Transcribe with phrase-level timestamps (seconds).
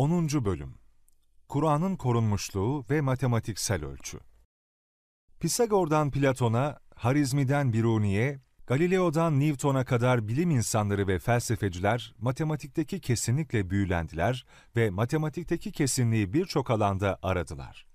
[0.00, 0.28] 10.
[0.44, 0.74] Bölüm
[1.48, 4.18] Kur'an'ın korunmuşluğu ve matematiksel ölçü
[5.40, 14.90] Pisagor'dan Platon'a, Harizmi'den Biruni'ye, Galileo'dan Newton'a kadar bilim insanları ve felsefeciler matematikteki kesinlikle büyülendiler ve
[14.90, 17.86] matematikteki kesinliği birçok alanda aradılar.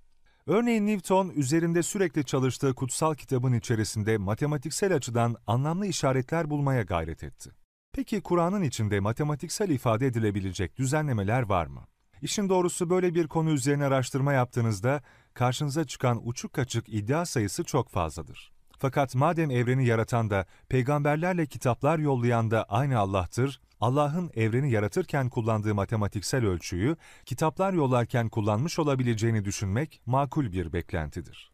[0.47, 7.51] Örneğin Newton, üzerinde sürekli çalıştığı kutsal kitabın içerisinde matematiksel açıdan anlamlı işaretler bulmaya gayret etti.
[7.93, 11.87] Peki Kur'an'ın içinde matematiksel ifade edilebilecek düzenlemeler var mı?
[12.21, 15.01] İşin doğrusu böyle bir konu üzerine araştırma yaptığınızda
[15.33, 18.51] karşınıza çıkan uçuk kaçık iddia sayısı çok fazladır.
[18.79, 25.75] Fakat madem evreni yaratan da, peygamberlerle kitaplar yollayan da aynı Allah'tır, Allah'ın evreni yaratırken kullandığı
[25.75, 26.95] matematiksel ölçüyü,
[27.25, 31.51] kitaplar yollarken kullanmış olabileceğini düşünmek makul bir beklentidir.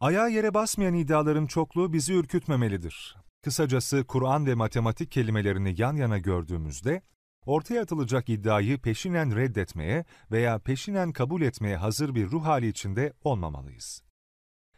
[0.00, 3.16] Ayağa yere basmayan iddiaların çokluğu bizi ürkütmemelidir.
[3.42, 7.02] Kısacası Kur'an ve matematik kelimelerini yan yana gördüğümüzde,
[7.46, 14.02] ortaya atılacak iddiayı peşinen reddetmeye veya peşinen kabul etmeye hazır bir ruh hali içinde olmamalıyız.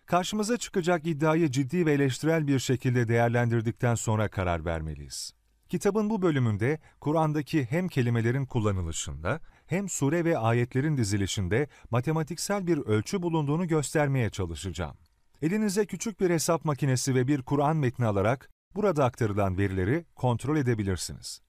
[0.07, 5.33] Karşımıza çıkacak iddiayı ciddi ve eleştirel bir şekilde değerlendirdikten sonra karar vermeliyiz.
[5.69, 13.23] Kitabın bu bölümünde Kur'an'daki hem kelimelerin kullanılışında hem sure ve ayetlerin dizilişinde matematiksel bir ölçü
[13.23, 14.97] bulunduğunu göstermeye çalışacağım.
[15.43, 21.46] Elinize küçük bir hesap makinesi ve bir Kur'an metni alarak burada aktarılan verileri kontrol edebilirsiniz.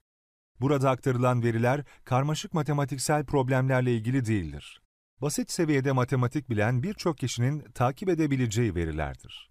[0.60, 4.82] Burada aktarılan veriler karmaşık matematiksel problemlerle ilgili değildir.
[5.20, 9.50] Basit seviyede matematik bilen birçok kişinin takip edebileceği verilerdir.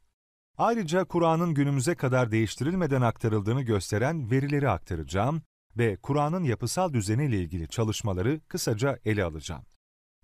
[0.57, 5.41] Ayrıca Kur'an'ın günümüze kadar değiştirilmeden aktarıldığını gösteren verileri aktaracağım
[5.77, 9.65] ve Kur'an'ın yapısal düzeniyle ilgili çalışmaları kısaca ele alacağım.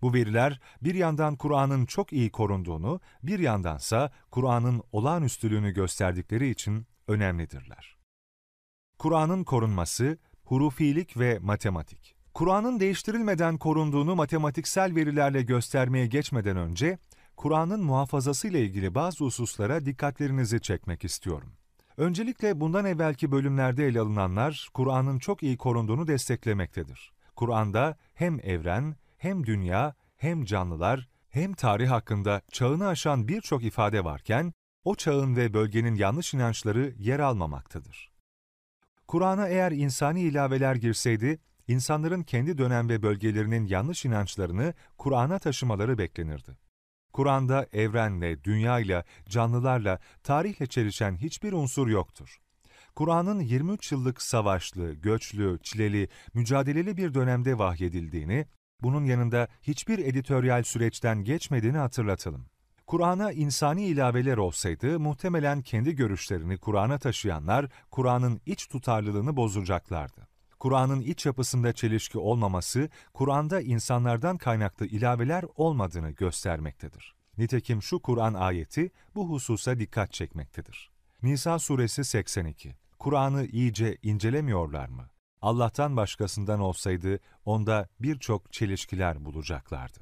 [0.01, 7.97] Bu veriler bir yandan Kur'an'ın çok iyi korunduğunu, bir yandansa Kur'an'ın olağanüstülüğünü gösterdikleri için önemlidirler.
[8.99, 12.15] Kur'an'ın korunması, hurufilik ve matematik.
[12.33, 16.97] Kur'an'ın değiştirilmeden korunduğunu matematiksel verilerle göstermeye geçmeden önce,
[17.35, 21.53] Kur'an'ın muhafazası ile ilgili bazı hususlara dikkatlerinizi çekmek istiyorum.
[21.97, 27.11] Öncelikle bundan evvelki bölümlerde ele alınanlar, Kur'an'ın çok iyi korunduğunu desteklemektedir.
[27.35, 34.53] Kur'an'da hem evren, hem dünya, hem canlılar, hem tarih hakkında çağını aşan birçok ifade varken,
[34.83, 38.12] o çağın ve bölgenin yanlış inançları yer almamaktadır.
[39.07, 46.57] Kur'an'a eğer insani ilaveler girseydi, insanların kendi dönem ve bölgelerinin yanlış inançlarını Kur'an'a taşımaları beklenirdi.
[47.13, 52.39] Kur'an'da evrenle, dünyayla, canlılarla, tarihle çelişen hiçbir unsur yoktur.
[52.95, 58.45] Kur'an'ın 23 yıllık savaşlı, göçlü, çileli, mücadeleli bir dönemde vahyedildiğini,
[58.81, 62.52] bunun yanında hiçbir editoryal süreçten geçmediğini hatırlatalım.
[62.87, 70.27] Kur'an'a insani ilaveler olsaydı muhtemelen kendi görüşlerini Kur'an'a taşıyanlar Kur'an'ın iç tutarlılığını bozacaklardı.
[70.59, 77.15] Kur'an'ın iç yapısında çelişki olmaması, Kur'an'da insanlardan kaynaklı ilaveler olmadığını göstermektedir.
[77.37, 80.91] Nitekim şu Kur'an ayeti bu hususa dikkat çekmektedir.
[81.23, 85.09] Nisa suresi 82 Kur'an'ı iyice incelemiyorlar mı?
[85.41, 89.99] Allah'tan başkasından olsaydı onda birçok çelişkiler bulacaklardı.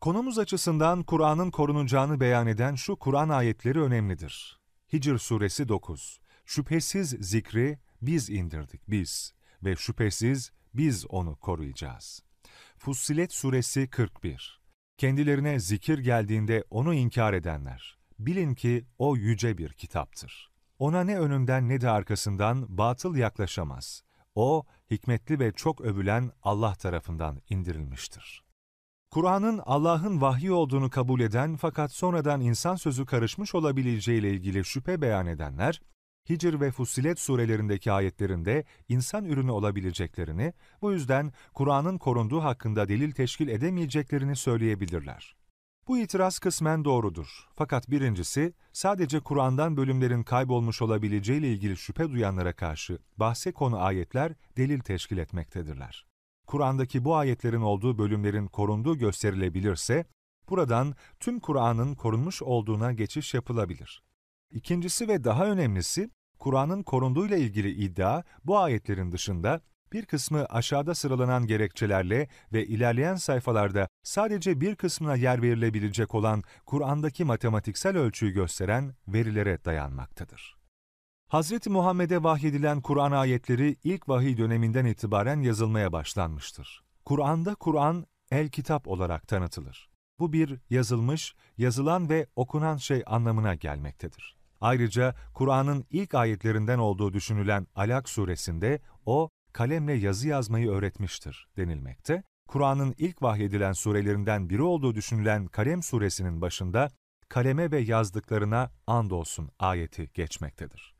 [0.00, 4.60] Konumuz açısından Kur'an'ın korunacağını beyan eden şu Kur'an ayetleri önemlidir.
[4.92, 9.34] Hicr suresi 9 Şüphesiz zikri biz indirdik biz
[9.64, 12.22] ve şüphesiz biz onu koruyacağız.
[12.78, 14.60] Fussilet suresi 41
[14.98, 20.50] Kendilerine zikir geldiğinde onu inkar edenler, bilin ki o yüce bir kitaptır.
[20.78, 24.02] Ona ne önünden ne de arkasından batıl yaklaşamaz.
[24.34, 28.49] O, hikmetli ve çok övülen Allah tarafından indirilmiştir.
[29.10, 35.26] Kur'an'ın Allah'ın vahyi olduğunu kabul eden fakat sonradan insan sözü karışmış olabileceğiyle ilgili şüphe beyan
[35.26, 35.80] edenler,
[36.28, 43.48] Hicr ve Fussilet surelerindeki ayetlerinde insan ürünü olabileceklerini, bu yüzden Kur'an'ın korunduğu hakkında delil teşkil
[43.48, 45.36] edemeyeceklerini söyleyebilirler.
[45.88, 47.48] Bu itiraz kısmen doğrudur.
[47.56, 54.80] Fakat birincisi, sadece Kur'an'dan bölümlerin kaybolmuş olabileceğiyle ilgili şüphe duyanlara karşı bahse konu ayetler delil
[54.80, 56.09] teşkil etmektedirler.
[56.50, 60.04] Kur'an'daki bu ayetlerin olduğu bölümlerin korunduğu gösterilebilirse,
[60.48, 64.02] buradan tüm Kur'an'ın korunmuş olduğuna geçiş yapılabilir.
[64.50, 69.60] İkincisi ve daha önemlisi, Kur'an'ın korunduğuyla ilgili iddia bu ayetlerin dışında
[69.92, 77.24] bir kısmı aşağıda sıralanan gerekçelerle ve ilerleyen sayfalarda sadece bir kısmına yer verilebilecek olan Kur'an'daki
[77.24, 80.59] matematiksel ölçüyü gösteren verilere dayanmaktadır.
[81.32, 81.66] Hz.
[81.66, 86.84] Muhammed'e vahyedilen Kur'an ayetleri ilk vahiy döneminden itibaren yazılmaya başlanmıştır.
[87.04, 89.90] Kur'an'da Kur'an el-kitap olarak tanıtılır.
[90.18, 94.36] Bu bir yazılmış, yazılan ve okunan şey anlamına gelmektedir.
[94.60, 102.22] Ayrıca Kur'an'ın ilk ayetlerinden olduğu düşünülen Alak suresinde o kalemle yazı yazmayı öğretmiştir denilmekte.
[102.48, 106.90] Kur'an'ın ilk vahyedilen surelerinden biri olduğu düşünülen Kalem suresinin başında
[107.28, 110.99] kaleme ve yazdıklarına andolsun ayeti geçmektedir.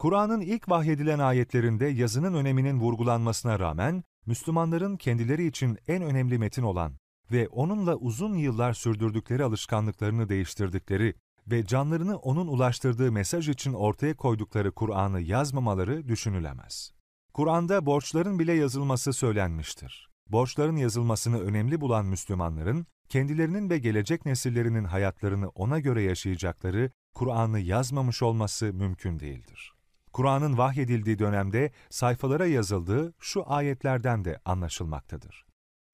[0.00, 6.96] Kur'an'ın ilk vahyedilen ayetlerinde yazının öneminin vurgulanmasına rağmen, Müslümanların kendileri için en önemli metin olan
[7.32, 11.14] ve onunla uzun yıllar sürdürdükleri alışkanlıklarını değiştirdikleri
[11.46, 16.92] ve canlarını onun ulaştırdığı mesaj için ortaya koydukları Kur'an'ı yazmamaları düşünülemez.
[17.34, 20.08] Kur'an'da borçların bile yazılması söylenmiştir.
[20.28, 28.22] Borçların yazılmasını önemli bulan Müslümanların, kendilerinin ve gelecek nesillerinin hayatlarını ona göre yaşayacakları Kur'an'ı yazmamış
[28.22, 29.79] olması mümkün değildir.
[30.12, 35.46] Kur'an'ın vahyedildiği dönemde sayfalara yazıldığı şu ayetlerden de anlaşılmaktadır.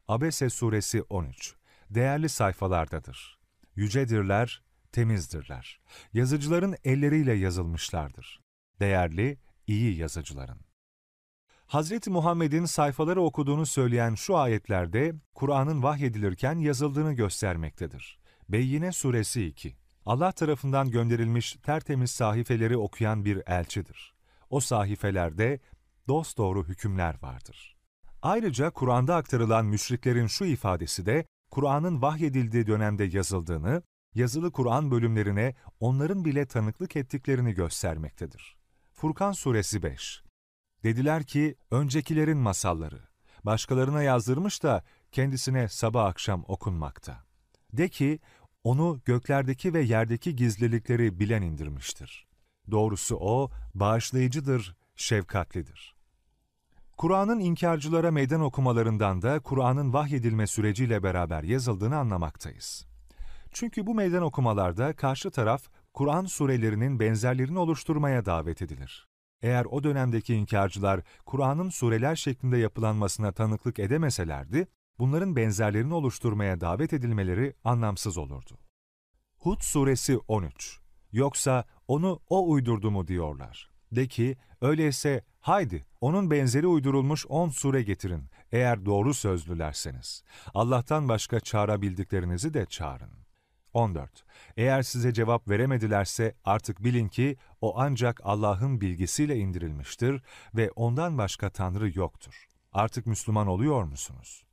[0.08, 1.54] Abese Suresi 13
[1.90, 3.38] Değerli sayfalardadır.
[3.76, 5.80] Yücedirler, temizdirler.
[6.12, 8.40] Yazıcıların elleriyle yazılmışlardır.
[8.80, 10.60] Değerli, iyi yazıcıların.
[11.66, 18.18] Hazreti Muhammed'in sayfaları okuduğunu söyleyen şu ayetlerde Kur'an'ın vahyedilirken yazıldığını göstermektedir.
[18.48, 19.76] Beyyine Suresi 2
[20.06, 24.14] Allah tarafından gönderilmiş tertemiz sahifeleri okuyan bir elçidir.
[24.50, 25.60] O sahifelerde
[26.08, 27.76] dosdoğru hükümler vardır.
[28.22, 33.82] Ayrıca Kur'an'da aktarılan müşriklerin şu ifadesi de Kur'an'ın vahyedildiği dönemde yazıldığını,
[34.14, 38.56] yazılı Kur'an bölümlerine onların bile tanıklık ettiklerini göstermektedir.
[38.92, 40.22] Furkan Suresi 5
[40.82, 43.00] Dediler ki, öncekilerin masalları.
[43.44, 47.24] Başkalarına yazdırmış da kendisine sabah akşam okunmakta.
[47.72, 48.20] De ki,
[48.66, 52.26] onu göklerdeki ve yerdeki gizlilikleri bilen indirmiştir.
[52.70, 55.94] Doğrusu o, bağışlayıcıdır, şefkatlidir.
[56.96, 62.86] Kur'an'ın inkarcılara meydan okumalarından da Kur'an'ın vahyedilme süreciyle beraber yazıldığını anlamaktayız.
[63.52, 65.62] Çünkü bu meydan okumalarda karşı taraf,
[65.94, 69.08] Kur'an surelerinin benzerlerini oluşturmaya davet edilir.
[69.42, 77.54] Eğer o dönemdeki inkarcılar Kur'an'ın sureler şeklinde yapılanmasına tanıklık edemeselerdi, bunların benzerlerini oluşturmaya davet edilmeleri
[77.64, 78.58] anlamsız olurdu.
[79.38, 80.80] Hud suresi 13
[81.12, 83.70] Yoksa onu o uydurdu mu diyorlar.
[83.92, 90.22] De ki, öyleyse haydi onun benzeri uydurulmuş on sure getirin eğer doğru sözlülerseniz.
[90.54, 93.10] Allah'tan başka çağırabildiklerinizi de çağırın.
[93.72, 94.24] 14.
[94.56, 100.22] Eğer size cevap veremedilerse artık bilin ki o ancak Allah'ın bilgisiyle indirilmiştir
[100.54, 102.46] ve ondan başka Tanrı yoktur.
[102.72, 104.45] Artık Müslüman oluyor musunuz?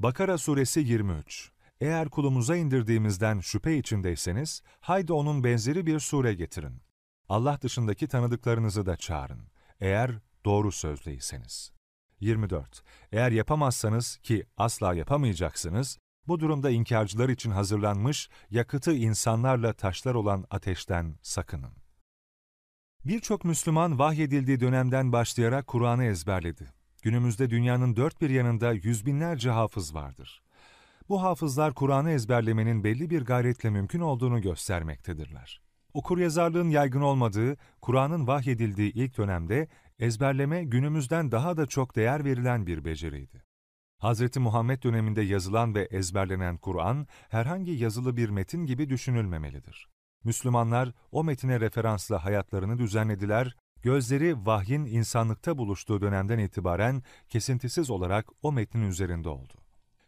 [0.00, 1.50] Bakara suresi 23
[1.80, 6.82] Eğer kulumuza indirdiğimizden şüphe içindeyseniz, haydi onun benzeri bir sure getirin.
[7.28, 9.40] Allah dışındaki tanıdıklarınızı da çağırın.
[9.80, 11.72] Eğer doğru sözlüyseniz.
[12.20, 12.82] 24.
[13.12, 21.18] Eğer yapamazsanız ki asla yapamayacaksınız, bu durumda inkarcılar için hazırlanmış, yakıtı insanlarla taşlar olan ateşten
[21.22, 21.72] sakının.
[23.04, 26.79] Birçok Müslüman vahyedildiği dönemden başlayarak Kur'an'ı ezberledi.
[27.00, 30.42] Günümüzde dünyanın dört bir yanında yüz binlerce hafız vardır.
[31.08, 35.60] Bu hafızlar Kur'an'ı ezberlemenin belli bir gayretle mümkün olduğunu göstermektedirler.
[35.94, 39.68] Okuryazarlığın yaygın olmadığı, Kur'an'ın vahyedildiği ilk dönemde
[39.98, 43.44] ezberleme günümüzden daha da çok değer verilen bir beceriydi.
[44.02, 44.36] Hz.
[44.36, 49.88] Muhammed döneminde yazılan ve ezberlenen Kur'an, herhangi yazılı bir metin gibi düşünülmemelidir.
[50.24, 58.52] Müslümanlar o metine referansla hayatlarını düzenlediler, gözleri vahyin insanlıkta buluştuğu dönemden itibaren kesintisiz olarak o
[58.52, 59.54] metnin üzerinde oldu.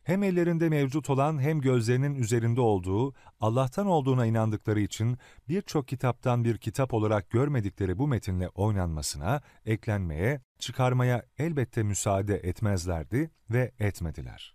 [0.05, 6.59] Hem ellerinde mevcut olan hem gözlerinin üzerinde olduğu, Allah'tan olduğuna inandıkları için birçok kitaptan bir
[6.59, 14.55] kitap olarak görmedikleri bu metinle oynanmasına, eklenmeye, çıkarmaya elbette müsaade etmezlerdi ve etmediler.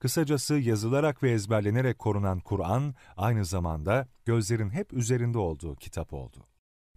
[0.00, 6.46] Kısacası yazılarak ve ezberlenerek korunan Kur'an, aynı zamanda gözlerin hep üzerinde olduğu kitap oldu.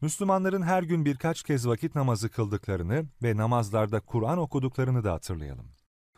[0.01, 5.71] Müslümanların her gün birkaç kez vakit namazı kıldıklarını ve namazlarda Kur'an okuduklarını da hatırlayalım.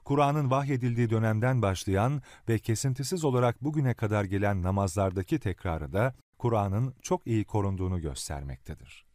[0.06, 7.28] Kur'an'ın vahyedildiği dönemden başlayan ve kesintisiz olarak bugüne kadar gelen namazlardaki tekrarı da Kur'an'ın çok
[7.28, 9.06] iyi korunduğunu göstermektedir.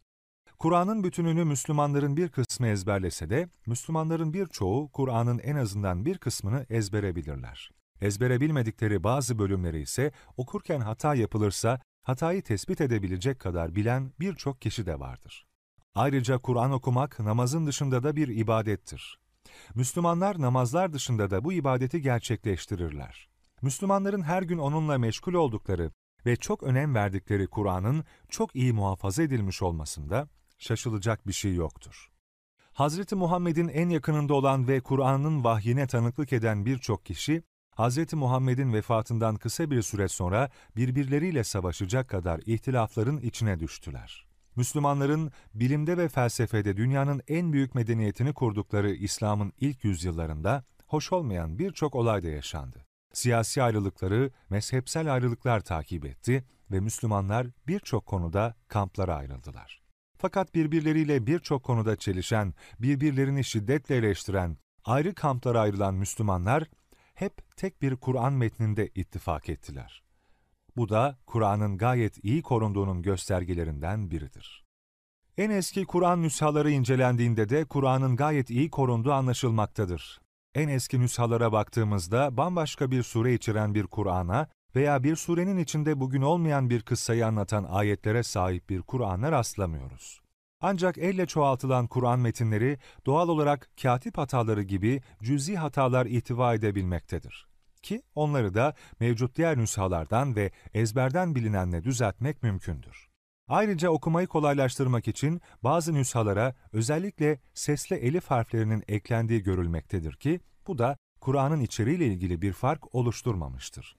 [0.59, 7.15] Kur'an'ın bütününü Müslümanların bir kısmı ezberlese de, Müslümanların birçoğu Kur'an'ın en azından bir kısmını ezbere
[7.15, 7.71] bilirler.
[8.01, 14.85] Ezbere bilmedikleri bazı bölümleri ise okurken hata yapılırsa hatayı tespit edebilecek kadar bilen birçok kişi
[14.85, 15.47] de vardır.
[15.95, 19.19] Ayrıca Kur'an okumak namazın dışında da bir ibadettir.
[19.75, 23.29] Müslümanlar namazlar dışında da bu ibadeti gerçekleştirirler.
[23.61, 25.91] Müslümanların her gün onunla meşgul oldukları
[26.25, 32.11] ve çok önem verdikleri Kur'an'ın çok iyi muhafaza edilmiş olmasında şaşılacak bir şey yoktur.
[32.73, 37.43] Hazreti Muhammed'in en yakınında olan ve Kur'an'ın vahyine tanıklık eden birçok kişi,
[37.75, 44.25] Hazreti Muhammed'in vefatından kısa bir süre sonra birbirleriyle savaşacak kadar ihtilafların içine düştüler.
[44.55, 51.95] Müslümanların bilimde ve felsefede dünyanın en büyük medeniyetini kurdukları İslam'ın ilk yüzyıllarında hoş olmayan birçok
[51.95, 52.85] olay da yaşandı.
[53.13, 59.81] Siyasi ayrılıkları, mezhepsel ayrılıklar takip etti ve Müslümanlar birçok konuda kamplara ayrıldılar.
[60.17, 66.63] Fakat birbirleriyle birçok konuda çelişen, birbirlerini şiddetle eleştiren, ayrı kamplara ayrılan Müslümanlar
[67.15, 70.03] hep tek bir Kur'an metninde ittifak ettiler.
[70.77, 74.65] Bu da Kur'an'ın gayet iyi korunduğunun göstergelerinden biridir.
[75.37, 80.21] En eski Kur'an nüshaları incelendiğinde de Kur'an'ın gayet iyi korunduğu anlaşılmaktadır.
[80.55, 86.21] En eski nüshalara baktığımızda bambaşka bir sure içeren bir Kur'an'a veya bir surenin içinde bugün
[86.21, 90.24] olmayan bir kıssayı anlatan ayetlere sahip bir Kur'an'a rastlamıyoruz.
[90.61, 97.47] Ancak elle çoğaltılan Kur'an metinleri doğal olarak katip hataları gibi cüzi hatalar ihtiva edebilmektedir.
[97.81, 103.07] Ki onları da mevcut diğer nüshalardan ve ezberden bilinenle düzeltmek mümkündür.
[103.47, 110.97] Ayrıca okumayı kolaylaştırmak için bazı nüshalara özellikle sesli elif harflerinin eklendiği görülmektedir ki bu da
[111.21, 113.95] Kur'an'ın içeriğiyle ilgili bir fark oluşturmamıştır.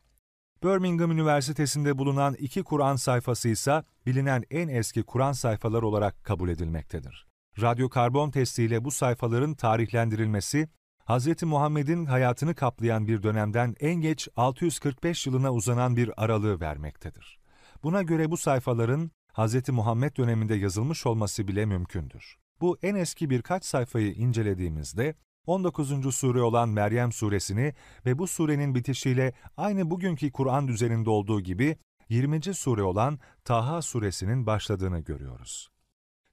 [0.65, 7.27] Birmingham Üniversitesi'nde bulunan iki Kur'an sayfası ise bilinen en eski Kur'an sayfaları olarak kabul edilmektedir.
[7.61, 10.69] Radyokarbon testiyle bu sayfaların tarihlendirilmesi,
[11.09, 11.43] Hz.
[11.43, 17.39] Muhammed'in hayatını kaplayan bir dönemden en geç 645 yılına uzanan bir aralığı vermektedir.
[17.83, 19.69] Buna göre bu sayfaların Hz.
[19.69, 22.37] Muhammed döneminde yazılmış olması bile mümkündür.
[22.61, 25.15] Bu en eski birkaç sayfayı incelediğimizde
[25.47, 26.15] 19.
[26.15, 27.75] sure olan Meryem suresini
[28.07, 31.76] ve bu surenin bitişiyle aynı bugünkü Kur'an düzeninde olduğu gibi
[32.09, 32.55] 20.
[32.55, 35.69] sure olan Taha suresinin başladığını görüyoruz.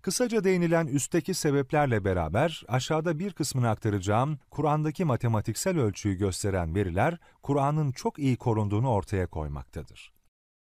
[0.02, 7.92] Kısaca değinilen üstteki sebeplerle beraber aşağıda bir kısmını aktaracağım Kur'an'daki matematiksel ölçüyü gösteren veriler Kur'an'ın
[7.92, 10.14] çok iyi korunduğunu ortaya koymaktadır.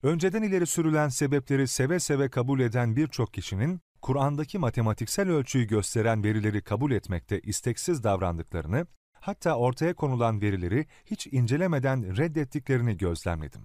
[0.03, 6.61] Önceden ileri sürülen sebepleri seve seve kabul eden birçok kişinin Kur'an'daki matematiksel ölçüyü gösteren verileri
[6.61, 13.61] kabul etmekte isteksiz davrandıklarını, hatta ortaya konulan verileri hiç incelemeden reddettiklerini gözlemledim.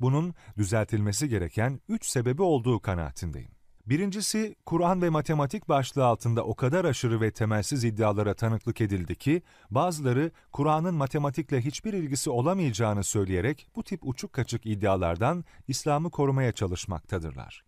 [0.00, 3.56] Bunun düzeltilmesi gereken üç sebebi olduğu kanaatindeyim.
[3.86, 9.42] Birincisi, Kur'an ve matematik başlığı altında o kadar aşırı ve temelsiz iddialara tanıklık edildi ki,
[9.70, 17.65] bazıları Kur'an'ın matematikle hiçbir ilgisi olamayacağını söyleyerek bu tip uçuk kaçık iddialardan İslam'ı korumaya çalışmaktadırlar.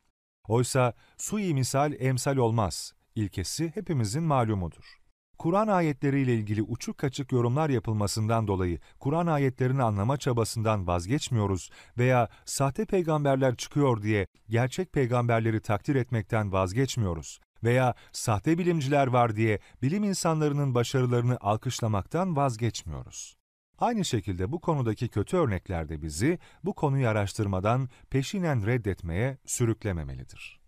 [0.48, 4.98] Oysa sui misal emsal olmaz ilkesi hepimizin malumudur.
[5.38, 12.84] Kur'an ayetleriyle ilgili uçuk kaçık yorumlar yapılmasından dolayı Kur'an ayetlerini anlama çabasından vazgeçmiyoruz veya sahte
[12.84, 20.74] peygamberler çıkıyor diye gerçek peygamberleri takdir etmekten vazgeçmiyoruz veya sahte bilimciler var diye bilim insanlarının
[20.74, 23.37] başarılarını alkışlamaktan vazgeçmiyoruz.
[23.78, 30.60] Aynı şekilde bu konudaki kötü örnekler de bizi bu konuyu araştırmadan peşinen reddetmeye sürüklememelidir.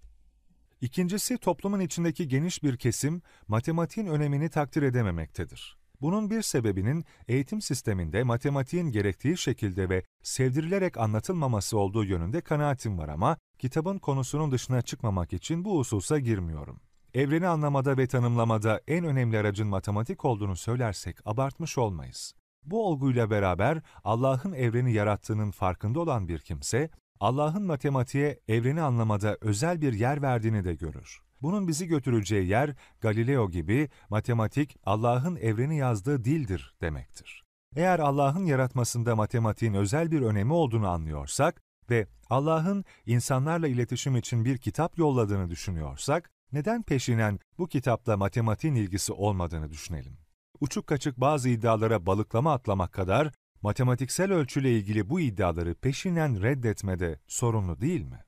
[0.81, 5.77] İkincisi toplumun içindeki geniş bir kesim matematiğin önemini takdir edememektedir.
[6.01, 13.09] Bunun bir sebebinin eğitim sisteminde matematiğin gerektiği şekilde ve sevdirilerek anlatılmaması olduğu yönünde kanaatim var
[13.09, 16.81] ama kitabın konusunun dışına çıkmamak için bu hususa girmiyorum.
[17.15, 22.35] Evreni anlamada ve tanımlamada en önemli aracın matematik olduğunu söylersek abartmış olmayız.
[22.65, 26.91] Bu olguyla beraber Allah'ın evreni yarattığının farkında olan bir kimse,
[27.21, 31.21] Allah'ın matematiğe evreni anlamada özel bir yer verdiğini de görür.
[31.43, 37.45] Bunun bizi götüreceği yer Galileo gibi matematik Allah'ın evreni yazdığı dildir demektir.
[37.77, 44.59] Eğer Allah'ın yaratmasında matematiğin özel bir önemi olduğunu anlıyorsak ve Allah'ın insanlarla iletişim için bir
[44.59, 50.19] kitap yolladığını düşünüyorsak, neden peşinen bu kitapla matematiğin ilgisi olmadığını düşünelim?
[50.61, 57.81] Uçuk kaçık bazı iddialara balıklama atlamak kadar matematiksel ölçüyle ilgili bu iddiaları peşinden reddetmede sorumlu
[57.81, 58.25] değil mi?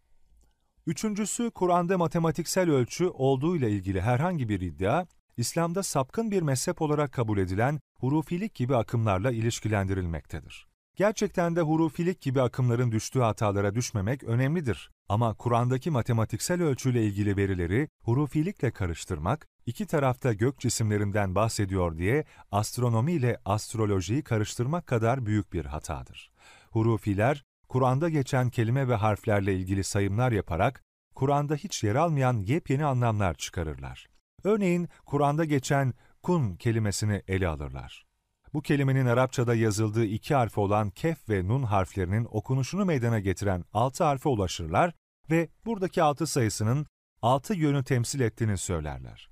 [0.86, 7.38] Üçüncüsü, Kur'an'da matematiksel ölçü olduğuyla ilgili herhangi bir iddia, İslam'da sapkın bir mezhep olarak kabul
[7.38, 10.71] edilen hurufilik gibi akımlarla ilişkilendirilmektedir.
[10.96, 14.90] Gerçekten de hurufilik gibi akımların düştüğü hatalara düşmemek önemlidir.
[15.08, 23.12] Ama Kur'an'daki matematiksel ölçüyle ilgili verileri hurufilikle karıştırmak, iki tarafta gök cisimlerinden bahsediyor diye astronomi
[23.12, 26.32] ile astrolojiyi karıştırmak kadar büyük bir hatadır.
[26.70, 30.84] Hurufiler, Kur'an'da geçen kelime ve harflerle ilgili sayımlar yaparak,
[31.14, 34.06] Kur'an'da hiç yer almayan yepyeni anlamlar çıkarırlar.
[34.44, 38.11] Örneğin, Kur'an'da geçen kun kelimesini ele alırlar.
[38.54, 44.04] Bu kelimenin Arapçada yazıldığı iki harfi olan kef ve nun harflerinin okunuşunu meydana getiren altı
[44.04, 44.94] harfe ulaşırlar
[45.30, 46.86] ve buradaki altı sayısının
[47.22, 49.30] altı yönü temsil ettiğini söylerler.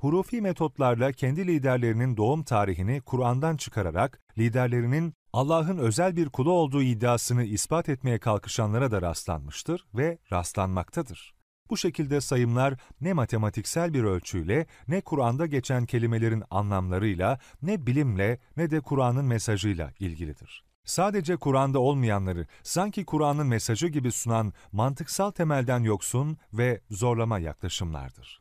[0.00, 7.44] Hurufi metotlarla kendi liderlerinin doğum tarihini Kur'an'dan çıkararak liderlerinin Allah'ın özel bir kulu olduğu iddiasını
[7.44, 11.39] ispat etmeye kalkışanlara da rastlanmıştır ve rastlanmaktadır.
[11.70, 18.70] Bu şekilde sayımlar ne matematiksel bir ölçüyle, ne Kur'an'da geçen kelimelerin anlamlarıyla, ne bilimle, ne
[18.70, 20.64] de Kur'an'ın mesajıyla ilgilidir.
[20.84, 28.40] Sadece Kur'an'da olmayanları sanki Kur'an'ın mesajı gibi sunan mantıksal temelden yoksun ve zorlama yaklaşımlardır.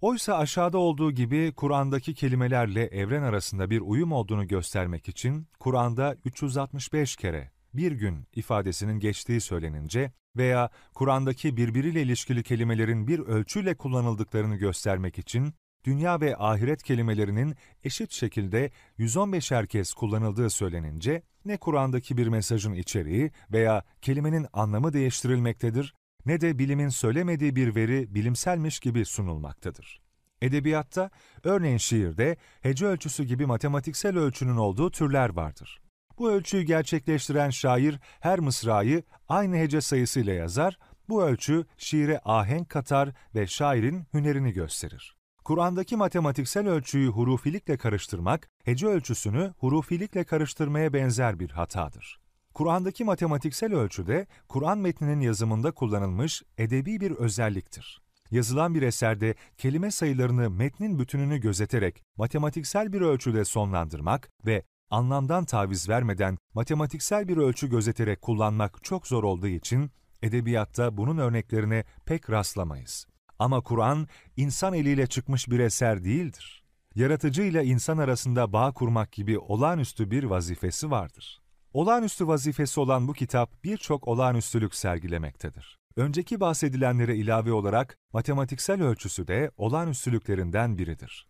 [0.00, 7.16] Oysa aşağıda olduğu gibi Kur'an'daki kelimelerle evren arasında bir uyum olduğunu göstermek için Kur'an'da 365
[7.16, 15.18] kere bir gün ifadesinin geçtiği söylenince veya Kur'an'daki birbiriyle ilişkili kelimelerin bir ölçüyle kullanıldıklarını göstermek
[15.18, 22.72] için dünya ve ahiret kelimelerinin eşit şekilde 115'er kez kullanıldığı söylenince ne Kur'an'daki bir mesajın
[22.72, 25.94] içeriği veya kelimenin anlamı değiştirilmektedir
[26.26, 30.00] ne de bilimin söylemediği bir veri bilimselmiş gibi sunulmaktadır.
[30.42, 31.10] Edebiyatta,
[31.44, 35.80] örneğin şiirde, hece ölçüsü gibi matematiksel ölçünün olduğu türler vardır.
[36.20, 43.12] Bu ölçüyü gerçekleştiren şair her mısrayı aynı hece sayısıyla yazar, bu ölçü şiire ahenk katar
[43.34, 45.16] ve şairin hünerini gösterir.
[45.44, 52.20] Kur'an'daki matematiksel ölçüyü hurufilikle karıştırmak, hece ölçüsünü hurufilikle karıştırmaya benzer bir hatadır.
[52.54, 58.02] Kur'an'daki matematiksel ölçüde, Kur'an metninin yazımında kullanılmış edebi bir özelliktir.
[58.30, 65.88] Yazılan bir eserde kelime sayılarını metnin bütününü gözeterek matematiksel bir ölçüde sonlandırmak ve anlamdan taviz
[65.88, 69.90] vermeden matematiksel bir ölçü gözeterek kullanmak çok zor olduğu için
[70.22, 73.06] edebiyatta bunun örneklerine pek rastlamayız.
[73.38, 76.64] Ama Kur'an, insan eliyle çıkmış bir eser değildir.
[76.94, 81.40] Yaratıcı ile insan arasında bağ kurmak gibi olağanüstü bir vazifesi vardır.
[81.72, 85.78] Olağanüstü vazifesi olan bu kitap birçok olağanüstülük sergilemektedir.
[85.96, 91.29] Önceki bahsedilenlere ilave olarak matematiksel ölçüsü de olağanüstülüklerinden biridir.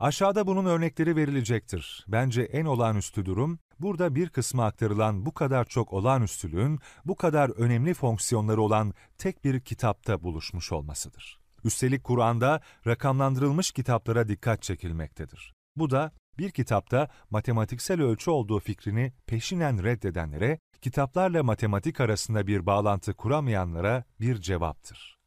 [0.00, 2.04] Aşağıda bunun örnekleri verilecektir.
[2.08, 7.94] Bence en olağanüstü durum, burada bir kısmı aktarılan bu kadar çok olağanüstülüğün, bu kadar önemli
[7.94, 11.38] fonksiyonları olan tek bir kitapta buluşmuş olmasıdır.
[11.64, 15.54] Üstelik Kur'an'da rakamlandırılmış kitaplara dikkat çekilmektedir.
[15.76, 23.14] Bu da bir kitapta matematiksel ölçü olduğu fikrini peşinen reddedenlere, kitaplarla matematik arasında bir bağlantı
[23.14, 25.18] kuramayanlara bir cevaptır.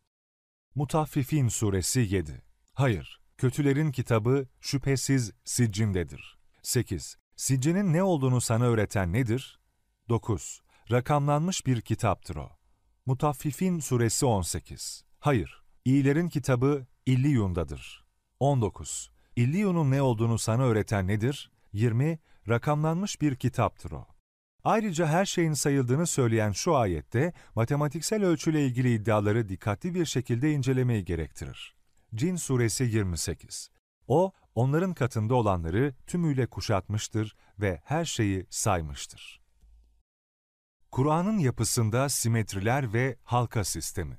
[0.76, 2.42] Mutaffifin Suresi 7
[2.74, 6.38] Hayır, kötülerin kitabı şüphesiz siccindedir.
[6.64, 7.18] 8.
[7.36, 9.60] Siccinin ne olduğunu sana öğreten nedir?
[10.10, 10.62] 9.
[10.92, 12.50] Rakamlanmış bir kitaptır o.
[13.06, 18.06] Mutaffifin Suresi 18 Hayır, iyilerin kitabı İlliyun'dadır.
[18.40, 19.10] 19.
[19.36, 21.52] İlliyun'un ne olduğunu sana öğreten nedir?
[21.74, 22.20] 20.
[22.50, 24.08] Rakamlanmış bir kitaptır o.
[24.64, 31.06] Ayrıca her şeyin sayıldığını söyleyen şu ayette, matematiksel ölçüyle ilgili iddiaları dikkatli bir şekilde incelemeyi
[31.06, 31.79] gerektirir.
[32.16, 33.70] Cin Suresi 28
[34.08, 39.42] O, onların katında olanları tümüyle kuşatmıştır ve her şeyi saymıştır.
[40.92, 44.18] Kur'an'ın yapısında simetriler ve halka sistemi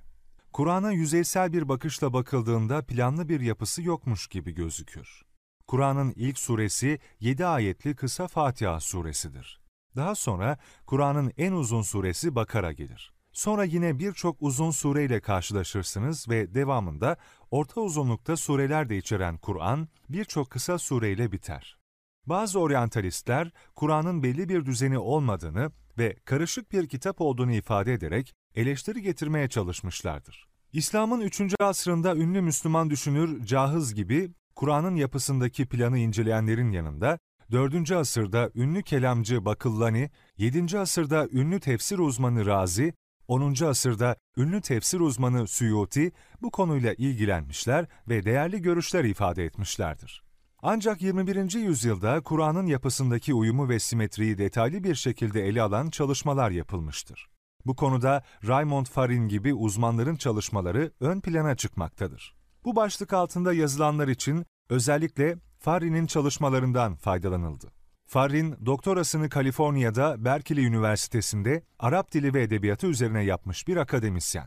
[0.53, 5.23] Kur'an'a yüzeysel bir bakışla bakıldığında planlı bir yapısı yokmuş gibi gözükür.
[5.67, 9.61] Kur'an'ın ilk suresi 7 ayetli kısa Fatiha suresidir.
[9.97, 13.13] Daha sonra Kur'an'ın en uzun suresi Bakara gelir.
[13.33, 17.17] Sonra yine birçok uzun sureyle karşılaşırsınız ve devamında
[17.51, 21.79] orta uzunlukta sureler de içeren Kur'an birçok kısa sureyle biter.
[22.27, 29.03] Bazı oryantalistler Kur'an'ın belli bir düzeni olmadığını ve karışık bir kitap olduğunu ifade ederek eleştiri
[29.03, 30.49] getirmeye çalışmışlardır.
[30.73, 31.55] İslam'ın 3.
[31.61, 37.19] asrında ünlü Müslüman düşünür Cahız gibi Kur'an'ın yapısındaki planı inceleyenlerin yanında
[37.53, 37.93] 4.
[37.93, 40.79] asırda ünlü kelamcı Bakıllani, 7.
[40.79, 42.95] asırda ünlü tefsir uzmanı Razi,
[43.31, 43.65] 10.
[43.65, 46.13] asırda ünlü tefsir uzmanı Suyuti
[46.43, 50.25] bu konuyla ilgilenmişler ve değerli görüşler ifade etmişlerdir.
[50.63, 51.55] Ancak 21.
[51.55, 57.29] yüzyılda Kur'an'ın yapısındaki uyumu ve simetriyi detaylı bir şekilde ele alan çalışmalar yapılmıştır.
[57.67, 62.35] Bu konuda Raymond Farin gibi uzmanların çalışmaları ön plana çıkmaktadır.
[62.65, 67.80] Bu başlık altında yazılanlar için özellikle Farin'in çalışmalarından faydalanıldı.
[68.13, 74.47] Farin, doktorasını Kaliforniya'da Berkeley Üniversitesi'nde Arap dili ve edebiyatı üzerine yapmış bir akademisyen.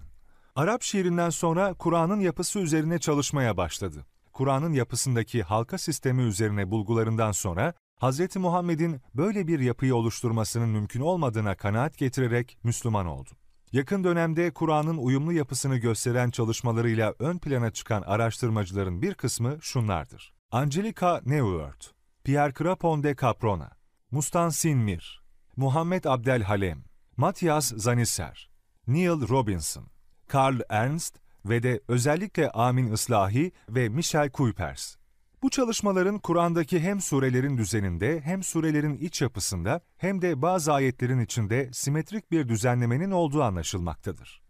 [0.56, 4.06] Arap şiirinden sonra Kur'an'ın yapısı üzerine çalışmaya başladı.
[4.34, 8.36] Kur'an'ın yapısındaki halka sistemi üzerine bulgularından sonra Hz.
[8.36, 13.30] Muhammed'in böyle bir yapıyı oluşturmasının mümkün olmadığına kanaat getirerek Müslüman oldu.
[13.72, 20.34] Yakın dönemde Kur'an'ın uyumlu yapısını gösteren çalışmalarıyla ön plana çıkan araştırmacıların bir kısmı şunlardır.
[20.52, 21.93] Angelica Neuwirth,
[22.26, 23.72] Pierre Crapon de Caprona,
[24.12, 25.24] Mustansin Mir,
[25.58, 26.84] Muhammed Abdel Halem,
[27.18, 28.50] Matthias Zanisser,
[28.88, 29.88] Neil Robinson,
[30.28, 34.96] Karl Ernst ve de özellikle Amin Islahi ve Michel Kuipers.
[35.42, 41.70] Bu çalışmaların Kur'an'daki hem surelerin düzeninde hem surelerin iç yapısında hem de bazı ayetlerin içinde
[41.74, 44.42] simetrik bir düzenlemenin olduğu anlaşılmaktadır.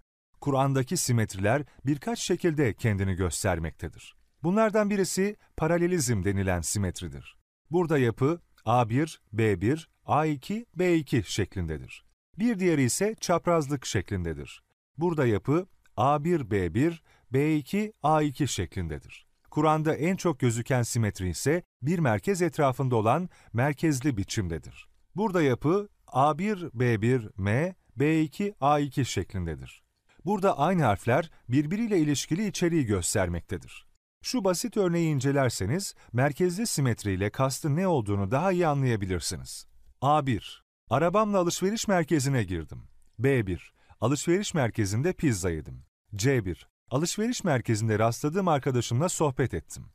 [0.41, 4.15] Kur'an'daki simetriler birkaç şekilde kendini göstermektedir.
[4.43, 7.42] Bunlardan birisi paralelizm denilen simetridir.
[7.73, 12.05] Burada yapı A1, B1, A2, B2 şeklindedir.
[12.39, 14.63] Bir diğeri ise çaprazlık şeklindedir.
[14.97, 16.99] Burada yapı A1, B1,
[17.33, 19.25] B2, A2 şeklindedir.
[19.51, 24.89] Kur'an'da en çok gözüken simetri ise bir merkez etrafında olan merkezli biçimdedir.
[25.15, 29.83] Burada yapı A1, B1, M, B2, A2 şeklindedir.
[30.25, 33.92] Burada aynı harfler birbiriyle ilişkili içeriği göstermektedir.
[34.25, 39.67] Şu basit örneği incelerseniz, merkezli simetriyle kastın ne olduğunu daha iyi anlayabilirsiniz.
[40.01, 40.61] A1.
[40.89, 42.83] Arabamla alışveriş merkezine girdim.
[43.19, 43.59] B1.
[44.01, 45.85] Alışveriş merkezinde pizza yedim.
[46.15, 46.57] C1.
[46.91, 49.85] Alışveriş merkezinde rastladığım arkadaşımla sohbet ettim.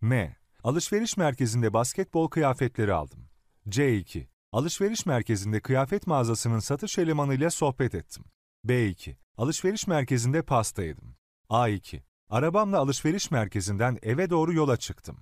[0.00, 0.36] M.
[0.64, 3.28] Alışveriş merkezinde basketbol kıyafetleri aldım.
[3.68, 4.26] C2.
[4.52, 8.24] Alışveriş merkezinde kıyafet mağazasının satış elemanıyla sohbet ettim.
[8.66, 9.16] B2.
[9.36, 11.16] Alışveriş merkezinde pasta yedim.
[11.50, 12.07] A2.
[12.30, 15.16] Arabamla alışveriş merkezinden eve doğru yola çıktım.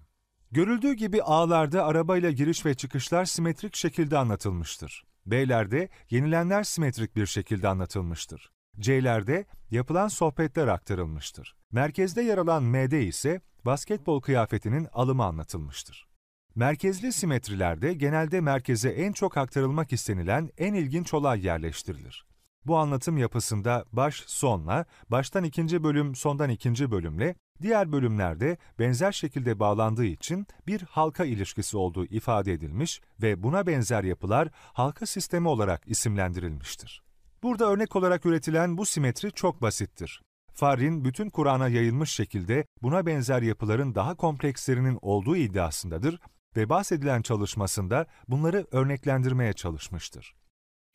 [0.51, 5.05] Görüldüğü gibi A'larda arabayla giriş ve çıkışlar simetrik şekilde anlatılmıştır.
[5.27, 8.51] B'lerde yenilenler simetrik bir şekilde anlatılmıştır.
[8.81, 11.57] C'lerde yapılan sohbetler aktarılmıştır.
[11.73, 16.07] Merkezde yer alan M'de ise basketbol kıyafetinin alımı anlatılmıştır.
[16.55, 22.27] Merkezli simetrilerde genelde merkeze en çok aktarılmak istenilen en ilginç olay yerleştirilir.
[22.67, 29.59] Bu anlatım yapısında baş sonla, baştan ikinci bölüm sondan ikinci bölümle, diğer bölümlerde benzer şekilde
[29.59, 35.83] bağlandığı için bir halka ilişkisi olduğu ifade edilmiş ve buna benzer yapılar halka sistemi olarak
[35.87, 37.03] isimlendirilmiştir.
[37.43, 40.23] Burada örnek olarak üretilen bu simetri çok basittir.
[40.53, 46.21] Farrin bütün Kur'an'a yayılmış şekilde buna benzer yapıların daha komplekslerinin olduğu iddiasındadır
[46.57, 50.35] ve bahsedilen çalışmasında bunları örneklendirmeye çalışmıştır.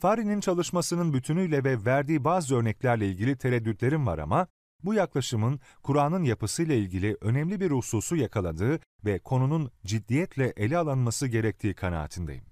[0.01, 4.47] Fari'nin çalışmasının bütünüyle ve verdiği bazı örneklerle ilgili tereddütlerim var ama
[4.83, 11.73] bu yaklaşımın Kur'an'ın yapısıyla ilgili önemli bir hususu yakaladığı ve konunun ciddiyetle ele alınması gerektiği
[11.73, 12.45] kanaatindeyim.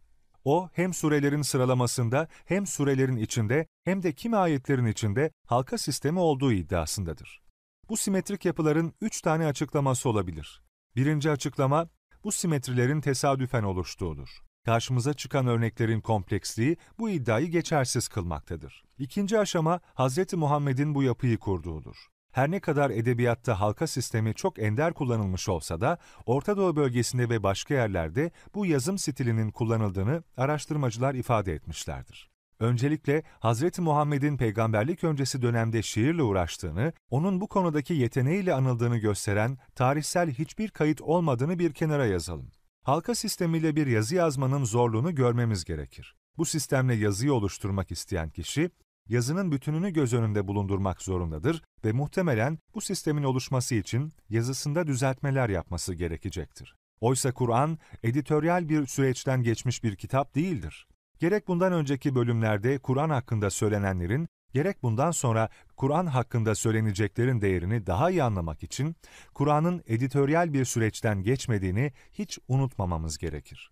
[0.46, 6.52] O hem surelerin sıralamasında hem surelerin içinde hem de kimi ayetlerin içinde halka sistemi olduğu
[6.52, 7.42] iddiasındadır.
[7.90, 10.62] Bu simetrik yapıların üç tane açıklaması olabilir.
[10.96, 11.90] Birinci açıklama,
[12.24, 14.49] bu simetrilerin tesadüfen oluştuğudur.
[14.66, 18.84] Karşımıza çıkan örneklerin kompleksliği bu iddiayı geçersiz kılmaktadır.
[19.00, 20.34] İkinci aşama, Hz.
[20.34, 21.96] Muhammed'in bu yapıyı kurduğudur.
[22.32, 27.44] Her ne kadar edebiyatta halka sistemi çok ender kullanılmış olsa da, Orta Doğu bölgesinde ve
[27.44, 32.30] başka yerlerde bu yazım stilinin kullanıldığını araştırmacılar ifade etmişlerdir.
[32.60, 33.80] Öncelikle Hz.
[33.80, 41.02] Muhammed'in peygamberlik öncesi dönemde şiirle uğraştığını, onun bu konudaki yeteneğiyle anıldığını gösteren tarihsel hiçbir kayıt
[41.02, 42.52] olmadığını bir kenara yazalım.
[42.84, 46.16] Halka sistemiyle bir yazı yazmanın zorluğunu görmemiz gerekir.
[46.38, 48.70] Bu sistemle yazıyı oluşturmak isteyen kişi,
[49.08, 55.94] yazının bütününü göz önünde bulundurmak zorundadır ve muhtemelen bu sistemin oluşması için yazısında düzeltmeler yapması
[55.94, 56.76] gerekecektir.
[57.02, 60.88] Oysa Kur'an, editoryal bir süreçten geçmiş bir kitap değildir.
[61.20, 68.10] Gerek bundan önceki bölümlerde Kur'an hakkında söylenenlerin, gerek bundan sonra Kur'an hakkında söyleneceklerin değerini daha
[68.10, 68.96] iyi anlamak için
[69.34, 73.72] Kur'an'ın editoryal bir süreçten geçmediğini hiç unutmamamız gerekir.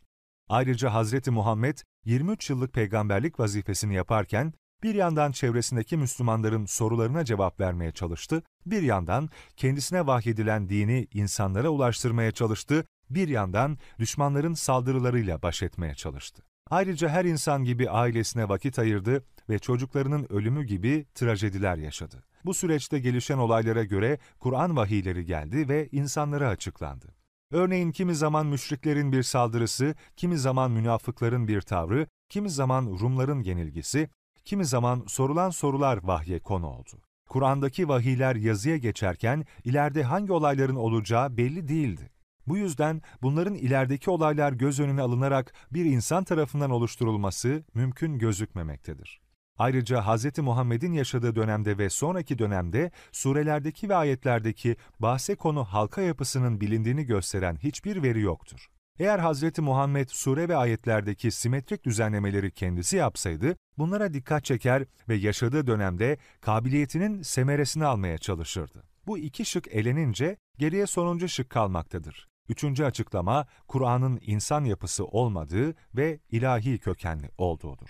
[0.50, 7.92] Ayrıca Hazreti Muhammed 23 yıllık peygamberlik vazifesini yaparken bir yandan çevresindeki Müslümanların sorularına cevap vermeye
[7.92, 15.96] çalıştı, bir yandan kendisine vahyedilen dini insanlara ulaştırmaya çalıştı, bir yandan düşmanların saldırılarıyla baş etmeye
[15.96, 16.44] çalıştı.
[16.70, 22.24] Ayrıca her insan gibi ailesine vakit ayırdı ve çocuklarının ölümü gibi trajediler yaşadı.
[22.46, 27.16] Bu süreçte gelişen olaylara göre Kur'an vahiyleri geldi ve insanlara açıklandı.
[27.52, 34.10] Örneğin kimi zaman müşriklerin bir saldırısı, kimi zaman münafıkların bir tavrı, kimi zaman Rumların yenilgisi,
[34.46, 37.02] kimi zaman sorulan sorular vahye konu oldu.
[37.30, 42.10] Kur'an'daki vahiyler yazıya geçerken ileride hangi olayların olacağı belli değildi.
[42.48, 49.22] Bu yüzden bunların ilerideki olaylar göz önüne alınarak bir insan tarafından oluşturulması mümkün gözükmemektedir.
[49.58, 50.40] Ayrıca Hz.
[50.40, 57.56] Muhammed'in yaşadığı dönemde ve sonraki dönemde surelerdeki ve ayetlerdeki bahse konu halka yapısının bilindiğini gösteren
[57.56, 58.68] hiçbir veri yoktur.
[59.00, 59.60] Eğer Hz.
[59.60, 67.22] Muhammed sure ve ayetlerdeki simetrik düzenlemeleri kendisi yapsaydı, bunlara dikkat çeker ve yaşadığı dönemde kabiliyetinin
[67.22, 68.84] semeresini almaya çalışırdı.
[69.08, 72.28] Bu iki şık elenince geriye sonuncu şık kalmaktadır.
[72.50, 77.90] Üçüncü açıklama, Kur'an'ın insan yapısı olmadığı ve ilahi kökenli olduğudur.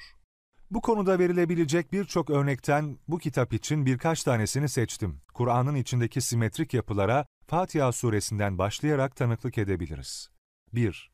[0.72, 5.22] Bu konuda verilebilecek birçok örnekten bu kitap için birkaç tanesini seçtim.
[5.34, 10.30] Kur'an'ın içindeki simetrik yapılara Fatiha suresinden başlayarak tanıklık edebiliriz.
[10.74, 11.12] 1.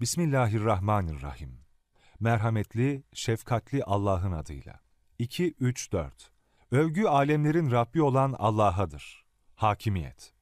[0.00, 1.64] Bismillahirrahmanirrahim.
[2.20, 4.80] Merhametli, şefkatli Allah'ın adıyla.
[5.18, 6.30] 2, 3, 4.
[6.70, 9.24] Övgü alemlerin Rabbi olan Allah'adır.
[9.54, 10.34] Hakimiyet.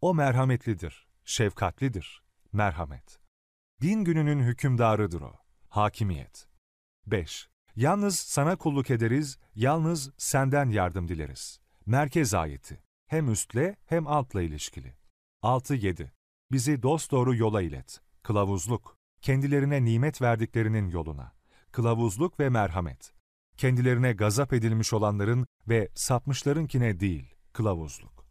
[0.00, 2.22] O merhametlidir, şefkatlidir.
[2.52, 3.20] Merhamet.
[3.80, 5.32] Din gününün hükümdarıdır o.
[5.68, 6.48] Hakimiyet.
[7.06, 7.48] 5.
[7.76, 11.60] Yalnız sana kulluk ederiz, yalnız senden yardım dileriz.
[11.86, 12.82] Merkez ayeti.
[13.06, 14.96] Hem üstle hem altla ilişkili.
[15.42, 16.10] 6-7.
[16.52, 18.00] Bizi dosdoğru yola ilet.
[18.22, 18.98] Kılavuzluk.
[19.22, 21.32] Kendilerine nimet verdiklerinin yoluna.
[21.72, 23.12] Kılavuzluk ve merhamet.
[23.56, 28.23] Kendilerine gazap edilmiş olanların ve sapmışlarınkine değil, kılavuzluk.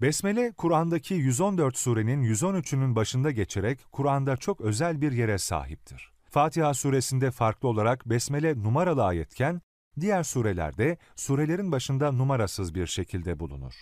[0.00, 6.12] Besmele, Kur'an'daki 114 surenin 113'ünün başında geçerek Kur'an'da çok özel bir yere sahiptir.
[6.30, 9.60] Fatiha suresinde farklı olarak Besmele numaralı ayetken,
[10.00, 13.74] diğer surelerde surelerin başında numarasız bir şekilde bulunur.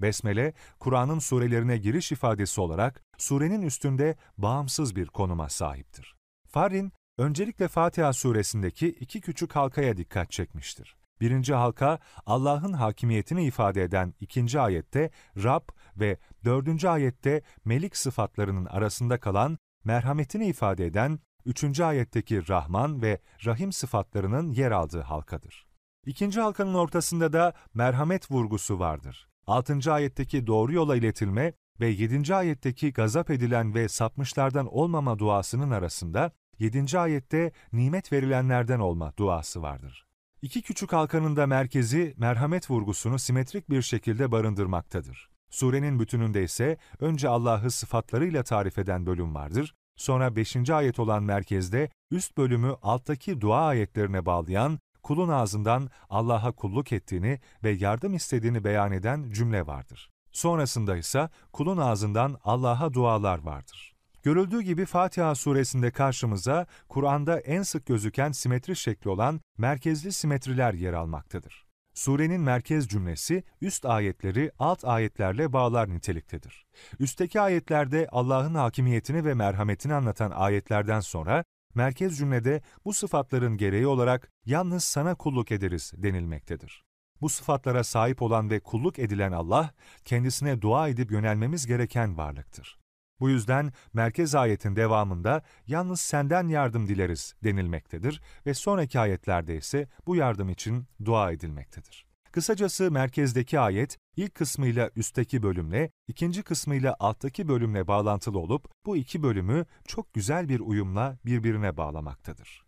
[0.00, 6.14] Besmele, Kur'an'ın surelerine giriş ifadesi olarak surenin üstünde bağımsız bir konuma sahiptir.
[6.48, 10.96] Farin, öncelikle Fatiha suresindeki iki küçük halkaya dikkat çekmiştir.
[11.20, 19.20] Birinci halka, Allah'ın hakimiyetini ifade eden ikinci ayette Rab ve dördüncü ayette Melik sıfatlarının arasında
[19.20, 25.66] kalan merhametini ifade eden üçüncü ayetteki Rahman ve Rahim sıfatlarının yer aldığı halkadır.
[26.06, 29.28] İkinci halkanın ortasında da merhamet vurgusu vardır.
[29.46, 29.92] 6.
[29.92, 32.34] ayetteki doğru yola iletilme ve 7.
[32.34, 36.98] ayetteki gazap edilen ve sapmışlardan olmama duasının arasında 7.
[36.98, 40.06] ayette nimet verilenlerden olma duası vardır.
[40.44, 45.30] İki küçük halkanın da merkezi merhamet vurgusunu simetrik bir şekilde barındırmaktadır.
[45.50, 50.70] Surenin bütününde ise önce Allah'ı sıfatlarıyla tarif eden bölüm vardır, sonra 5.
[50.70, 57.70] ayet olan merkezde üst bölümü alttaki dua ayetlerine bağlayan kulun ağzından Allah'a kulluk ettiğini ve
[57.70, 60.10] yardım istediğini beyan eden cümle vardır.
[60.32, 63.93] Sonrasında ise kulun ağzından Allah'a dualar vardır.
[64.24, 70.92] Görüldüğü gibi Fatiha suresinde karşımıza Kur'an'da en sık gözüken simetri şekli olan merkezli simetriler yer
[70.92, 71.64] almaktadır.
[71.94, 76.66] Surenin merkez cümlesi üst ayetleri alt ayetlerle bağlar niteliktedir.
[76.98, 84.30] Üstteki ayetlerde Allah'ın hakimiyetini ve merhametini anlatan ayetlerden sonra merkez cümlede bu sıfatların gereği olarak
[84.46, 86.84] yalnız sana kulluk ederiz denilmektedir.
[87.20, 89.70] Bu sıfatlara sahip olan ve kulluk edilen Allah,
[90.04, 92.83] kendisine dua edip yönelmemiz gereken varlıktır.
[93.20, 100.16] Bu yüzden merkez ayetin devamında yalnız senden yardım dileriz denilmektedir ve sonraki ayetlerde ise bu
[100.16, 102.06] yardım için dua edilmektedir.
[102.32, 109.22] Kısacası merkezdeki ayet, ilk kısmıyla üstteki bölümle, ikinci kısmıyla alttaki bölümle bağlantılı olup, bu iki
[109.22, 112.64] bölümü çok güzel bir uyumla birbirine bağlamaktadır.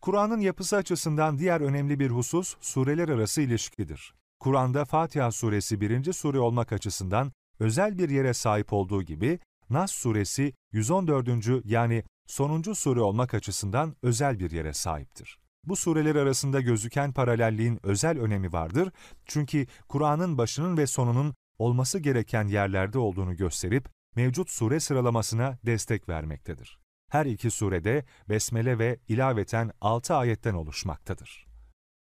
[0.00, 4.14] Kur'an'ın yapısı açısından diğer önemli bir husus, sureler arası ilişkidir.
[4.40, 9.38] Kur'an'da Fatiha suresi birinci sure olmak açısından özel bir yere sahip olduğu gibi,
[9.70, 11.28] Nas suresi 114.
[11.64, 15.38] yani sonuncu sure olmak açısından özel bir yere sahiptir.
[15.64, 18.92] Bu sureler arasında gözüken paralelliğin özel önemi vardır
[19.24, 26.78] çünkü Kur'an'ın başının ve sonunun olması gereken yerlerde olduğunu gösterip mevcut sure sıralamasına destek vermektedir.
[27.10, 31.46] Her iki surede besmele ve ilaveten altı ayetten oluşmaktadır.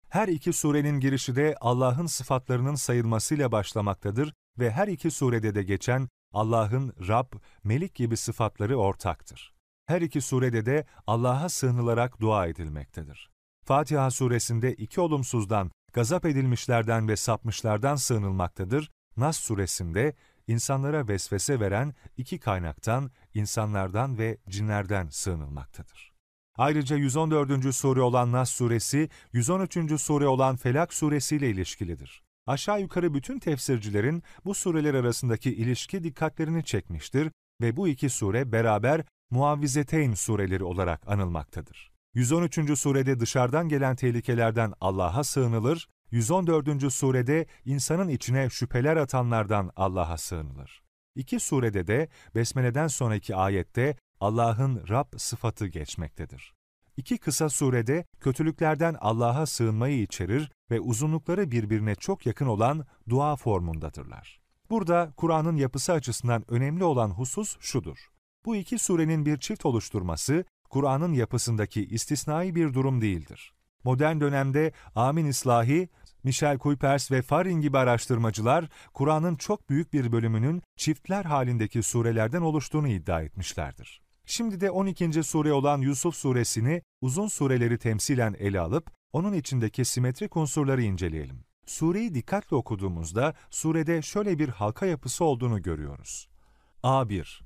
[0.09, 6.09] Her iki surenin girişi de Allah'ın sıfatlarının sayılmasıyla başlamaktadır ve her iki surede de geçen
[6.33, 7.33] Allah'ın Rab,
[7.65, 9.55] Melik gibi sıfatları ortaktır.
[9.87, 13.31] Her iki surede de Allah'a sığınılarak dua edilmektedir.
[13.65, 18.91] Fatiha suresinde iki olumsuzdan, gazap edilmişlerden ve sapmışlardan sığınılmaktadır.
[19.17, 20.15] Nas suresinde
[20.47, 26.13] insanlara vesvese veren iki kaynaktan, insanlardan ve cinlerden sığınılmaktadır.
[26.59, 27.75] Ayrıca 114.
[27.75, 30.01] sure olan Nas suresi, 113.
[30.01, 32.26] sure olan Felak suresiyle ilişkilidir.
[32.47, 39.05] Aşağı yukarı bütün tefsircilerin bu sureler arasındaki ilişki dikkatlerini çekmiştir ve bu iki sure beraber
[39.31, 41.93] Muavvizeteyn sureleri olarak anılmaktadır.
[42.15, 42.79] 113.
[42.79, 46.93] surede dışarıdan gelen tehlikelerden Allah'a sığınılır, 114.
[46.93, 50.83] surede insanın içine şüpheler atanlardan Allah'a sığınılır.
[51.15, 56.56] İki surede de Besmele'den sonraki ayette Allah'ın Rab sıfatı geçmektedir.
[56.97, 64.41] İki kısa surede kötülüklerden Allah'a sığınmayı içerir ve uzunlukları birbirine çok yakın olan dua formundadırlar.
[64.71, 67.99] Burada Kur'an'ın yapısı açısından önemli olan husus şudur.
[68.45, 73.53] Bu iki surenin bir çift oluşturması, Kur'an'ın yapısındaki istisnai bir durum değildir.
[73.85, 75.89] Modern dönemde Amin İslahi,
[76.25, 82.89] Michel Kuipers ve Farin gibi araştırmacılar, Kur'an'ın çok büyük bir bölümünün çiftler halindeki surelerden oluştuğunu
[82.89, 84.06] iddia etmişlerdir.
[84.27, 85.23] Şimdi de 12.
[85.23, 91.45] sure olan Yusuf suresini uzun sureleri temsilen ele alıp, onun içindeki simetrik unsurları inceleyelim.
[91.67, 96.29] Sureyi dikkatle okuduğumuzda surede şöyle bir halka yapısı olduğunu görüyoruz.
[96.83, 97.41] A1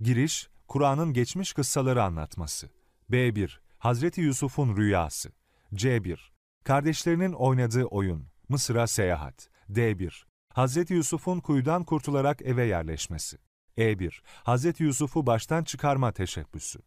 [0.00, 2.70] Giriş, Kur'an'ın geçmiş kıssaları anlatması.
[3.10, 5.32] B1 Hazreti Yusuf'un rüyası.
[5.74, 6.18] C1
[6.64, 8.26] Kardeşlerinin oynadığı oyun.
[8.48, 9.48] Mısır'a seyahat.
[9.70, 10.22] D1.
[10.54, 13.38] Hazreti Yusuf'un kuyudan kurtularak eve yerleşmesi.
[13.78, 14.20] E1.
[14.24, 16.78] Hazreti Yusuf'u baştan çıkarma teşebbüsü.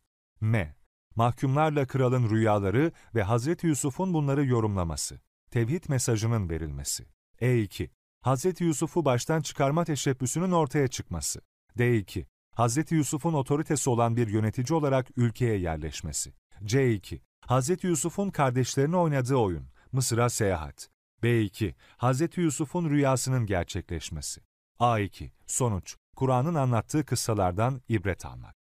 [0.41, 0.75] M.
[1.15, 5.19] Mahkumlarla kralın rüyaları ve Hazreti Yusuf'un bunları yorumlaması.
[5.51, 7.05] Tevhid mesajının verilmesi.
[7.41, 7.89] E2.
[8.21, 11.41] Hazreti Yusuf'u baştan çıkarma teşebbüsünün ortaya çıkması.
[11.77, 12.25] D2.
[12.55, 16.33] Hazreti Yusuf'un otoritesi olan bir yönetici olarak ülkeye yerleşmesi.
[16.63, 17.21] C2.
[17.41, 20.89] Hazreti Yusuf'un kardeşlerine oynadığı oyun, Mısır'a seyahat.
[21.23, 21.73] B2.
[21.97, 24.41] Hazreti Yusuf'un rüyasının gerçekleşmesi.
[24.79, 25.31] A2.
[25.45, 28.55] Sonuç, Kur'an'ın anlattığı kıssalardan ibret almak.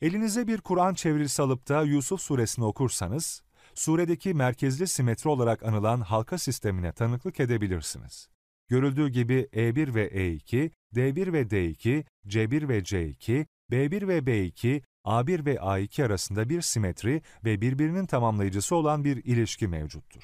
[0.00, 3.42] Elinize bir Kur'an çevirisi alıp da Yusuf suresini okursanız,
[3.74, 8.28] suredeki merkezli simetri olarak anılan halka sistemine tanıklık edebilirsiniz.
[8.68, 15.46] Görüldüğü gibi E1 ve E2, D1 ve D2, C1 ve C2, B1 ve B2, A1
[15.46, 20.22] ve A2 arasında bir simetri ve birbirinin tamamlayıcısı olan bir ilişki mevcuttur.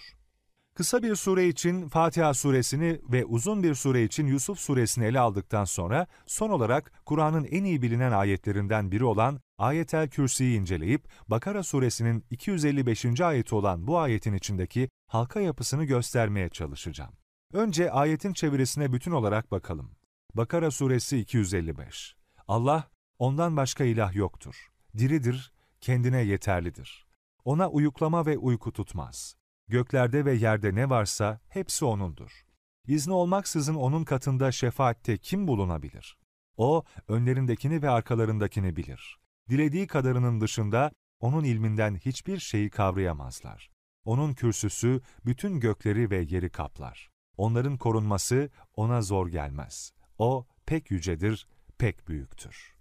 [0.78, 5.64] Kısa bir sure için Fatiha suresini ve uzun bir sure için Yusuf suresini ele aldıktan
[5.64, 12.24] sonra son olarak Kur'an'ın en iyi bilinen ayetlerinden biri olan Ayetel Kürsi'yi inceleyip Bakara suresinin
[12.30, 13.20] 255.
[13.20, 17.12] ayeti olan bu ayetin içindeki halka yapısını göstermeye çalışacağım.
[17.52, 19.90] Önce ayetin çevirisine bütün olarak bakalım.
[20.34, 22.16] Bakara suresi 255.
[22.48, 24.68] Allah, ondan başka ilah yoktur.
[24.98, 27.06] Diridir, kendine yeterlidir.
[27.44, 29.37] Ona uyuklama ve uyku tutmaz.
[29.68, 32.44] Göklerde ve yerde ne varsa hepsi O'nundur.
[32.86, 36.16] İzni olmaksızın O'nun katında şefaatte kim bulunabilir?
[36.56, 39.18] O, önlerindekini ve arkalarındakini bilir.
[39.48, 43.70] Dilediği kadarının dışında O'nun ilminden hiçbir şeyi kavrayamazlar.
[44.04, 47.10] O'nun kürsüsü bütün gökleri ve yeri kaplar.
[47.36, 49.92] Onların korunması O'na zor gelmez.
[50.18, 51.46] O pek yücedir,
[51.78, 52.74] pek büyüktür.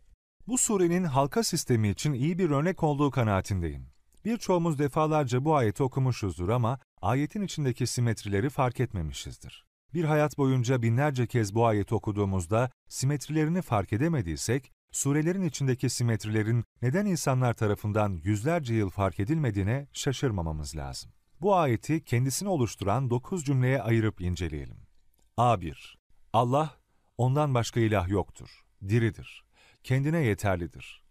[0.47, 3.96] Bu surenin halka sistemi için iyi bir örnek olduğu kanaatindeyim.
[4.27, 9.65] Birçoğumuz defalarca bu ayeti okumuşuzdur ama ayetin içindeki simetrileri fark etmemişizdir.
[9.93, 17.05] Bir hayat boyunca binlerce kez bu ayeti okuduğumuzda simetrilerini fark edemediysek, surelerin içindeki simetrilerin neden
[17.05, 21.11] insanlar tarafından yüzlerce yıl fark edilmediğine şaşırmamamız lazım.
[21.41, 24.77] Bu ayeti kendisini oluşturan dokuz cümleye ayırıp inceleyelim.
[25.37, 25.75] A1.
[26.33, 26.77] Allah,
[27.17, 29.43] ondan başka ilah yoktur, diridir,
[29.83, 31.03] kendine yeterlidir.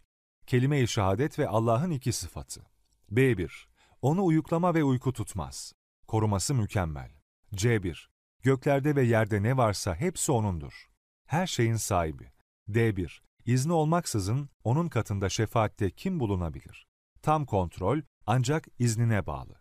[0.47, 2.76] Kelime-i şehadet ve Allah'ın iki sıfatı.
[3.11, 3.49] B1.
[4.01, 5.73] Onu uyuklama ve uyku tutmaz.
[6.07, 7.11] Koruması mükemmel.
[7.53, 8.07] C1.
[8.43, 10.87] Göklerde ve yerde ne varsa hepsi O'nundur.
[11.25, 12.31] Her şeyin sahibi.
[12.69, 13.19] D1.
[13.45, 16.87] İzni olmaksızın O'nun katında şefaatte kim bulunabilir?
[17.21, 19.55] Tam kontrol ancak iznine bağlı.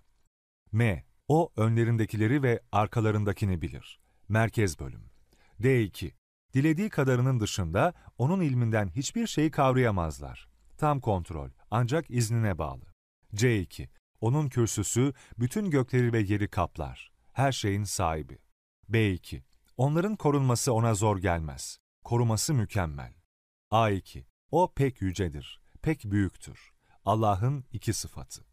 [0.73, 1.05] M.
[1.29, 4.01] O önlerindekileri ve arkalarındakini bilir.
[4.29, 5.11] Merkez bölüm.
[5.61, 6.13] D2.
[6.55, 10.49] Dilediği kadarının dışında onun ilminden hiçbir şeyi kavrayamazlar.
[10.79, 12.96] Tam kontrol ancak iznine bağlı.
[13.37, 13.89] C2.
[14.21, 17.13] Onun kürsüsü bütün gökleri ve yeri kaplar.
[17.33, 18.39] Her şeyin sahibi.
[18.91, 19.43] B2.
[19.77, 21.79] Onların korunması ona zor gelmez.
[22.05, 23.13] Koruması mükemmel.
[23.71, 24.25] A2.
[24.51, 26.73] O pek yücedir, pek büyüktür.
[27.05, 28.45] Allah'ın iki sıfatı.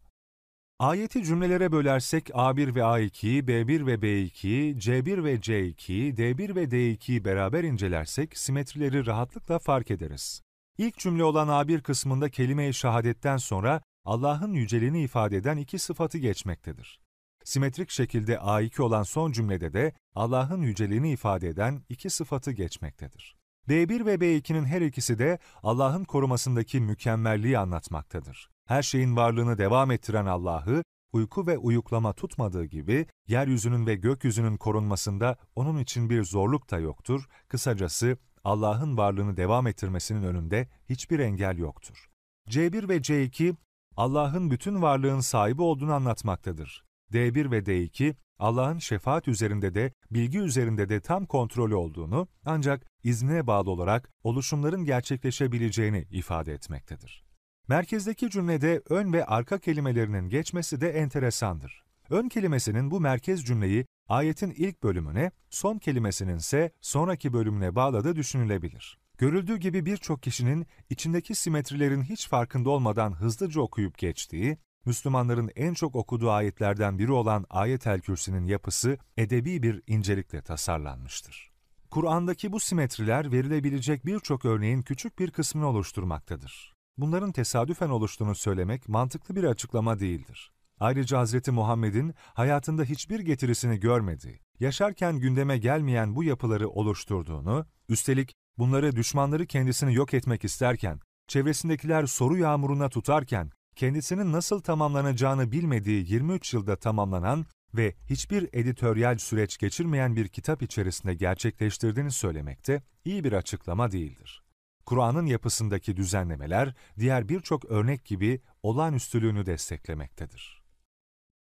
[0.78, 7.24] Ayeti cümlelere bölersek A1 ve A2'yi, B1 ve B2'yi, C1 ve C2'yi, D1 ve D2'yi
[7.24, 10.42] beraber incelersek simetrileri rahatlıkla fark ederiz.
[10.78, 17.00] İlk cümle olan A1 kısmında kelime-i şehadetten sonra Allah'ın yüceliğini ifade eden iki sıfatı geçmektedir.
[17.44, 23.36] Simetrik şekilde A2 olan son cümlede de Allah'ın yüceliğini ifade eden iki sıfatı geçmektedir.
[23.68, 28.50] B1 ve B2'nin her ikisi de Allah'ın korumasındaki mükemmelliği anlatmaktadır.
[28.66, 35.36] Her şeyin varlığını devam ettiren Allah'ı, uyku ve uyuklama tutmadığı gibi, yeryüzünün ve gökyüzünün korunmasında
[35.54, 37.28] onun için bir zorluk da yoktur.
[37.48, 42.10] Kısacası, Allah'ın varlığını devam ettirmesinin önünde hiçbir engel yoktur.
[42.48, 43.56] C1 ve C2,
[43.96, 46.84] Allah'ın bütün varlığın sahibi olduğunu anlatmaktadır.
[47.12, 53.46] D1 ve D2, Allah'ın şefaat üzerinde de, bilgi üzerinde de tam kontrolü olduğunu, ancak iznine
[53.46, 57.24] bağlı olarak oluşumların gerçekleşebileceğini ifade etmektedir.
[57.68, 61.84] Merkezdeki cümlede ön ve arka kelimelerinin geçmesi de enteresandır.
[62.10, 68.98] Ön kelimesinin bu merkez cümleyi ayetin ilk bölümüne, son kelimesinin ise sonraki bölümüne bağladığı düşünülebilir.
[69.18, 75.96] Görüldüğü gibi birçok kişinin içindeki simetrilerin hiç farkında olmadan hızlıca okuyup geçtiği, Müslümanların en çok
[75.96, 81.50] okuduğu ayetlerden biri olan Ayet-el Kürsi'nin yapısı edebi bir incelikle tasarlanmıştır.
[81.90, 86.74] Kur'an'daki bu simetriler verilebilecek birçok örneğin küçük bir kısmını oluşturmaktadır.
[86.98, 90.52] Bunların tesadüfen oluştuğunu söylemek mantıklı bir açıklama değildir.
[90.80, 91.48] Ayrıca Hz.
[91.48, 99.94] Muhammed'in hayatında hiçbir getirisini görmediği, yaşarken gündeme gelmeyen bu yapıları oluşturduğunu, üstelik bunları düşmanları kendisini
[99.94, 107.94] yok etmek isterken, çevresindekiler soru yağmuruna tutarken, kendisinin nasıl tamamlanacağını bilmediği 23 yılda tamamlanan ve
[108.10, 114.42] hiçbir editoryal süreç geçirmeyen bir kitap içerisinde gerçekleştirdiğini söylemekte iyi bir açıklama değildir.
[114.86, 120.62] Kur'an'ın yapısındaki düzenlemeler diğer birçok örnek gibi olağanüstülüğünü desteklemektedir.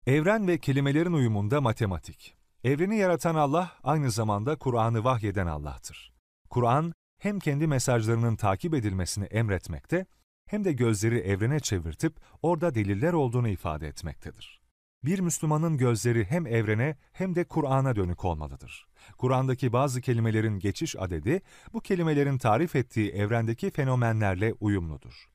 [0.07, 2.35] Evren ve kelimelerin uyumunda matematik.
[2.63, 6.13] Evreni yaratan Allah aynı zamanda Kur'an'ı vahyeden Allah'tır.
[6.49, 10.05] Kur'an hem kendi mesajlarının takip edilmesini emretmekte
[10.45, 14.61] hem de gözleri evrene çevirtip orada deliller olduğunu ifade etmektedir.
[15.03, 18.87] Bir Müslümanın gözleri hem evrene hem de Kur'an'a dönük olmalıdır.
[19.17, 21.41] Kur'an'daki bazı kelimelerin geçiş adedi,
[21.73, 25.29] bu kelimelerin tarif ettiği evrendeki fenomenlerle uyumludur.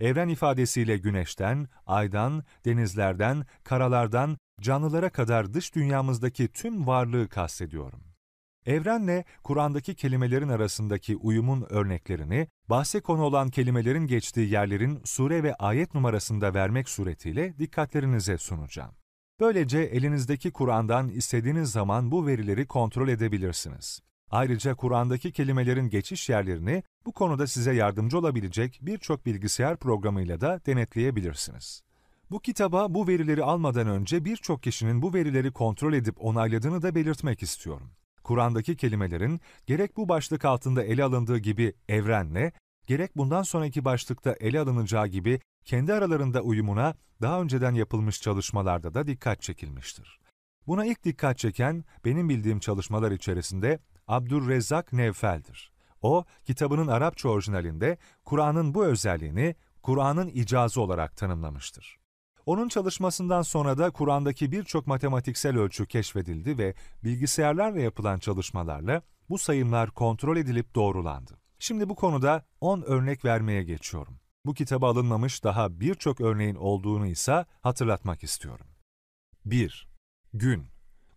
[0.00, 8.07] Evren ifadesiyle güneşten, aydan, denizlerden, karalardan, canlılara kadar dış dünyamızdaki tüm varlığı kastediyorum.
[8.68, 15.94] Evrenle Kur'an'daki kelimelerin arasındaki uyumun örneklerini, bahse konu olan kelimelerin geçtiği yerlerin sure ve ayet
[15.94, 18.94] numarasında vermek suretiyle dikkatlerinize sunacağım.
[19.40, 24.00] Böylece elinizdeki Kur'an'dan istediğiniz zaman bu verileri kontrol edebilirsiniz.
[24.30, 31.82] Ayrıca Kur'an'daki kelimelerin geçiş yerlerini bu konuda size yardımcı olabilecek birçok bilgisayar programıyla da denetleyebilirsiniz.
[32.30, 37.42] Bu kitaba bu verileri almadan önce birçok kişinin bu verileri kontrol edip onayladığını da belirtmek
[37.42, 37.90] istiyorum.
[38.28, 42.52] Kur'an'daki kelimelerin gerek bu başlık altında ele alındığı gibi evrenle,
[42.86, 49.06] gerek bundan sonraki başlıkta ele alınacağı gibi kendi aralarında uyumuna daha önceden yapılmış çalışmalarda da
[49.06, 50.18] dikkat çekilmiştir.
[50.66, 55.72] Buna ilk dikkat çeken benim bildiğim çalışmalar içerisinde Abdurrezzak Nevfel'dir.
[56.02, 61.97] O, kitabının Arapça orijinalinde Kur'an'ın bu özelliğini Kur'an'ın icazı olarak tanımlamıştır.
[62.48, 66.74] Onun çalışmasından sonra da Kur'an'daki birçok matematiksel ölçü keşfedildi ve
[67.04, 71.38] bilgisayarlarla yapılan çalışmalarla bu sayımlar kontrol edilip doğrulandı.
[71.58, 74.20] Şimdi bu konuda 10 örnek vermeye geçiyorum.
[74.46, 78.66] Bu kitaba alınmamış daha birçok örneğin olduğunu ise hatırlatmak istiyorum.
[79.44, 79.88] 1.
[80.34, 80.66] Gün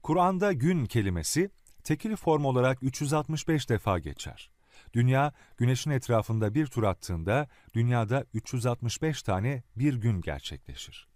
[0.04, 1.50] Kur'an'da gün kelimesi
[1.84, 4.52] tekil form olarak 365 defa geçer.
[4.94, 11.11] Dünya, güneşin etrafında bir tur attığında dünyada 365 tane bir gün gerçekleşir.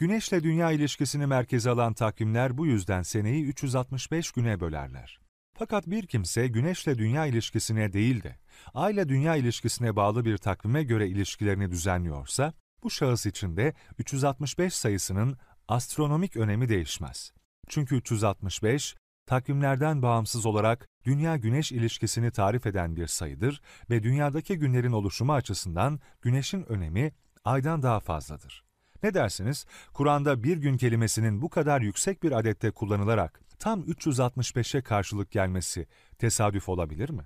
[0.00, 5.20] Güneşle dünya ilişkisini merkeze alan takvimler bu yüzden seneyi 365 güne bölerler.
[5.58, 8.36] Fakat bir kimse güneşle dünya ilişkisine değil de
[8.74, 14.74] ay ile dünya ilişkisine bağlı bir takvime göre ilişkilerini düzenliyorsa, bu şahıs için de 365
[14.74, 15.36] sayısının
[15.68, 17.32] astronomik önemi değişmez.
[17.68, 18.96] Çünkü 365,
[19.26, 26.72] takvimlerden bağımsız olarak dünya-güneş ilişkisini tarif eden bir sayıdır ve dünyadaki günlerin oluşumu açısından güneşin
[26.72, 27.12] önemi
[27.44, 28.69] aydan daha fazladır.
[29.02, 29.66] Ne dersiniz?
[29.92, 35.86] Kur'an'da bir gün kelimesinin bu kadar yüksek bir adette kullanılarak tam 365'e karşılık gelmesi
[36.18, 37.22] tesadüf olabilir mi?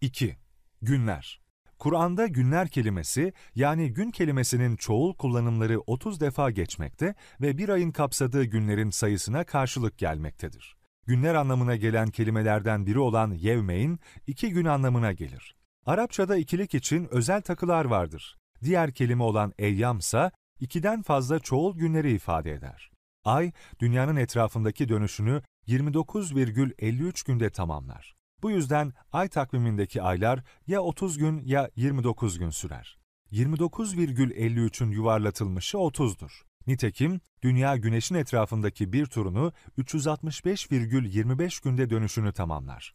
[0.00, 0.36] 2.
[0.82, 1.44] Günler
[1.78, 8.44] Kur'an'da günler kelimesi yani gün kelimesinin çoğul kullanımları 30 defa geçmekte ve bir ayın kapsadığı
[8.44, 10.76] günlerin sayısına karşılık gelmektedir.
[11.06, 15.56] Günler anlamına gelen kelimelerden biri olan yevmeyn, iki gün anlamına gelir.
[15.86, 18.36] Arapçada ikilik için özel takılar vardır.
[18.62, 22.90] Diğer kelime olan eyyamsa ikiden fazla çoğul günleri ifade eder.
[23.24, 28.14] Ay, dünyanın etrafındaki dönüşünü 29,53 günde tamamlar.
[28.42, 32.98] Bu yüzden ay takvimindeki aylar ya 30 gün ya 29 gün sürer.
[33.32, 36.42] 29,53'ün yuvarlatılmışı 30'dur.
[36.66, 42.94] Nitekim dünya güneşin etrafındaki bir turunu 365,25 günde dönüşünü tamamlar.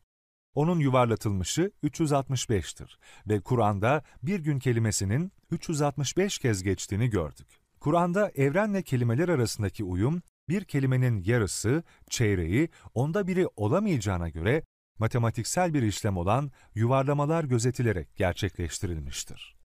[0.56, 2.90] Onun yuvarlatılmışı 365'tir
[3.28, 7.48] ve Kur'an'da bir gün kelimesinin 365 kez geçtiğini gördük.
[7.80, 14.64] Kur'an'da evrenle kelimeler arasındaki uyum, bir kelimenin yarısı, çeyreği, onda biri olamayacağına göre
[15.00, 19.56] matematiksel bir işlem olan yuvarlamalar gözetilerek gerçekleştirilmiştir.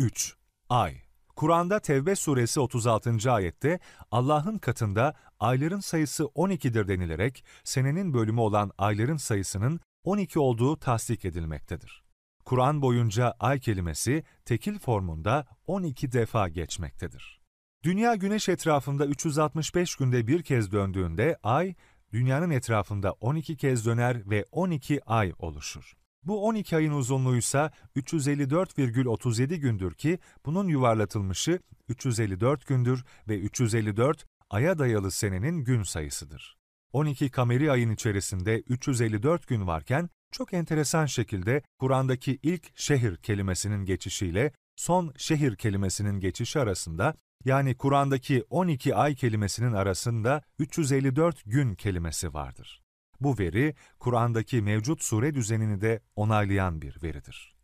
[0.00, 0.36] 3.
[0.68, 0.94] Ay
[1.36, 3.32] Kur'an'da Tevbe suresi 36.
[3.32, 3.80] ayette
[4.10, 12.04] Allah'ın katında ayların sayısı 12'dir denilerek senenin bölümü olan ayların sayısının 12 olduğu tasdik edilmektedir.
[12.44, 17.40] Kur'an boyunca ay kelimesi tekil formunda 12 defa geçmektedir.
[17.84, 21.74] Dünya güneş etrafında 365 günde bir kez döndüğünde ay,
[22.12, 25.96] dünyanın etrafında 12 kez döner ve 12 ay oluşur.
[26.22, 34.78] Bu 12 ayın uzunluğu ise 354,37 gündür ki bunun yuvarlatılmışı 354 gündür ve 354 aya
[34.78, 36.56] dayalı senenin gün sayısıdır.
[36.94, 44.52] 12 kameri ayın içerisinde 354 gün varken çok enteresan şekilde Kur'an'daki ilk şehir kelimesinin geçişiyle
[44.76, 47.14] son şehir kelimesinin geçişi arasında
[47.44, 52.82] yani Kur'an'daki 12 ay kelimesinin arasında 354 gün kelimesi vardır.
[53.20, 57.54] Bu veri, Kur'an'daki mevcut sure düzenini de onaylayan bir veridir.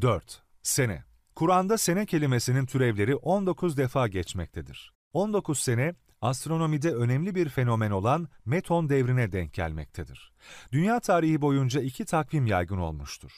[0.00, 0.42] 4.
[0.62, 4.92] Sene Kur'an'da sene kelimesinin türevleri 19 defa geçmektedir.
[5.12, 10.32] 19 sene, astronomide önemli bir fenomen olan Meton devrine denk gelmektedir.
[10.72, 13.32] Dünya tarihi boyunca iki takvim yaygın olmuştur.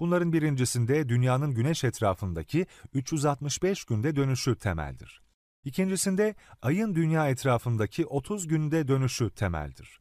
[0.00, 5.22] Bunların birincisinde dünyanın güneş etrafındaki 365 günde dönüşü temeldir.
[5.64, 10.00] İkincisinde ayın dünya etrafındaki 30 günde dönüşü temeldir.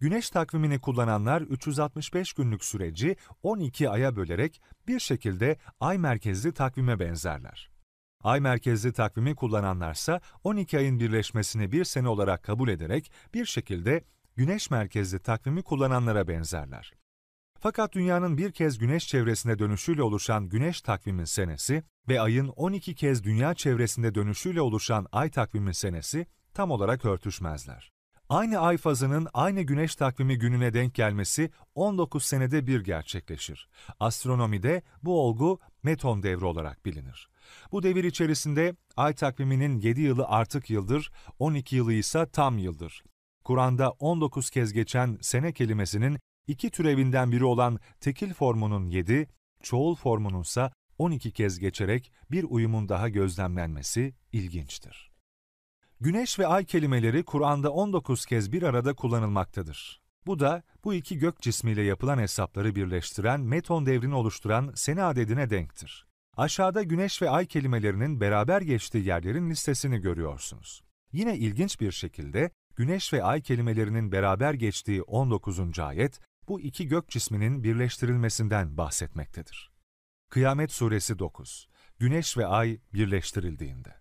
[0.00, 7.73] Güneş takvimini kullananlar 365 günlük süreci 12 aya bölerek bir şekilde ay merkezli takvime benzerler.
[8.24, 14.04] Ay merkezli takvimi kullananlarsa 12 ayın birleşmesini bir sene olarak kabul ederek bir şekilde
[14.36, 16.92] güneş merkezli takvimi kullananlara benzerler.
[17.60, 23.24] Fakat dünyanın bir kez güneş çevresinde dönüşüyle oluşan güneş takvimin senesi ve ayın 12 kez
[23.24, 27.92] dünya çevresinde dönüşüyle oluşan ay takvimin senesi tam olarak örtüşmezler.
[28.28, 33.68] Aynı ay fazının aynı güneş takvimi gününe denk gelmesi 19 senede bir gerçekleşir.
[34.00, 37.33] Astronomide bu olgu Meton devri olarak bilinir.
[37.72, 43.04] Bu devir içerisinde ay takviminin 7 yılı artık yıldır, 12 yılı ise tam yıldır.
[43.44, 49.28] Kur'an'da 19 kez geçen sene kelimesinin iki türevinden biri olan tekil formunun 7,
[49.62, 55.10] çoğul formunun ise 12 kez geçerek bir uyumun daha gözlemlenmesi ilginçtir.
[56.00, 60.00] Güneş ve ay kelimeleri Kur'an'da 19 kez bir arada kullanılmaktadır.
[60.26, 66.06] Bu da bu iki gök cismiyle yapılan hesapları birleştiren meton devrini oluşturan sene adedine denktir.
[66.36, 70.82] Aşağıda güneş ve ay kelimelerinin beraber geçtiği yerlerin listesini görüyorsunuz.
[71.12, 75.78] Yine ilginç bir şekilde güneş ve ay kelimelerinin beraber geçtiği 19.
[75.78, 79.70] ayet bu iki gök cisminin birleştirilmesinden bahsetmektedir.
[80.30, 81.68] Kıyamet Suresi 9
[81.98, 83.94] Güneş ve ay birleştirildiğinde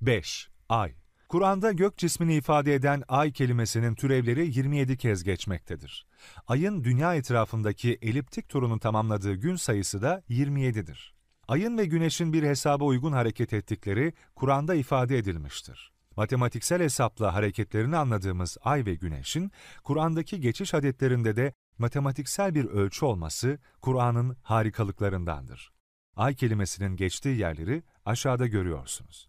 [0.00, 0.48] 5.
[0.68, 0.94] Ay
[1.28, 6.06] Kur'an'da gök cismini ifade eden ay kelimesinin türevleri 27 kez geçmektedir.
[6.46, 11.13] Ayın dünya etrafındaki eliptik turunu tamamladığı gün sayısı da 27'dir.
[11.48, 15.92] Ayın ve güneşin bir hesaba uygun hareket ettikleri Kur'an'da ifade edilmiştir.
[16.16, 19.52] Matematiksel hesapla hareketlerini anladığımız ay ve güneşin,
[19.84, 25.72] Kur'an'daki geçiş adetlerinde de matematiksel bir ölçü olması Kur'an'ın harikalıklarındandır.
[26.16, 29.28] Ay kelimesinin geçtiği yerleri aşağıda görüyorsunuz.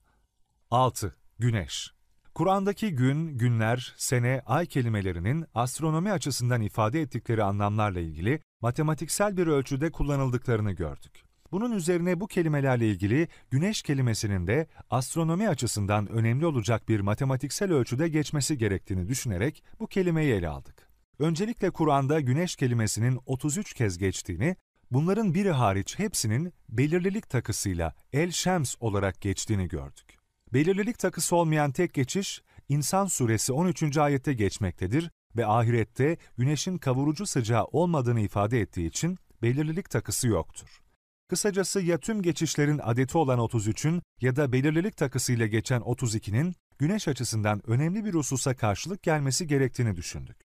[0.71, 1.15] 6.
[1.39, 1.91] Güneş
[2.35, 9.91] Kur'an'daki gün, günler, sene, ay kelimelerinin astronomi açısından ifade ettikleri anlamlarla ilgili matematiksel bir ölçüde
[9.91, 11.24] kullanıldıklarını gördük.
[11.51, 18.07] Bunun üzerine bu kelimelerle ilgili güneş kelimesinin de astronomi açısından önemli olacak bir matematiksel ölçüde
[18.07, 20.89] geçmesi gerektiğini düşünerek bu kelimeyi ele aldık.
[21.19, 24.55] Öncelikle Kur'an'da güneş kelimesinin 33 kez geçtiğini,
[24.91, 30.17] bunların biri hariç hepsinin belirlilik takısıyla el-şems olarak geçtiğini gördük.
[30.53, 33.97] Belirlilik takısı olmayan tek geçiş, İnsan suresi 13.
[33.97, 40.84] ayette geçmektedir ve ahirette güneşin kavurucu sıcağı olmadığını ifade ettiği için belirlilik takısı yoktur.
[41.27, 47.69] Kısacası ya tüm geçişlerin adeti olan 33'ün ya da belirlilik takısıyla geçen 32'nin güneş açısından
[47.69, 50.37] önemli bir hususa karşılık gelmesi gerektiğini düşündük.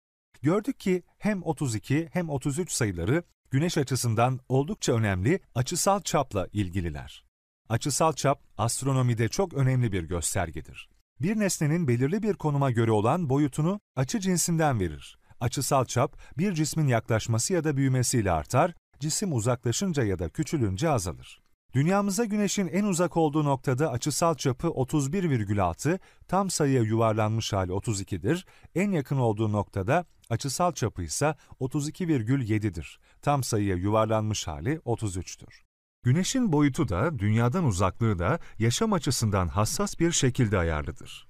[0.42, 7.24] Gördük ki hem 32 hem 33 sayıları güneş açısından oldukça önemli açısal çapla ilgililer.
[7.68, 10.88] Açısal çap astronomide çok önemli bir göstergedir.
[11.20, 15.18] Bir nesnenin belirli bir konuma göre olan boyutunu açı cinsinden verir.
[15.40, 21.42] Açısal çap bir cismin yaklaşması ya da büyümesiyle artar cisim uzaklaşınca ya da küçülünce azalır.
[21.74, 25.98] Dünyamıza Güneş'in en uzak olduğu noktada açısal çapı 31,6,
[26.28, 28.46] tam sayıya yuvarlanmış hali 32'dir.
[28.74, 33.00] En yakın olduğu noktada açısal çapı ise 32,7'dir.
[33.22, 35.62] Tam sayıya yuvarlanmış hali 33'tür.
[36.02, 41.29] Güneşin boyutu da, dünyadan uzaklığı da yaşam açısından hassas bir şekilde ayarlıdır.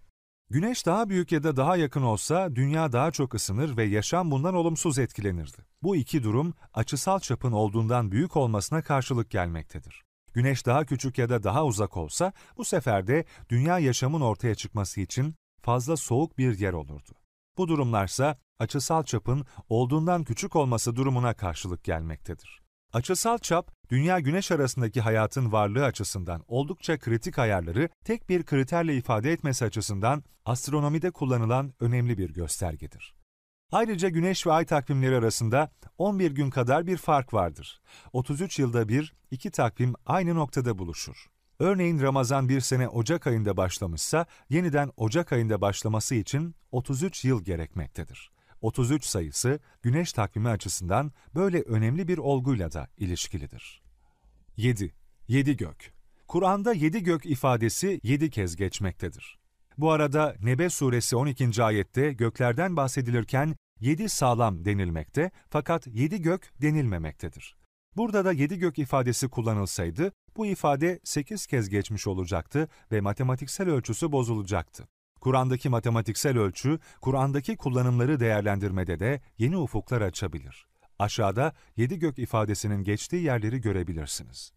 [0.53, 4.55] Güneş daha büyük ya da daha yakın olsa dünya daha çok ısınır ve yaşam bundan
[4.55, 5.57] olumsuz etkilenirdi.
[5.83, 10.03] Bu iki durum açısal çapın olduğundan büyük olmasına karşılık gelmektedir.
[10.33, 15.01] Güneş daha küçük ya da daha uzak olsa bu sefer de dünya yaşamın ortaya çıkması
[15.01, 17.13] için fazla soğuk bir yer olurdu.
[17.57, 22.61] Bu durumlarsa açısal çapın olduğundan küçük olması durumuna karşılık gelmektedir.
[22.93, 29.65] Açısal çap, dünya-güneş arasındaki hayatın varlığı açısından oldukça kritik ayarları tek bir kriterle ifade etmesi
[29.65, 33.15] açısından astronomide kullanılan önemli bir göstergedir.
[33.73, 37.81] Ayrıca güneş ve ay takvimleri arasında 11 gün kadar bir fark vardır.
[38.13, 41.27] 33 yılda bir iki takvim aynı noktada buluşur.
[41.59, 48.31] Örneğin Ramazan bir sene Ocak ayında başlamışsa yeniden Ocak ayında başlaması için 33 yıl gerekmektedir.
[48.61, 53.80] 33 sayısı güneş takvimi açısından böyle önemli bir olguyla da ilişkilidir.
[54.61, 54.95] 7.
[55.29, 55.93] Yedi gök
[56.29, 59.39] Kur'an'da yedi gök ifadesi yedi kez geçmektedir.
[59.79, 61.63] Bu arada Nebe suresi 12.
[61.63, 67.57] ayette göklerden bahsedilirken yedi sağlam denilmekte fakat yedi gök denilmemektedir.
[67.97, 74.13] Burada da yedi gök ifadesi kullanılsaydı bu ifade sekiz kez geçmiş olacaktı ve matematiksel ölçüsü
[74.13, 74.89] bozulacaktı.
[75.21, 80.70] Kur'an'daki matematiksel ölçü, Kur'an'daki kullanımları değerlendirmede de yeni ufuklar açabilir.
[81.01, 84.53] Aşağıda yedi gök ifadesinin geçtiği yerleri görebilirsiniz.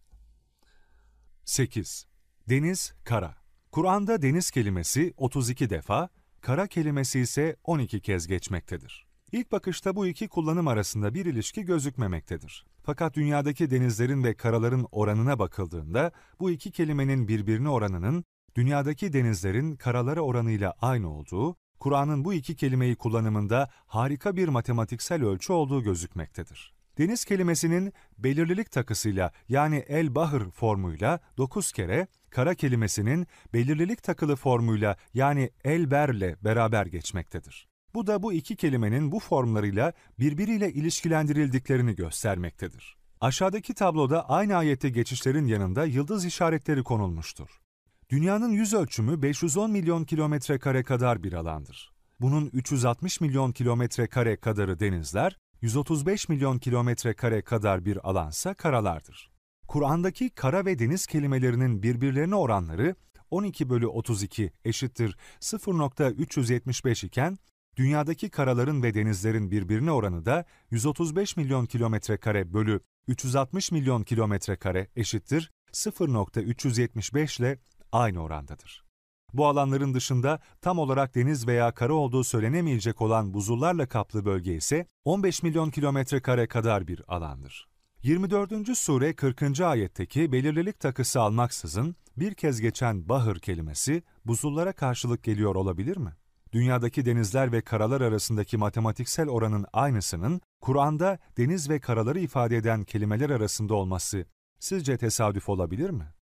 [1.44, 2.06] 8.
[2.48, 3.36] Deniz, kara.
[3.72, 6.08] Kur'an'da deniz kelimesi 32 defa,
[6.40, 9.06] kara kelimesi ise 12 kez geçmektedir.
[9.32, 12.66] İlk bakışta bu iki kullanım arasında bir ilişki gözükmemektedir.
[12.82, 18.24] Fakat dünyadaki denizlerin ve karaların oranına bakıldığında bu iki kelimenin birbirine oranının
[18.56, 25.52] dünyadaki denizlerin karalara oranıyla aynı olduğu, Kur'an'ın bu iki kelimeyi kullanımında harika bir matematiksel ölçü
[25.52, 26.74] olduğu gözükmektedir.
[26.98, 35.50] Deniz kelimesinin belirlilik takısıyla yani el-bahır formuyla 9 kere, kara kelimesinin belirlilik takılı formuyla yani
[35.64, 37.68] el-berle beraber geçmektedir.
[37.94, 42.96] Bu da bu iki kelimenin bu formlarıyla birbiriyle ilişkilendirildiklerini göstermektedir.
[43.20, 47.63] Aşağıdaki tabloda aynı ayette geçişlerin yanında yıldız işaretleri konulmuştur.
[48.10, 51.92] Dünyanın yüz ölçümü 510 milyon kilometre kare kadar bir alandır.
[52.20, 59.30] Bunun 360 milyon kilometre kare kadarı denizler, 135 milyon kilometre kare kadar bir alansa karalardır.
[59.68, 62.94] Kur'an'daki kara ve deniz kelimelerinin birbirlerine oranları
[63.30, 67.38] 12 bölü 32 eşittir 0.375 iken,
[67.76, 74.56] dünyadaki karaların ve denizlerin birbirine oranı da 135 milyon kilometre kare bölü 360 milyon kilometre
[74.56, 77.58] kare eşittir 0.375 ile
[77.94, 78.84] aynı orandadır.
[79.32, 84.86] Bu alanların dışında tam olarak deniz veya kara olduğu söylenemeyecek olan buzullarla kaplı bölge ise
[85.04, 87.68] 15 milyon kilometre kare kadar bir alandır.
[88.02, 88.78] 24.
[88.78, 89.60] sure 40.
[89.60, 96.12] ayetteki belirlilik takısı almaksızın bir kez geçen bahır kelimesi buzullara karşılık geliyor olabilir mi?
[96.52, 103.30] Dünyadaki denizler ve karalar arasındaki matematiksel oranın aynısının Kur'an'da deniz ve karaları ifade eden kelimeler
[103.30, 104.26] arasında olması
[104.58, 106.14] sizce tesadüf olabilir mi?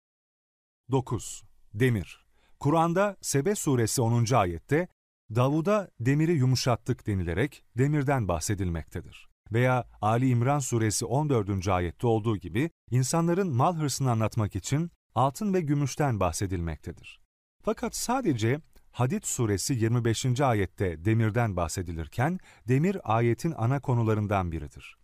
[0.90, 1.51] 9.
[1.74, 2.24] Demir
[2.60, 4.34] Kur'an'da Sebe suresi 10.
[4.34, 4.88] ayette
[5.34, 9.28] Davud'a demiri yumuşattık denilerek demirden bahsedilmektedir.
[9.52, 11.68] Veya Ali İmran suresi 14.
[11.68, 17.20] ayette olduğu gibi insanların mal hırsını anlatmak için altın ve gümüşten bahsedilmektedir.
[17.62, 18.60] Fakat sadece
[18.90, 20.40] Hadid suresi 25.
[20.40, 24.96] ayette demirden bahsedilirken demir ayetin ana konularından biridir.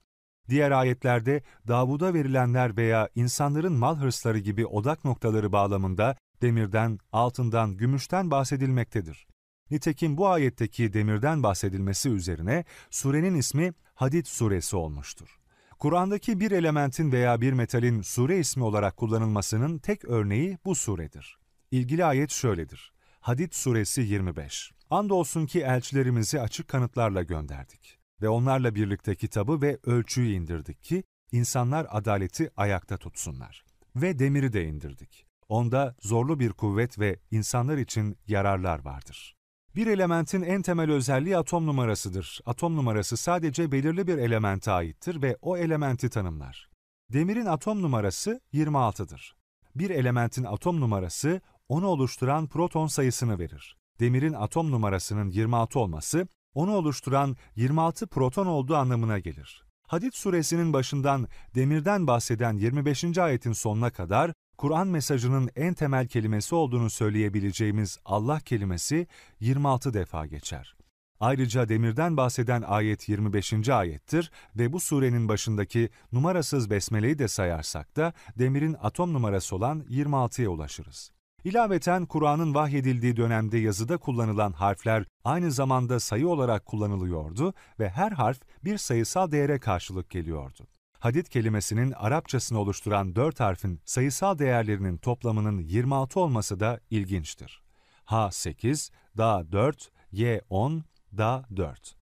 [0.48, 8.30] Diğer ayetlerde Davud'a verilenler veya insanların mal hırsları gibi odak noktaları bağlamında demirden, altından, gümüşten
[8.30, 9.26] bahsedilmektedir.
[9.70, 15.38] Nitekim bu ayetteki demirden bahsedilmesi üzerine surenin ismi Hadid suresi olmuştur.
[15.78, 21.38] Kur'an'daki bir elementin veya bir metalin sure ismi olarak kullanılmasının tek örneği bu suredir.
[21.70, 22.92] İlgili ayet şöyledir.
[23.20, 24.72] Hadid suresi 25.
[24.90, 31.86] Andolsun ki elçilerimizi açık kanıtlarla gönderdik ve onlarla birlikte kitabı ve ölçüyü indirdik ki insanlar
[31.90, 33.64] adaleti ayakta tutsunlar.
[33.96, 35.27] Ve demiri de indirdik.
[35.48, 39.36] Onda zorlu bir kuvvet ve insanlar için yararlar vardır.
[39.76, 42.40] Bir elementin en temel özelliği atom numarasıdır.
[42.46, 46.70] Atom numarası sadece belirli bir elemente aittir ve o elementi tanımlar.
[47.12, 49.36] Demirin atom numarası 26'dır.
[49.74, 53.76] Bir elementin atom numarası onu oluşturan proton sayısını verir.
[54.00, 59.64] Demirin atom numarasının 26 olması, onu oluşturan 26 proton olduğu anlamına gelir.
[59.86, 63.18] Hadid suresinin başından demirden bahseden 25.
[63.18, 69.06] ayetin sonuna kadar Kur'an mesajının en temel kelimesi olduğunu söyleyebileceğimiz Allah kelimesi
[69.40, 70.76] 26 defa geçer.
[71.20, 73.68] Ayrıca demirden bahseden ayet 25.
[73.68, 80.48] ayettir ve bu surenin başındaki numarasız besmeleyi de sayarsak da demirin atom numarası olan 26'ya
[80.48, 81.10] ulaşırız.
[81.44, 88.40] İlaveten Kur'an'ın vahyedildiği dönemde yazıda kullanılan harfler aynı zamanda sayı olarak kullanılıyordu ve her harf
[88.64, 90.66] bir sayısal değere karşılık geliyordu.
[90.98, 97.62] Hadid kelimesinin Arapçasını oluşturan dört harfin sayısal değerlerinin toplamının 26 olması da ilginçtir.
[98.04, 100.84] H 8, Da 4, Y 10,
[101.16, 101.96] Da 4.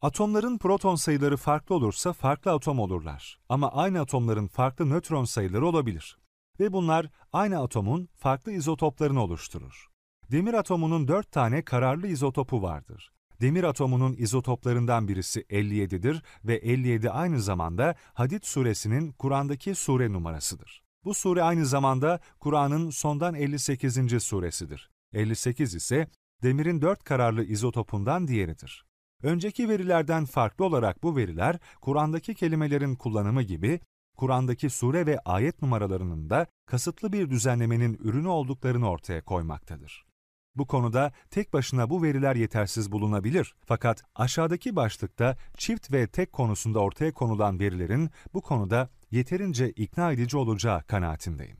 [0.00, 3.40] Atomların proton sayıları farklı olursa farklı atom olurlar.
[3.48, 6.18] Ama aynı atomların farklı nötron sayıları olabilir.
[6.60, 9.88] Ve bunlar aynı atomun farklı izotoplarını oluşturur.
[10.30, 13.12] Demir atomunun 4 tane kararlı izotopu vardır.
[13.42, 20.82] Demir atomunun izotoplarından birisi 57'dir ve 57 aynı zamanda Hadid suresinin Kur'an'daki sure numarasıdır.
[21.04, 24.22] Bu sure aynı zamanda Kur'an'ın sondan 58.
[24.22, 24.90] suresidir.
[25.12, 26.08] 58 ise
[26.42, 28.86] demirin 4 kararlı izotopundan diğeridir.
[29.22, 33.80] Önceki verilerden farklı olarak bu veriler, Kur'an'daki kelimelerin kullanımı gibi,
[34.16, 40.11] Kur'an'daki sure ve ayet numaralarının da kasıtlı bir düzenlemenin ürünü olduklarını ortaya koymaktadır.
[40.56, 43.54] Bu konuda tek başına bu veriler yetersiz bulunabilir.
[43.66, 50.36] Fakat aşağıdaki başlıkta çift ve tek konusunda ortaya konulan verilerin bu konuda yeterince ikna edici
[50.36, 51.56] olacağı kanaatindeyim.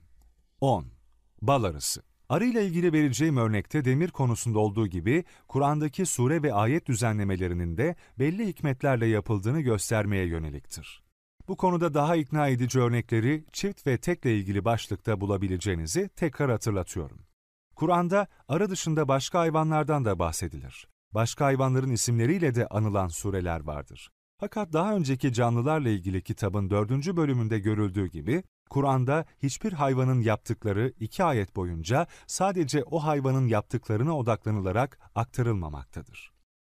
[0.61, 0.87] 10.
[1.43, 6.87] Bal arısı Arı ile ilgili vereceğim örnekte demir konusunda olduğu gibi Kur'an'daki sure ve ayet
[6.87, 11.03] düzenlemelerinin de belli hikmetlerle yapıldığını göstermeye yöneliktir.
[11.49, 17.19] Bu konuda daha ikna edici örnekleri çift ve tekle ilgili başlıkta bulabileceğinizi tekrar hatırlatıyorum.
[17.83, 20.89] Kur'an'da arı dışında başka hayvanlardan da bahsedilir.
[21.13, 24.11] Başka hayvanların isimleriyle de anılan sureler vardır.
[24.41, 31.25] Fakat daha önceki canlılarla ilgili kitabın dördüncü bölümünde görüldüğü gibi, Kur'an'da hiçbir hayvanın yaptıkları iki
[31.25, 36.33] ayet boyunca sadece o hayvanın yaptıklarına odaklanılarak aktarılmamaktadır.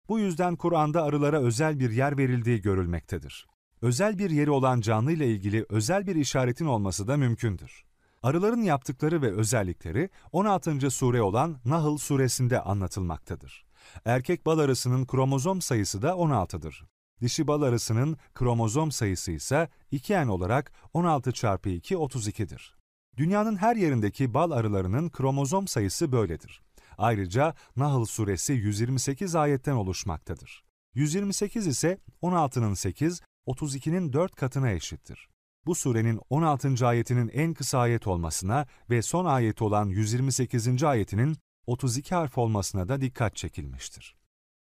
[0.09, 3.46] Bu yüzden Kur'an'da arılara özel bir yer verildiği görülmektedir.
[3.82, 7.88] Özel bir yeri olan canlı ile ilgili özel bir işaretin olması da mümkündür.
[8.22, 10.90] Arıların yaptıkları ve özellikleri 16.
[10.90, 13.64] sure olan Nahl suresinde anlatılmaktadır.
[14.04, 16.84] Erkek bal arısının kromozom sayısı da 16'dır.
[17.20, 22.76] Dişi bal arısının kromozom sayısı ise 2N olarak 16 çarpı 2 32'dir.
[23.16, 26.62] Dünyanın her yerindeki bal arılarının kromozom sayısı böyledir.
[26.98, 30.64] Ayrıca Nahl suresi 128 ayetten oluşmaktadır.
[30.94, 35.28] 128 ise 16'nın 8, 32'nin 4 katına eşittir.
[35.66, 36.86] Bu surenin 16.
[36.86, 40.84] ayetinin en kısa ayet olmasına ve son ayeti olan 128.
[40.84, 41.36] ayetinin
[41.66, 44.16] 32 harf olmasına da dikkat çekilmiştir.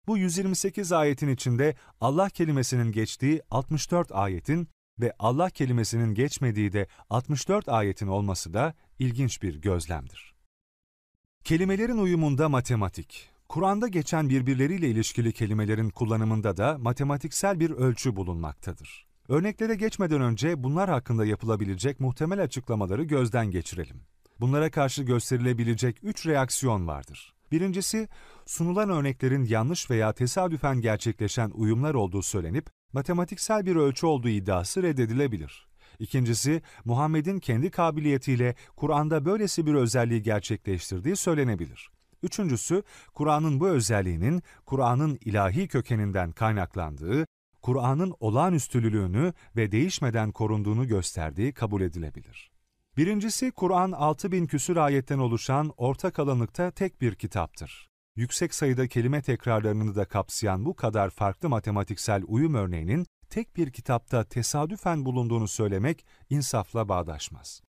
[0.06, 4.68] Bu 128 ayetin içinde Allah kelimesinin geçtiği 64 ayetin
[5.00, 10.34] ve Allah kelimesinin geçmediği de 64 ayetin olması da ilginç bir gözlemdir.
[11.44, 13.30] Kelimelerin uyumunda matematik.
[13.48, 19.11] Kur'an'da geçen birbirleriyle ilişkili kelimelerin kullanımında da matematiksel bir ölçü bulunmaktadır.
[19.28, 24.00] Örneklere geçmeden önce bunlar hakkında yapılabilecek muhtemel açıklamaları gözden geçirelim.
[24.40, 27.34] Bunlara karşı gösterilebilecek üç reaksiyon vardır.
[27.52, 28.08] Birincisi,
[28.46, 35.68] sunulan örneklerin yanlış veya tesadüfen gerçekleşen uyumlar olduğu söylenip, matematiksel bir ölçü olduğu iddiası reddedilebilir.
[35.98, 41.90] İkincisi, Muhammed'in kendi kabiliyetiyle Kur'an'da böylesi bir özelliği gerçekleştirdiği söylenebilir.
[42.22, 42.82] Üçüncüsü,
[43.14, 47.26] Kur'an'ın bu özelliğinin Kur'an'ın ilahi kökeninden kaynaklandığı,
[47.62, 52.52] Kur'an'ın olağanüstülülüğünü ve değişmeden korunduğunu gösterdiği kabul edilebilir.
[52.96, 57.88] Birincisi, Kur'an 6000 küsur ayetten oluşan orta kalınlıkta tek bir kitaptır.
[58.16, 64.24] Yüksek sayıda kelime tekrarlarını da kapsayan bu kadar farklı matematiksel uyum örneğinin tek bir kitapta
[64.24, 67.62] tesadüfen bulunduğunu söylemek insafla bağdaşmaz.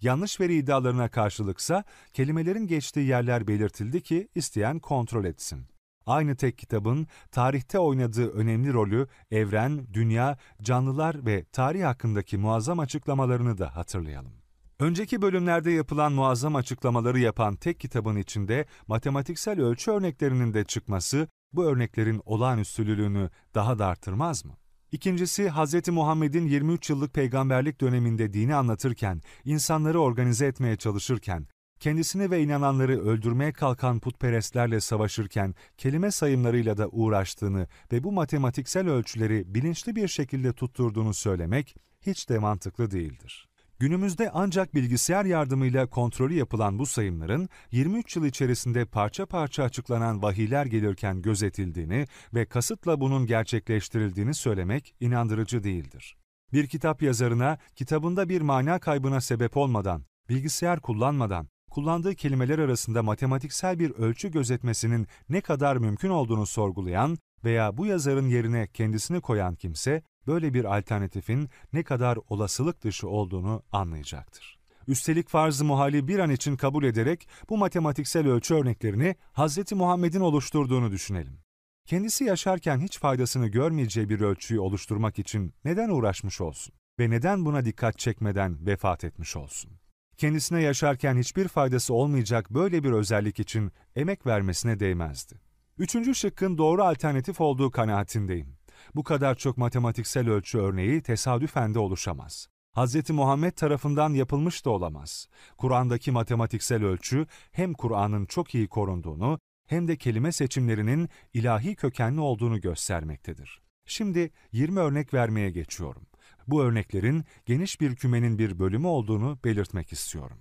[0.00, 5.75] Yanlış veri iddialarına karşılıksa kelimelerin geçtiği yerler belirtildi ki isteyen kontrol etsin.
[6.06, 13.58] Aynı tek kitabın tarihte oynadığı önemli rolü evren, dünya, canlılar ve tarih hakkındaki muazzam açıklamalarını
[13.58, 14.32] da hatırlayalım.
[14.80, 21.64] Önceki bölümlerde yapılan muazzam açıklamaları yapan tek kitabın içinde matematiksel ölçü örneklerinin de çıkması bu
[21.64, 24.56] örneklerin olağanüstülülüğünü daha da artırmaz mı?
[24.92, 25.88] İkincisi, Hz.
[25.88, 31.46] Muhammed'in 23 yıllık peygamberlik döneminde dini anlatırken, insanları organize etmeye çalışırken,
[31.80, 39.54] kendisini ve inananları öldürmeye kalkan putperestlerle savaşırken kelime sayımlarıyla da uğraştığını ve bu matematiksel ölçüleri
[39.54, 43.48] bilinçli bir şekilde tutturduğunu söylemek hiç de mantıklı değildir.
[43.78, 50.66] Günümüzde ancak bilgisayar yardımıyla kontrolü yapılan bu sayımların 23 yıl içerisinde parça parça açıklanan vahiyler
[50.66, 56.16] gelirken gözetildiğini ve kasıtla bunun gerçekleştirildiğini söylemek inandırıcı değildir.
[56.52, 63.78] Bir kitap yazarına kitabında bir mana kaybına sebep olmadan, bilgisayar kullanmadan, kullandığı kelimeler arasında matematiksel
[63.78, 70.02] bir ölçü gözetmesinin ne kadar mümkün olduğunu sorgulayan veya bu yazarın yerine kendisini koyan kimse,
[70.26, 74.58] böyle bir alternatifin ne kadar olasılık dışı olduğunu anlayacaktır.
[74.88, 79.72] Üstelik farz-ı muhali bir an için kabul ederek bu matematiksel ölçü örneklerini Hz.
[79.72, 81.38] Muhammed'in oluşturduğunu düşünelim.
[81.86, 87.64] Kendisi yaşarken hiç faydasını görmeyeceği bir ölçüyü oluşturmak için neden uğraşmış olsun ve neden buna
[87.64, 89.85] dikkat çekmeden vefat etmiş olsun?
[90.16, 95.40] Kendisine yaşarken hiçbir faydası olmayacak böyle bir özellik için emek vermesine değmezdi.
[95.78, 98.56] Üçüncü şıkkın doğru alternatif olduğu kanaatindeyim.
[98.94, 102.48] Bu kadar çok matematiksel ölçü örneği tesadüfen de oluşamaz.
[102.76, 103.10] Hz.
[103.10, 105.28] Muhammed tarafından yapılmış da olamaz.
[105.58, 112.60] Kur'an'daki matematiksel ölçü hem Kur'an'ın çok iyi korunduğunu hem de kelime seçimlerinin ilahi kökenli olduğunu
[112.60, 113.62] göstermektedir.
[113.86, 116.06] Şimdi 20 örnek vermeye geçiyorum.
[116.46, 120.38] Bu örneklerin geniş bir kümenin bir bölümü olduğunu belirtmek istiyorum.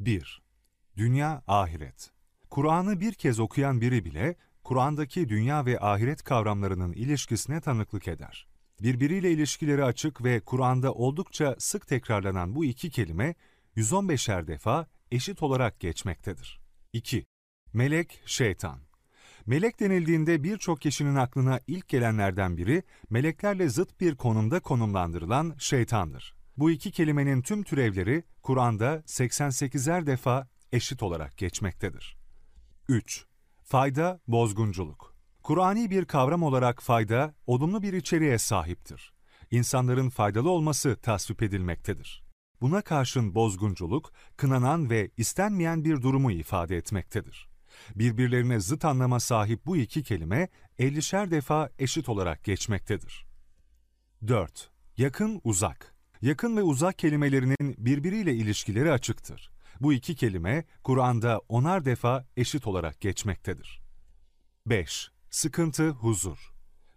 [0.00, 0.42] 1.
[0.96, 2.10] Dünya, ahiret.
[2.50, 8.46] Kur'an'ı bir kez okuyan biri bile Kur'an'daki dünya ve ahiret kavramlarının ilişkisine tanıklık eder.
[8.80, 13.34] Birbiriyle ilişkileri açık ve Kur'an'da oldukça sık tekrarlanan bu iki kelime
[13.76, 16.60] 115'er defa eşit olarak geçmektedir.
[16.92, 17.26] 2.
[17.72, 18.80] Melek, şeytan.
[19.46, 26.34] Melek denildiğinde birçok kişinin aklına ilk gelenlerden biri meleklerle zıt bir konumda konumlandırılan şeytandır.
[26.56, 32.16] Bu iki kelimenin tüm türevleri Kur'an'da 88'er defa eşit olarak geçmektedir.
[32.88, 33.26] 3.
[33.62, 35.14] Fayda, bozgunculuk.
[35.42, 39.12] Kur'ani bir kavram olarak fayda, olumlu bir içeriğe sahiptir.
[39.50, 42.24] İnsanların faydalı olması tasvip edilmektedir.
[42.60, 47.53] Buna karşın bozgunculuk, kınanan ve istenmeyen bir durumu ifade etmektedir.
[47.94, 50.48] Birbirlerine zıt anlama sahip bu iki kelime,
[50.78, 53.26] ellişer defa eşit olarak geçmektedir.
[54.28, 54.70] 4.
[54.96, 55.94] Yakın, uzak.
[56.22, 59.50] Yakın ve uzak kelimelerinin birbiriyle ilişkileri açıktır.
[59.80, 63.82] Bu iki kelime Kur'an'da onar defa eşit olarak geçmektedir.
[64.66, 65.10] 5.
[65.30, 66.53] Sıkıntı, huzur.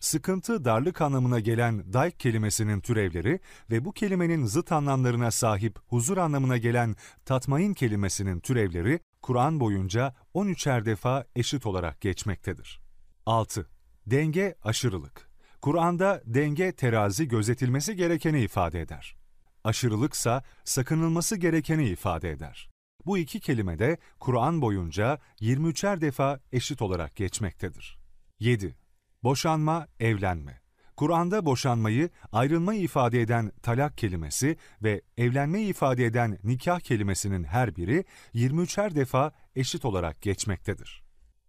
[0.07, 3.39] Sıkıntı, darlık anlamına gelen dayk kelimesinin türevleri
[3.71, 6.95] ve bu kelimenin zıt anlamlarına sahip huzur anlamına gelen
[7.25, 12.81] tatmain kelimesinin türevleri Kur'an boyunca 13'er defa eşit olarak geçmektedir.
[13.25, 13.69] 6.
[14.05, 15.29] Denge, aşırılık.
[15.61, 19.15] Kur'an'da denge terazi gözetilmesi gerekeni ifade eder.
[19.63, 22.69] Aşırılıksa sakınılması gerekeni ifade eder.
[23.05, 27.97] Bu iki kelime de Kur'an boyunca 23'er defa eşit olarak geçmektedir.
[28.39, 28.86] 7.
[29.23, 30.61] Boşanma, evlenme.
[30.97, 38.05] Kur'an'da boşanmayı, ayrılmayı ifade eden talak kelimesi ve evlenmeyi ifade eden nikah kelimesinin her biri
[38.35, 41.03] 23'er defa eşit olarak geçmektedir.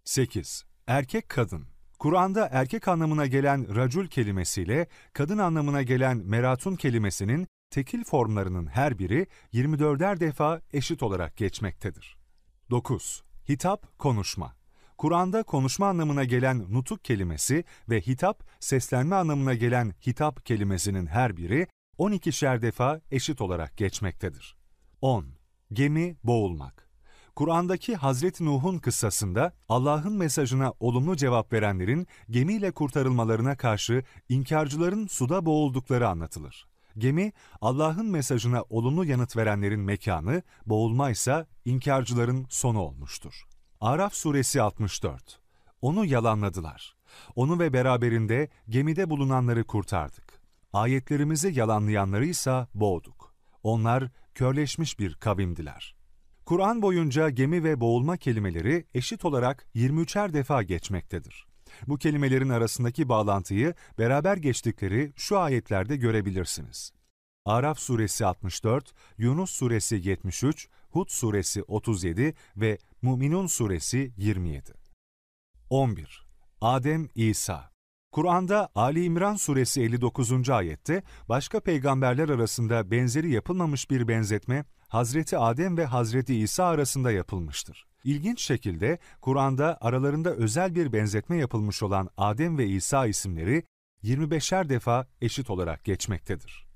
[0.04, 0.64] 8.
[0.86, 1.66] Erkek kadın.
[1.98, 9.26] Kur'an'da erkek anlamına gelen racul kelimesiyle kadın anlamına gelen meratun kelimesinin tekil formlarının her biri
[9.52, 12.16] 24'er defa eşit olarak geçmektedir.
[12.70, 13.22] 9.
[13.48, 14.57] Hitap, konuşma.
[14.98, 21.66] Kur'an'da konuşma anlamına gelen nutuk kelimesi ve hitap, seslenme anlamına gelen hitap kelimesinin her biri
[21.98, 24.56] 12'şer defa eşit olarak geçmektedir.
[25.00, 25.26] 10.
[25.72, 26.88] Gemi, boğulmak.
[27.36, 36.08] Kur'an'daki Hazreti Nuh'un kıssasında Allah'ın mesajına olumlu cevap verenlerin gemiyle kurtarılmalarına karşı inkarcıların suda boğuldukları
[36.08, 36.66] anlatılır.
[36.98, 43.47] Gemi, Allah'ın mesajına olumlu yanıt verenlerin mekanı, boğulma ise inkarcıların sonu olmuştur.
[43.80, 45.40] Araf suresi 64
[45.82, 46.96] Onu yalanladılar.
[47.36, 50.42] Onu ve beraberinde gemide bulunanları kurtardık.
[50.72, 53.34] Ayetlerimizi yalanlayanları ise boğduk.
[53.62, 55.96] Onlar körleşmiş bir kavimdiler.
[56.44, 61.46] Kur'an boyunca gemi ve boğulma kelimeleri eşit olarak 23'er defa geçmektedir.
[61.86, 66.92] Bu kelimelerin arasındaki bağlantıyı beraber geçtikleri şu ayetlerde görebilirsiniz.
[67.44, 74.72] Araf suresi 64, Yunus suresi 73, Hud suresi 37 ve Müminun suresi 27.
[75.70, 76.26] 11.
[76.60, 77.70] Adem İsa
[78.12, 80.50] Kur'an'da Ali İmran suresi 59.
[80.50, 87.86] ayette başka peygamberler arasında benzeri yapılmamış bir benzetme Hazreti Adem ve Hazreti İsa arasında yapılmıştır.
[88.04, 93.62] İlginç şekilde Kur'an'da aralarında özel bir benzetme yapılmış olan Adem ve İsa isimleri
[94.04, 96.68] 25'er defa eşit olarak geçmektedir.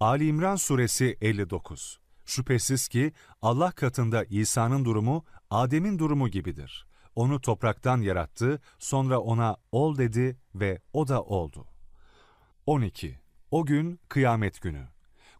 [0.00, 1.99] Ali İmran suresi 59
[2.30, 3.12] Şüphesiz ki
[3.42, 6.86] Allah katında İsa'nın durumu Adem'in durumu gibidir.
[7.14, 11.66] Onu topraktan yarattı, sonra ona ol dedi ve o da oldu.
[12.66, 13.18] 12.
[13.50, 14.88] O gün kıyamet günü.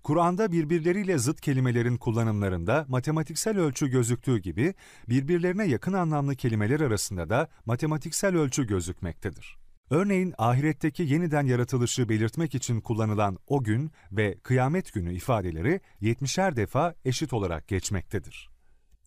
[0.02, 4.74] Kur'an'da birbirleriyle zıt kelimelerin kullanımlarında matematiksel ölçü gözüktüğü gibi
[5.08, 9.59] birbirlerine yakın anlamlı kelimeler arasında da matematiksel ölçü gözükmektedir.
[9.90, 16.94] Örneğin ahiretteki yeniden yaratılışı belirtmek için kullanılan o gün ve kıyamet günü ifadeleri 70'er defa
[17.04, 18.48] eşit olarak geçmektedir.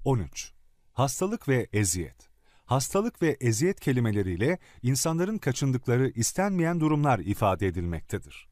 [0.05, 0.53] 13.
[0.91, 2.29] Hastalık ve eziyet.
[2.65, 8.47] Hastalık ve eziyet kelimeleriyle insanların kaçındıkları istenmeyen durumlar ifade edilmektedir.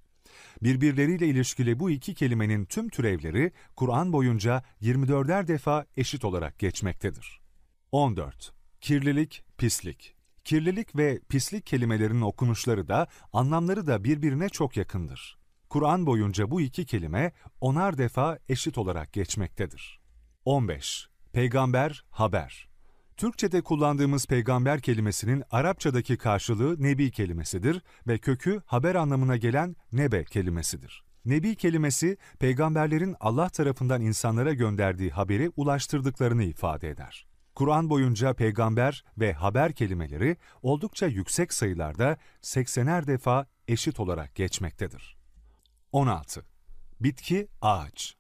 [0.64, 7.42] Birbirleriyle ilişkili bu iki kelimenin tüm türevleri Kur'an boyunca 24'er defa eşit olarak geçmektedir.
[7.92, 8.54] 14.
[8.82, 10.21] Kirlilik, pislik.
[10.46, 15.38] Kirlilik ve pislik kelimelerinin okunuşları da anlamları da birbirine çok yakındır.
[15.70, 17.32] Kur'an boyunca bu iki kelime
[17.62, 20.02] onar defa eşit olarak geçmektedir.
[20.46, 21.10] 15.
[21.34, 22.70] Peygamber, haber.
[23.18, 31.04] Türkçe'de kullandığımız peygamber kelimesinin Arapçadaki karşılığı nebi kelimesidir ve kökü haber anlamına gelen nebe kelimesidir.
[31.26, 37.31] Nebi kelimesi, peygamberlerin Allah tarafından insanlara gönderdiği haberi ulaştırdıklarını ifade eder.
[37.56, 45.18] Kur'an boyunca peygamber ve haber kelimeleri oldukça yüksek sayılarda 80'er defa eşit olarak geçmektedir.
[45.92, 46.46] 16.
[47.00, 48.16] Bitki, ağaç.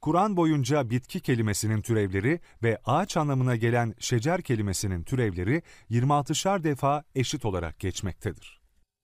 [0.00, 7.44] Kur'an boyunca bitki kelimesinin türevleri ve ağaç anlamına gelen şecer kelimesinin türevleri 26'şar defa eşit
[7.44, 8.60] olarak geçmektedir.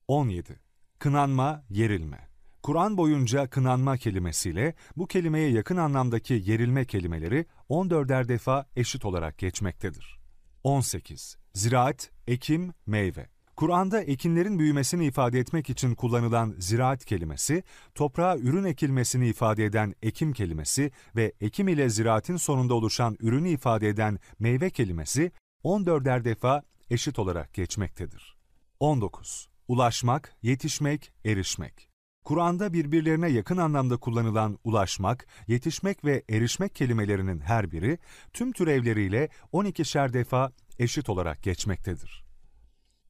[0.09, 0.61] 17.
[0.99, 2.32] Kınanma, yerilme.
[2.63, 10.19] Kur'an boyunca kınanma kelimesiyle bu kelimeye yakın anlamdaki yerilme kelimeleri 14'er defa eşit olarak geçmektedir.
[10.65, 11.37] 18.
[11.55, 13.29] Ziraat, ekim, meyve.
[13.57, 17.63] Kur'an'da ekinlerin büyümesini ifade etmek için kullanılan ziraat kelimesi,
[17.95, 23.89] toprağa ürün ekilmesini ifade eden ekim kelimesi ve ekim ile ziraatin sonunda oluşan ürünü ifade
[23.89, 25.33] eden meyve kelimesi
[25.65, 28.37] 14'er defa eşit olarak geçmektedir.
[28.81, 29.49] 19.
[29.69, 31.92] Ulaşmak, yetişmek, erişmek.
[32.25, 37.99] Kur'an'da birbirlerine yakın anlamda kullanılan ulaşmak, yetişmek ve erişmek kelimelerinin her biri
[38.33, 42.25] tüm türevleriyle 12'şer defa eşit olarak geçmektedir.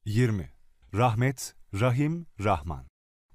[0.05, 0.49] 20.
[0.93, 2.85] Rahmet, Rahim, Rahman.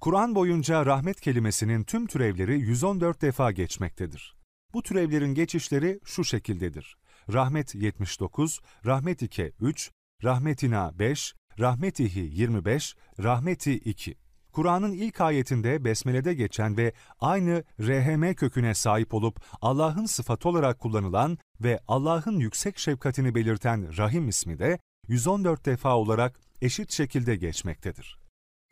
[0.00, 4.36] Kur'an boyunca rahmet kelimesinin tüm türevleri 114 defa geçmektedir.
[4.72, 6.96] Bu türevlerin geçişleri şu şekildedir.
[7.32, 9.90] Rahmet 79, Rahmet 2 3,
[10.24, 14.27] Rahmetina 5, Rahmetihi 25, Rahmeti 2.
[14.58, 21.38] Kur'an'ın ilk ayetinde Besmele'de geçen ve aynı RHM köküne sahip olup Allah'ın sıfatı olarak kullanılan
[21.60, 24.78] ve Allah'ın yüksek şefkatini belirten Rahim ismi de
[25.08, 28.18] 114 defa olarak eşit şekilde geçmektedir.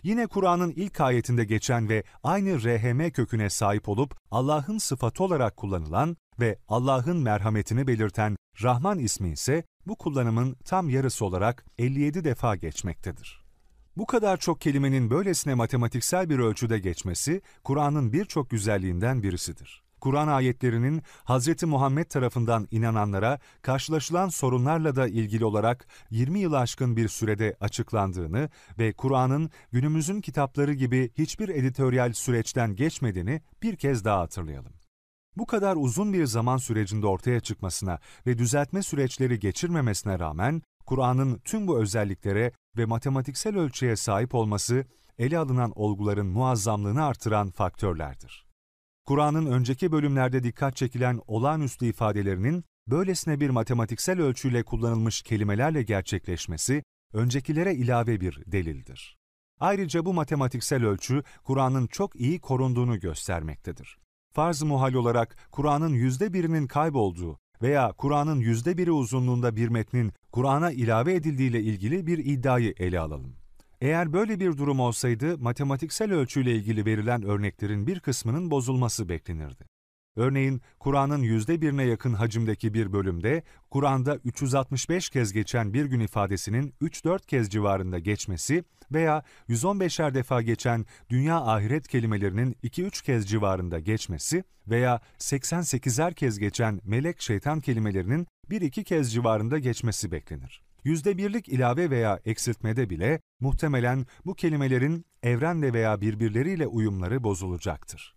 [0.02, 6.16] Yine Kur'an'ın ilk ayetinde geçen ve aynı RHM köküne sahip olup Allah'ın sıfatı olarak kullanılan
[6.40, 13.45] ve Allah'ın merhametini belirten Rahman ismi ise bu kullanımın tam yarısı olarak 57 defa geçmektedir.
[13.96, 19.82] Bu kadar çok kelimenin böylesine matematiksel bir ölçüde geçmesi, Kur'an'ın birçok güzelliğinden birisidir.
[20.00, 21.62] Kur'an ayetlerinin Hz.
[21.62, 28.92] Muhammed tarafından inananlara karşılaşılan sorunlarla da ilgili olarak 20 yıl aşkın bir sürede açıklandığını ve
[28.92, 34.72] Kur'an'ın günümüzün kitapları gibi hiçbir editoryal süreçten geçmediğini bir kez daha hatırlayalım.
[35.36, 41.66] Bu kadar uzun bir zaman sürecinde ortaya çıkmasına ve düzeltme süreçleri geçirmemesine rağmen Kur'an'ın tüm
[41.66, 44.84] bu özelliklere ve matematiksel ölçüye sahip olması
[45.18, 48.46] ele alınan olguların muazzamlığını artıran faktörlerdir.
[49.04, 56.82] Kur'an'ın önceki bölümlerde dikkat çekilen olağanüstü ifadelerinin böylesine bir matematiksel ölçüyle kullanılmış kelimelerle gerçekleşmesi,
[57.12, 59.16] öncekilere ilave bir delildir.
[59.60, 63.98] Ayrıca bu matematiksel ölçü, Kur'an'ın çok iyi korunduğunu göstermektedir.
[64.32, 70.70] Farz-ı muhal olarak Kur'an'ın yüzde birinin kaybolduğu veya Kur'an'ın yüzde biri uzunluğunda bir metnin Kur'an'a
[70.70, 73.36] ilave edildiğiyle ilgili bir iddiayı ele alalım.
[73.80, 79.75] Eğer böyle bir durum olsaydı, matematiksel ölçüyle ilgili verilen örneklerin bir kısmının bozulması beklenirdi.
[80.16, 86.74] Örneğin, Kur'an'ın yüzde birine yakın hacimdeki bir bölümde, Kur'an'da 365 kez geçen bir gün ifadesinin
[86.82, 94.44] 3-4 kez civarında geçmesi veya 115'er defa geçen dünya ahiret kelimelerinin 2-3 kez civarında geçmesi
[94.68, 100.62] veya 88'er kez geçen melek şeytan kelimelerinin 1-2 kez civarında geçmesi beklenir.
[100.84, 108.15] Yüzde birlik ilave veya eksiltmede bile muhtemelen bu kelimelerin evrenle veya birbirleriyle uyumları bozulacaktır.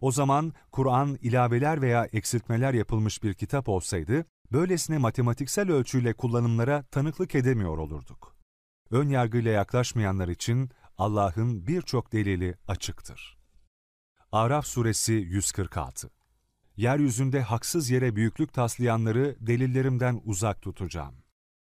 [0.00, 7.34] O zaman Kur'an ilaveler veya eksiltmeler yapılmış bir kitap olsaydı, böylesine matematiksel ölçüyle kullanımlara tanıklık
[7.34, 8.36] edemiyor olurduk.
[8.90, 13.38] Ön yargıyla yaklaşmayanlar için Allah'ın birçok delili açıktır.
[14.32, 16.10] Araf Suresi 146
[16.76, 21.14] Yeryüzünde haksız yere büyüklük taslayanları delillerimden uzak tutacağım.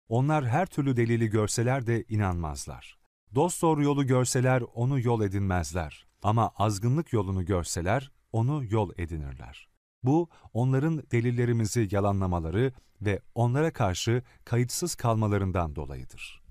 [0.08, 2.98] Onlar her türlü delili görseler de inanmazlar.
[3.34, 6.06] Dost doğru yolu görseler onu yol edinmezler.
[6.22, 9.68] Ama azgınlık yolunu görseler onu yol edinirler.
[10.02, 16.42] Bu, onların delillerimizi yalanlamaları ve onlara karşı kayıtsız kalmalarından dolayıdır.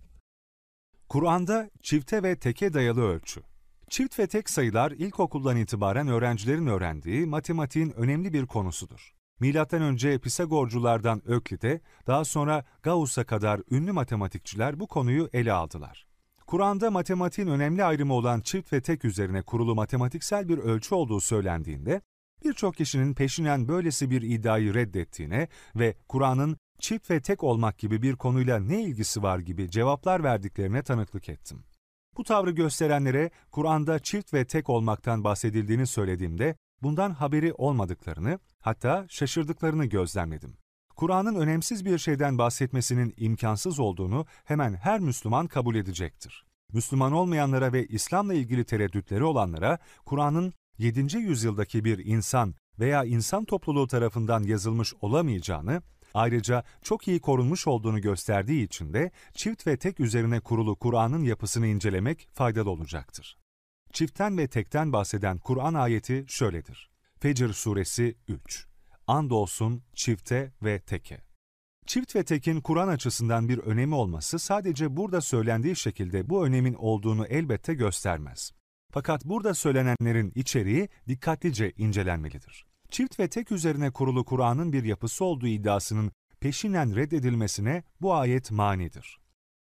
[1.10, 3.42] Kur'an'da çifte ve teke dayalı ölçü.
[3.90, 9.14] Çift ve tek sayılar ilkokuldan itibaren öğrencilerin öğrendiği matematiğin önemli bir konusudur.
[9.40, 16.09] Milattan önce Pisagorculardan Öklit'e, daha sonra Gauss'a kadar ünlü matematikçiler bu konuyu ele aldılar.
[16.50, 22.02] Kur'an'da matematiğin önemli ayrımı olan çift ve tek üzerine kurulu matematiksel bir ölçü olduğu söylendiğinde,
[22.46, 28.16] birçok kişinin peşinen böylesi bir iddiayı reddettiğine ve Kur'an'ın çift ve tek olmak gibi bir
[28.16, 31.64] konuyla ne ilgisi var gibi cevaplar verdiklerine tanıklık ettim.
[32.18, 39.86] Bu tavrı gösterenlere Kur'an'da çift ve tek olmaktan bahsedildiğini söylediğimde bundan haberi olmadıklarını, hatta şaşırdıklarını
[39.86, 40.59] gözlemledim.
[41.00, 46.46] Kur'an'ın önemsiz bir şeyden bahsetmesinin imkansız olduğunu hemen her Müslüman kabul edecektir.
[46.74, 51.18] Müslüman olmayanlara ve İslam'la ilgili tereddütleri olanlara Kur'an'ın 7.
[51.18, 55.82] yüzyıldaki bir insan veya insan topluluğu tarafından yazılmış olamayacağını,
[56.14, 61.68] ayrıca çok iyi korunmuş olduğunu gösterdiği için de çift ve tek üzerine kurulu Kur'an'ın yapısını
[61.68, 63.38] incelemek faydalı olacaktır.
[63.94, 66.90] Çiftten ve tekten bahseden Kur'an ayeti şöyledir.
[67.20, 68.69] Fecr Suresi 3
[69.10, 71.22] Andolsun çifte ve teke.
[71.86, 77.26] Çift ve tekin Kur'an açısından bir önemi olması sadece burada söylendiği şekilde bu önemin olduğunu
[77.26, 78.52] elbette göstermez.
[78.92, 82.66] Fakat burada söylenenlerin içeriği dikkatlice incelenmelidir.
[82.90, 89.20] Çift ve tek üzerine kurulu Kur'an'ın bir yapısı olduğu iddiasının peşinen reddedilmesine bu ayet manidir.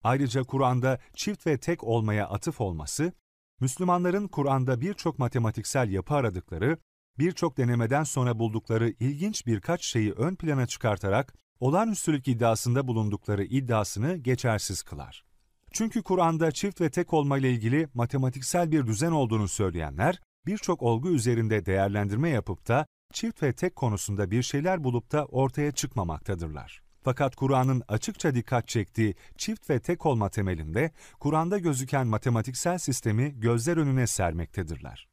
[0.03, 3.13] ayrıca Kur'an'da çift ve tek olmaya atıf olması,
[3.59, 6.77] Müslümanların Kur'an'da birçok matematiksel yapı aradıkları,
[7.17, 14.81] birçok denemeden sonra buldukları ilginç birkaç şeyi ön plana çıkartarak olağanüstülük iddiasında bulundukları iddiasını geçersiz
[14.81, 15.25] kılar.
[15.71, 21.09] Çünkü Kur'an'da çift ve tek olma ile ilgili matematiksel bir düzen olduğunu söyleyenler, birçok olgu
[21.09, 26.81] üzerinde değerlendirme yapıp da çift ve tek konusunda bir şeyler bulup da ortaya çıkmamaktadırlar.
[27.01, 33.77] Fakat Kur'an'ın açıkça dikkat çektiği çift ve tek olma temelinde Kur'an'da gözüken matematiksel sistemi gözler
[33.77, 35.08] önüne sermektedirler.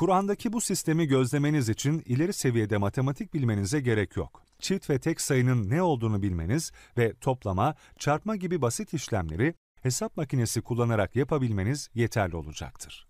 [0.00, 4.42] Kur'an'daki bu sistemi gözlemeniz için ileri seviyede matematik bilmenize gerek yok.
[4.58, 10.62] Çift ve tek sayının ne olduğunu bilmeniz ve toplama, çarpma gibi basit işlemleri hesap makinesi
[10.62, 13.08] kullanarak yapabilmeniz yeterli olacaktır.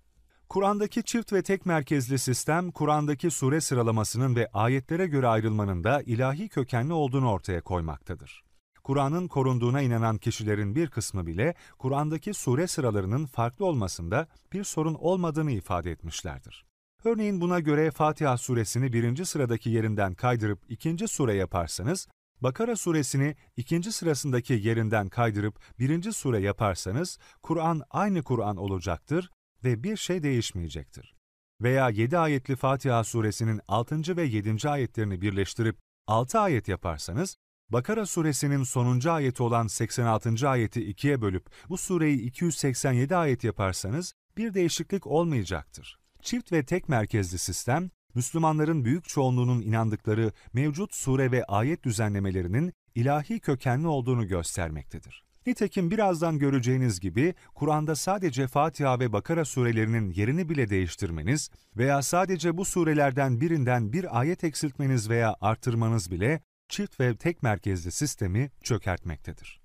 [0.48, 6.48] Kur'an'daki çift ve tek merkezli sistem, Kur'an'daki sure sıralamasının ve ayetlere göre ayrılmanın da ilahi
[6.48, 8.44] kökenli olduğunu ortaya koymaktadır.
[8.82, 15.50] Kur'an'ın korunduğuna inanan kişilerin bir kısmı bile Kur'an'daki sure sıralarının farklı olmasında bir sorun olmadığını
[15.50, 16.69] ifade etmişlerdir.
[17.04, 22.08] Örneğin buna göre Fatiha suresini birinci sıradaki yerinden kaydırıp ikinci sure yaparsanız,
[22.40, 29.30] Bakara suresini ikinci sırasındaki yerinden kaydırıp birinci sure yaparsanız, Kur'an aynı Kur'an olacaktır
[29.64, 31.14] ve bir şey değişmeyecektir.
[31.62, 34.16] Veya 7 ayetli Fatiha suresinin 6.
[34.16, 34.68] ve 7.
[34.68, 37.36] ayetlerini birleştirip 6 ayet yaparsanız,
[37.68, 40.48] Bakara suresinin sonuncu ayeti olan 86.
[40.48, 46.00] ayeti ikiye bölüp bu sureyi 287 ayet yaparsanız bir değişiklik olmayacaktır.
[46.22, 53.40] Çift ve tek merkezli sistem, Müslümanların büyük çoğunluğunun inandıkları mevcut sure ve ayet düzenlemelerinin ilahi
[53.40, 55.24] kökenli olduğunu göstermektedir.
[55.46, 62.56] Nitekim birazdan göreceğiniz gibi Kur'an'da sadece Fatiha ve Bakara surelerinin yerini bile değiştirmeniz veya sadece
[62.56, 69.59] bu surelerden birinden bir ayet eksiltmeniz veya artırmanız bile çift ve tek merkezli sistemi çökertmektedir.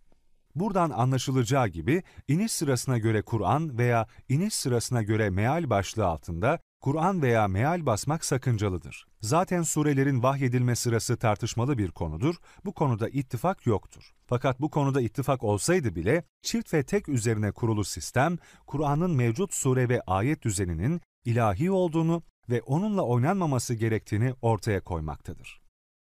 [0.56, 7.22] Buradan anlaşılacağı gibi iniş sırasına göre Kur'an veya iniş sırasına göre meal başlığı altında Kur'an
[7.22, 9.06] veya meal basmak sakıncalıdır.
[9.22, 12.36] Zaten surelerin vahyedilme sırası tartışmalı bir konudur,
[12.66, 14.14] bu konuda ittifak yoktur.
[14.26, 18.38] Fakat bu konuda ittifak olsaydı bile çift ve tek üzerine kurulu sistem,
[18.68, 25.65] Kur'an'ın mevcut sure ve ayet düzeninin ilahi olduğunu ve onunla oynanmaması gerektiğini ortaya koymaktadır.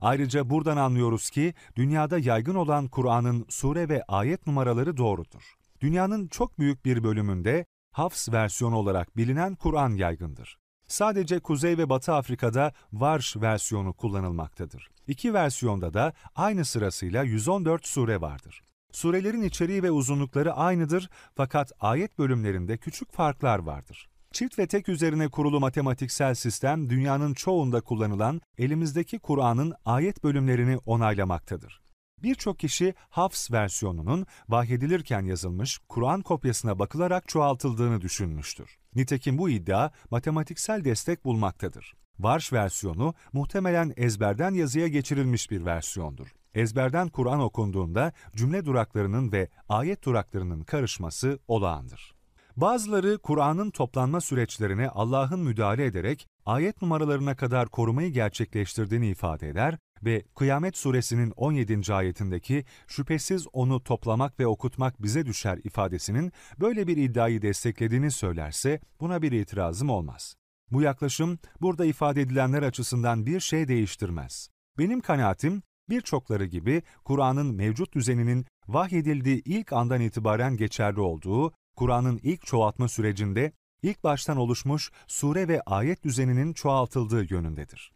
[0.07, 5.42] Ayrıca buradan anlıyoruz ki dünyada yaygın olan Kur'an'ın sure ve ayet numaraları doğrudur.
[5.80, 10.59] Dünyanın çok büyük bir bölümünde Hafs versiyonu olarak bilinen Kur'an yaygındır.
[10.88, 14.88] Sadece Kuzey ve Batı Afrika'da Varş versiyonu kullanılmaktadır.
[15.09, 18.62] İki versiyonda da aynı sırasıyla 114 sure vardır.
[18.92, 24.09] Surelerin içeriği ve uzunlukları aynıdır fakat ayet bölümlerinde küçük farklar vardır.
[24.37, 31.80] Çift ve tek üzerine kurulu matematiksel sistem dünyanın çoğunda kullanılan elimizdeki Kur'an'ın ayet bölümlerini onaylamaktadır.
[32.22, 38.78] Birçok kişi Hafs versiyonunun vahyedilirken yazılmış Kur'an kopyasına bakılarak çoğaltıldığını düşünmüştür.
[38.95, 41.95] Nitekim bu iddia matematiksel destek bulmaktadır.
[42.18, 46.34] Varş versiyonu muhtemelen ezberden yazıya geçirilmiş bir versiyondur.
[46.55, 52.16] Ezberden Kur'an okunduğunda cümle duraklarının ve ayet duraklarının karışması olağandır.
[52.57, 60.22] Bazıları Kur'an'ın toplanma süreçlerine Allah'ın müdahale ederek ayet numaralarına kadar korumayı gerçekleştirdiğini ifade eder ve
[60.36, 61.94] Kıyamet suresinin 17.
[61.94, 69.22] ayetindeki şüphesiz onu toplamak ve okutmak bize düşer ifadesinin böyle bir iddiayı desteklediğini söylerse buna
[69.22, 70.36] bir itirazım olmaz.
[70.70, 74.48] Bu yaklaşım burada ifade edilenler açısından bir şey değiştirmez.
[74.78, 82.47] Benim kanaatim birçokları gibi Kur'an'ın mevcut düzeninin vahyedildiği ilk andan itibaren geçerli olduğu, Kur'an'ın ilk
[82.47, 83.53] çoğaltma sürecinde
[83.83, 87.92] ilk baştan oluşmuş sure ve ayet düzeninin çoğaltıldığı yönündedir.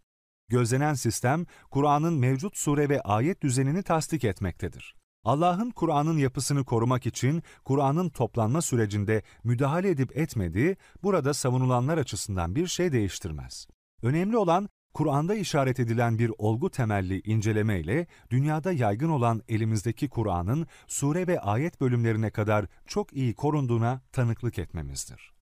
[0.48, 4.94] Gözlenen sistem, Kur'an'ın mevcut sure ve ayet düzenini tasdik etmektedir.
[5.24, 12.66] Allah'ın Kur'an'ın yapısını korumak için Kur'an'ın toplanma sürecinde müdahale edip etmediği burada savunulanlar açısından bir
[12.66, 13.66] şey değiştirmez.
[14.02, 20.66] Önemli olan Kur'an'da işaret edilen bir olgu temelli inceleme ile dünyada yaygın olan elimizdeki Kur'an'ın
[20.86, 25.32] sure ve ayet bölümlerine kadar çok iyi korunduğuna tanıklık etmemizdir.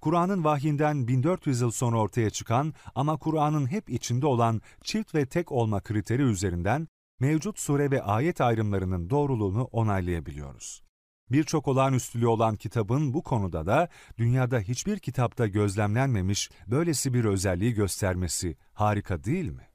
[0.00, 5.52] Kur'an'ın vahyinden 1400 yıl sonra ortaya çıkan ama Kur'an'ın hep içinde olan çift ve tek
[5.52, 6.88] olma kriteri üzerinden
[7.20, 10.87] mevcut sure ve ayet ayrımlarının doğruluğunu onaylayabiliyoruz.
[11.30, 13.88] Birçok olağanüstülüğü olan kitabın bu konuda da
[14.18, 19.68] dünyada hiçbir kitapta gözlemlenmemiş böylesi bir özelliği göstermesi harika değil mi?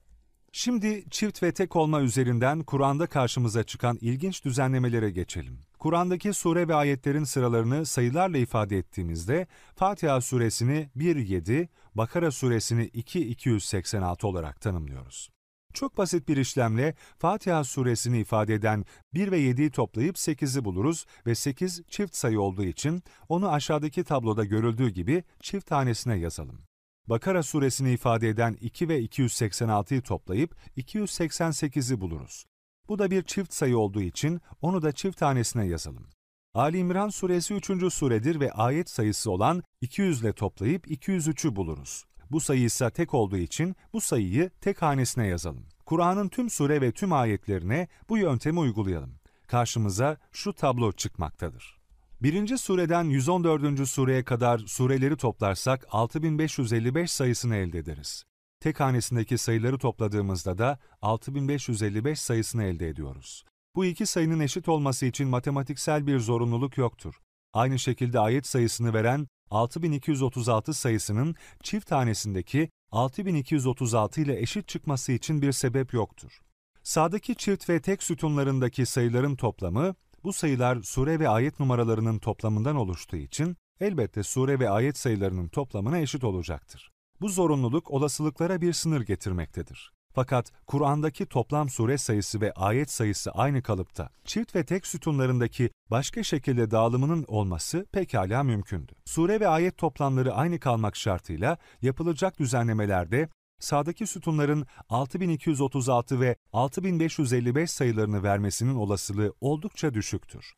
[0.55, 5.59] Şimdi çift ve tek olma üzerinden Kur'an'da karşımıza çıkan ilginç düzenlemelere geçelim.
[5.79, 14.61] Kur'an'daki sure ve ayetlerin sıralarını sayılarla ifade ettiğimizde Fatiha suresini 1-7, Bakara suresini 2-286 olarak
[14.61, 15.29] tanımlıyoruz.
[15.73, 21.35] Çok basit bir işlemle Fatiha suresini ifade eden 1 ve 7'yi toplayıp 8'i buluruz ve
[21.35, 26.61] 8 çift sayı olduğu için onu aşağıdaki tabloda görüldüğü gibi çift tanesine yazalım.
[27.07, 32.45] Bakara suresini ifade eden 2 ve 286'yı toplayıp 288'i buluruz.
[32.87, 36.07] Bu da bir çift sayı olduğu için onu da çift tanesine yazalım.
[36.53, 37.93] Ali İmran suresi 3.
[37.93, 42.05] suredir ve ayet sayısı olan 200 ile toplayıp 203'ü buluruz.
[42.31, 45.65] Bu sayı ise tek olduğu için bu sayıyı tek hanesine yazalım.
[45.85, 49.15] Kur'an'ın tüm sure ve tüm ayetlerine bu yöntemi uygulayalım.
[49.47, 51.77] Karşımıza şu tablo çıkmaktadır.
[52.21, 53.89] Birinci sureden 114.
[53.89, 58.23] sureye kadar sureleri toplarsak 6555 sayısını elde ederiz.
[58.59, 63.45] Tek hanesindeki sayıları topladığımızda da 6555 sayısını elde ediyoruz.
[63.75, 67.15] Bu iki sayının eşit olması için matematiksel bir zorunluluk yoktur.
[67.53, 75.51] Aynı şekilde ayet sayısını veren 6236 sayısının çift tanesindeki 6236 ile eşit çıkması için bir
[75.51, 76.41] sebep yoktur.
[76.83, 83.17] Sağdaki çift ve tek sütunlarındaki sayıların toplamı, bu sayılar sure ve ayet numaralarının toplamından oluştuğu
[83.17, 86.91] için elbette sure ve ayet sayılarının toplamına eşit olacaktır.
[87.21, 89.93] Bu zorunluluk olasılıklara bir sınır getirmektedir.
[90.15, 94.09] Fakat Kur'an'daki toplam sure sayısı ve ayet sayısı aynı kalıpta.
[94.25, 98.93] Çift ve tek sütunlarındaki başka şekilde dağılımının olması pekala mümkündü.
[99.05, 103.29] Sure ve ayet toplamları aynı kalmak şartıyla yapılacak düzenlemelerde
[103.59, 110.53] sağdaki sütunların 6236 ve 6555 sayılarını vermesinin olasılığı oldukça düşüktür.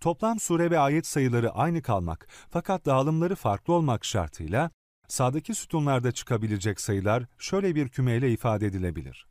[0.00, 4.70] Toplam sure ve ayet sayıları aynı kalmak fakat dağılımları farklı olmak şartıyla
[5.10, 9.26] Sağdaki sütunlarda çıkabilecek sayılar şöyle bir kümeyle ifade edilebilir.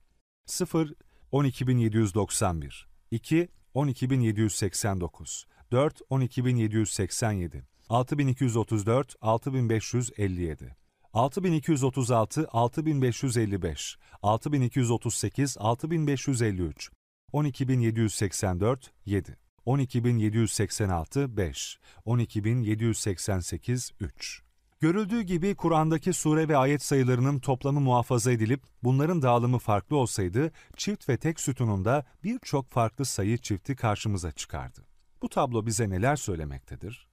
[0.46, 0.94] 0
[1.32, 10.76] 12791, 2 12789, 4 12787, 6234 6557,
[11.14, 16.90] 6236 6555, 6238 6553,
[17.34, 24.49] 12784 7, 12786 5, 12788 3.
[24.82, 31.10] Görüldüğü gibi Kur'an'daki sure ve ayet sayılarının toplamı muhafaza edilip bunların dağılımı farklı olsaydı çift
[31.10, 34.86] ve tek sütununda birçok farklı sayı çifti karşımıza çıkardı.
[35.22, 37.08] Bu tablo bize neler söylemektedir?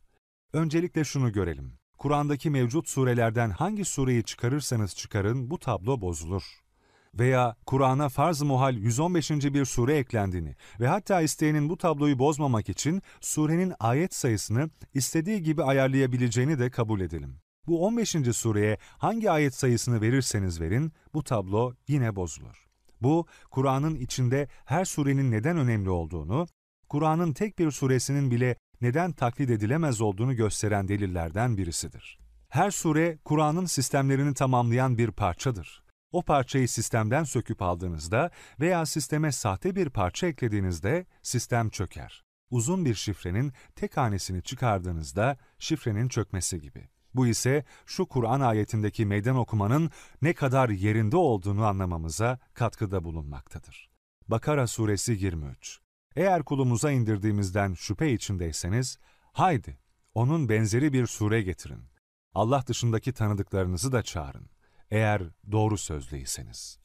[0.53, 1.79] Öncelikle şunu görelim.
[1.99, 6.43] Kur'an'daki mevcut surelerden hangi sureyi çıkarırsanız çıkarın bu tablo bozulur.
[7.15, 9.31] Veya Kur'an'a farz-ı muhal 115.
[9.31, 15.63] bir sure eklendiğini ve hatta isteyenin bu tabloyu bozmamak için surenin ayet sayısını istediği gibi
[15.63, 17.46] ayarlayabileceğini de kabul edelim.
[17.67, 18.17] Bu 15.
[18.33, 22.67] sureye hangi ayet sayısını verirseniz verin, bu tablo yine bozulur.
[23.03, 26.47] Bu, Kur'an'ın içinde her surenin neden önemli olduğunu,
[26.89, 32.19] Kur'an'ın tek bir suresinin bile neden taklit edilemez olduğunu gösteren delillerden birisidir.
[32.49, 35.83] Her sure, Kur'an'ın sistemlerini tamamlayan bir parçadır.
[36.13, 38.31] O parçayı sistemden söküp aldığınızda
[38.61, 42.25] veya sisteme sahte bir parça eklediğinizde sistem çöker.
[42.51, 46.89] Uzun bir şifrenin tek hanesini çıkardığınızda şifrenin çökmesi gibi.
[47.17, 49.91] Bu ise şu Kur'an ayetindeki meydan okumanın
[50.23, 53.91] ne kadar yerinde olduğunu anlamamıza katkıda bulunmaktadır.
[54.29, 55.81] Bakara suresi 23
[56.17, 58.99] Eğer kulumuza indirdiğimizden şüphe içindeyseniz,
[59.33, 59.79] haydi
[60.15, 61.85] onun benzeri bir sure getirin.
[62.35, 64.51] Allah dışındaki tanıdıklarınızı da çağırın.
[64.91, 65.23] Eğer
[65.53, 66.79] doğru sözlüyseniz.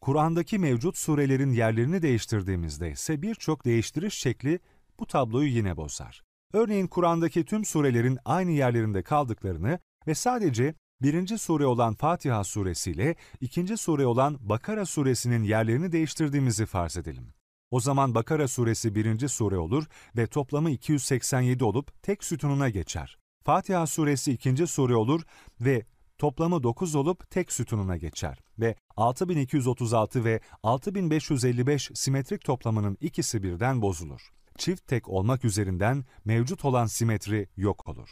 [0.00, 4.60] Kur'an'daki mevcut surelerin yerlerini değiştirdiğimizde ise birçok değiştiriş şekli
[4.98, 6.22] bu tabloyu yine bozar.
[6.52, 13.76] Örneğin Kur'an'daki tüm surelerin aynı yerlerinde kaldıklarını ve sadece birinci sure olan Fatiha suresiyle ikinci
[13.76, 17.34] sure olan Bakara suresinin yerlerini değiştirdiğimizi farz edelim.
[17.70, 19.84] O zaman Bakara suresi birinci sure olur
[20.16, 23.18] ve toplamı 287 olup tek sütununa geçer.
[23.44, 25.22] Fatiha suresi ikinci sure olur
[25.60, 25.86] ve
[26.18, 34.32] toplamı 9 olup tek sütununa geçer ve 6236 ve 6555 simetrik toplamının ikisi birden bozulur
[34.62, 38.08] çift tek olmak üzerinden mevcut olan simetri yok olur.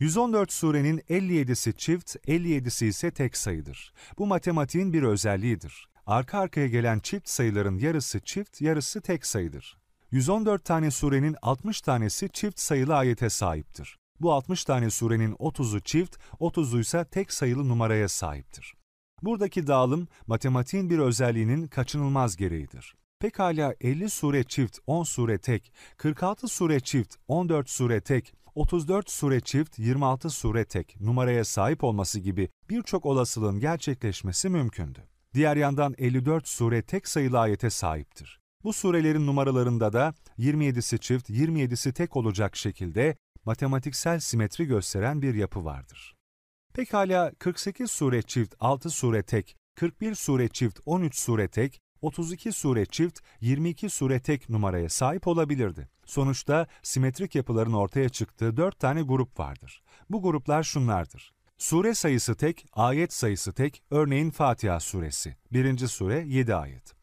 [0.00, 3.92] 114 surenin 57'si çift, 57'si ise tek sayıdır.
[4.18, 5.88] Bu matematiğin bir özelliğidir.
[6.06, 9.78] Arka arkaya gelen çift sayıların yarısı çift, yarısı tek sayıdır.
[10.10, 13.98] 114 tane surenin 60 tanesi çift sayılı ayete sahiptir.
[14.20, 18.74] Bu 60 tane surenin 30'u çift, 30'u ise tek sayılı numaraya sahiptir.
[19.22, 22.94] Buradaki dağılım matematiğin bir özelliğinin kaçınılmaz gereğidir.
[23.20, 29.40] Pekala 50 sure çift, 10 sure tek, 46 sure çift, 14 sure tek, 34 sure
[29.40, 35.08] çift, 26 sure tek numaraya sahip olması gibi birçok olasılığın gerçekleşmesi mümkündü.
[35.34, 38.40] Diğer yandan 54 sure tek sayılı ayete sahiptir.
[38.64, 45.64] Bu surelerin numaralarında da 27'si çift, 27'si tek olacak şekilde matematiksel simetri gösteren bir yapı
[45.64, 46.14] vardır.
[46.74, 52.86] Pekala 48 sure çift, 6 sure tek, 41 sure çift 13 sure tek, 32 sure
[52.86, 55.88] çift 22 sure tek numaraya sahip olabilirdi.
[56.04, 59.82] Sonuçta simetrik yapıların ortaya çıktığı 4 tane grup vardır.
[60.10, 61.32] Bu gruplar şunlardır.
[61.58, 65.36] Sure sayısı tek, ayet sayısı tek, örneğin Fatiha suresi.
[65.52, 65.86] 1.
[65.86, 66.94] sure 7 ayet.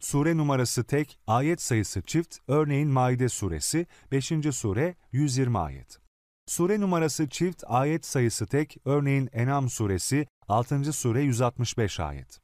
[0.00, 4.32] Sure numarası tek, ayet sayısı çift, örneğin Maide suresi, 5.
[4.52, 5.98] sure 120 ayet.
[6.46, 10.92] Sure numarası çift, ayet sayısı tek, örneğin Enam suresi, 6.
[10.92, 12.41] sure 165 ayet.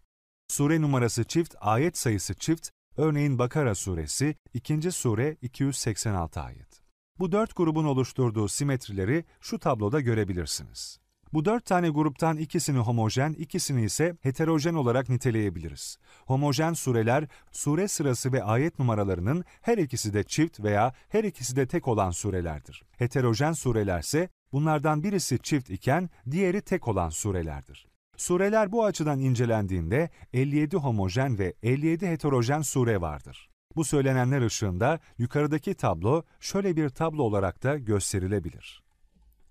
[0.51, 4.93] Sure numarası çift, ayet sayısı çift, örneğin Bakara suresi, 2.
[4.93, 6.83] sure 286 ayet.
[7.19, 10.99] Bu dört grubun oluşturduğu simetrileri şu tabloda görebilirsiniz.
[11.33, 15.99] Bu dört tane gruptan ikisini homojen, ikisini ise heterojen olarak niteleyebiliriz.
[16.27, 21.67] Homojen sureler, sure sırası ve ayet numaralarının her ikisi de çift veya her ikisi de
[21.67, 22.83] tek olan surelerdir.
[22.97, 27.89] Heterojen surelerse bunlardan birisi çift iken diğeri tek olan surelerdir.
[28.19, 33.51] Sureler bu açıdan incelendiğinde 57 homojen ve 57 heterojen sure vardır.
[33.77, 38.83] Bu söylenenler ışığında yukarıdaki tablo şöyle bir tablo olarak da gösterilebilir.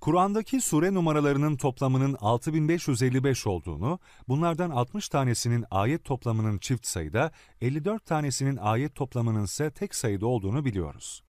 [0.01, 7.31] Kur'an'daki sure numaralarının toplamının 6555 olduğunu, bunlardan 60 tanesinin ayet toplamının çift sayıda,
[7.61, 11.23] 54 tanesinin ayet toplamının ise tek sayıda olduğunu biliyoruz.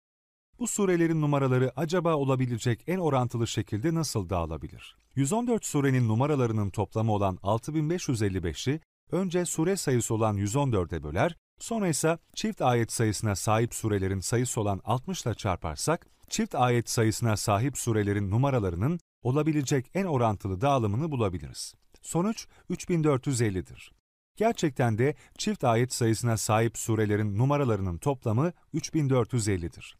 [0.58, 4.97] Bu surelerin numaraları acaba olabilecek en orantılı şekilde nasıl dağılabilir?
[5.18, 8.80] 114 surenin numaralarının toplamı olan 6555'i
[9.12, 14.80] önce sure sayısı olan 114'e böler, sonra ise çift ayet sayısına sahip surelerin sayısı olan
[14.84, 21.74] 60 ile çarparsak, çift ayet sayısına sahip surelerin numaralarının olabilecek en orantılı dağılımını bulabiliriz.
[22.02, 23.92] Sonuç 3450'dir.
[24.36, 29.96] Gerçekten de çift ayet sayısına sahip surelerin numaralarının toplamı 3450'dir.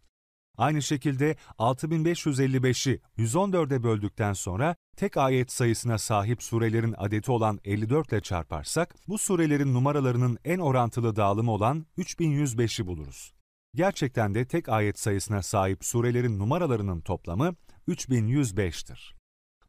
[0.59, 8.20] Aynı şekilde 6555'i 114'e böldükten sonra tek ayet sayısına sahip surelerin adeti olan 54 ile
[8.20, 13.32] çarparsak bu surelerin numaralarının en orantılı dağılımı olan 3105'i buluruz.
[13.74, 17.55] Gerçekten de tek ayet sayısına sahip surelerin numaralarının toplamı
[17.89, 19.18] 3105'tir.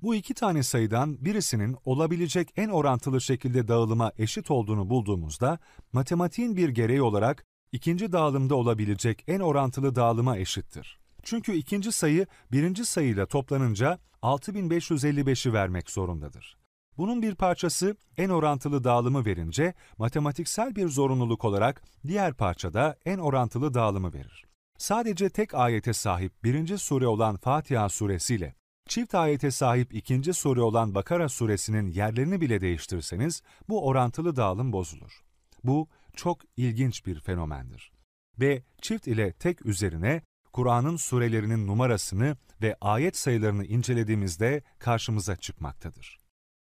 [0.01, 5.59] Bu iki tane sayıdan birisinin olabilecek en orantılı şekilde dağılıma eşit olduğunu bulduğumuzda,
[5.93, 10.99] matematiğin bir gereği olarak ikinci dağılımda olabilecek en orantılı dağılıma eşittir.
[11.23, 16.57] Çünkü ikinci sayı birinci sayıyla toplanınca 6555'i vermek zorundadır.
[16.97, 23.73] Bunun bir parçası en orantılı dağılımı verince matematiksel bir zorunluluk olarak diğer parçada en orantılı
[23.73, 24.45] dağılımı verir.
[24.77, 28.55] Sadece tek ayete sahip birinci sure olan Fatiha suresiyle
[28.89, 35.23] çift ayete sahip ikinci sure olan Bakara suresinin yerlerini bile değiştirseniz bu orantılı dağılım bozulur.
[35.63, 37.91] Bu çok ilginç bir fenomendir.
[38.39, 40.21] Ve çift ile tek üzerine
[40.53, 46.19] Kur'an'ın surelerinin numarasını ve ayet sayılarını incelediğimizde karşımıza çıkmaktadır.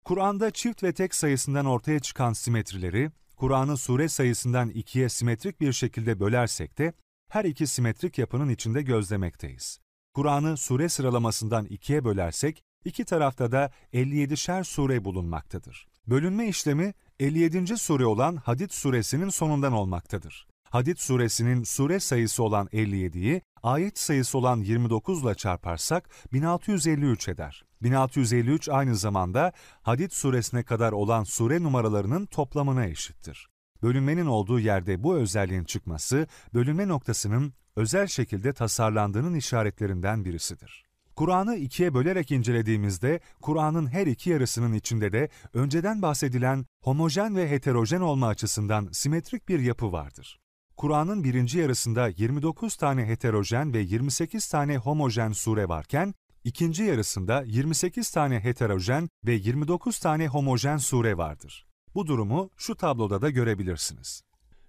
[0.05, 6.19] Kur'an'da çift ve tek sayısından ortaya çıkan simetrileri, Kur'an'ı sure sayısından ikiye simetrik bir şekilde
[6.19, 6.93] bölersek de
[7.29, 9.79] her iki simetrik yapının içinde gözlemekteyiz.
[10.13, 15.87] Kur'an'ı sure sıralamasından ikiye bölersek, iki tarafta da 57'şer sure bulunmaktadır.
[16.07, 17.77] Bölünme işlemi 57.
[17.77, 20.47] sure olan Hadid suresinin sonundan olmaktadır.
[20.63, 27.65] Hadid suresinin sure sayısı olan 57'yi ayet sayısı olan 29 ile çarparsak 1653 eder.
[27.81, 33.47] 1653 aynı zamanda Hadid suresine kadar olan sure numaralarının toplamına eşittir.
[33.83, 40.88] Bölünmenin olduğu yerde bu özelliğin çıkması, bölünme noktasının özel şekilde tasarlandığının işaretlerinden birisidir.
[41.19, 48.01] Kur'an'ı ikiye bölerek incelediğimizde, Kur'an'ın her iki yarısının içinde de önceden bahsedilen homojen ve heterojen
[48.01, 50.39] olma açısından simetrik bir yapı vardır.
[50.77, 56.13] Kur'an'ın birinci yarısında 29 tane heterojen ve 28 tane homojen sure varken,
[56.43, 61.65] ikinci yarısında 28 tane heterojen ve 29 tane homojen sure vardır.
[61.95, 64.23] Bu durumu şu tabloda da görebilirsiniz.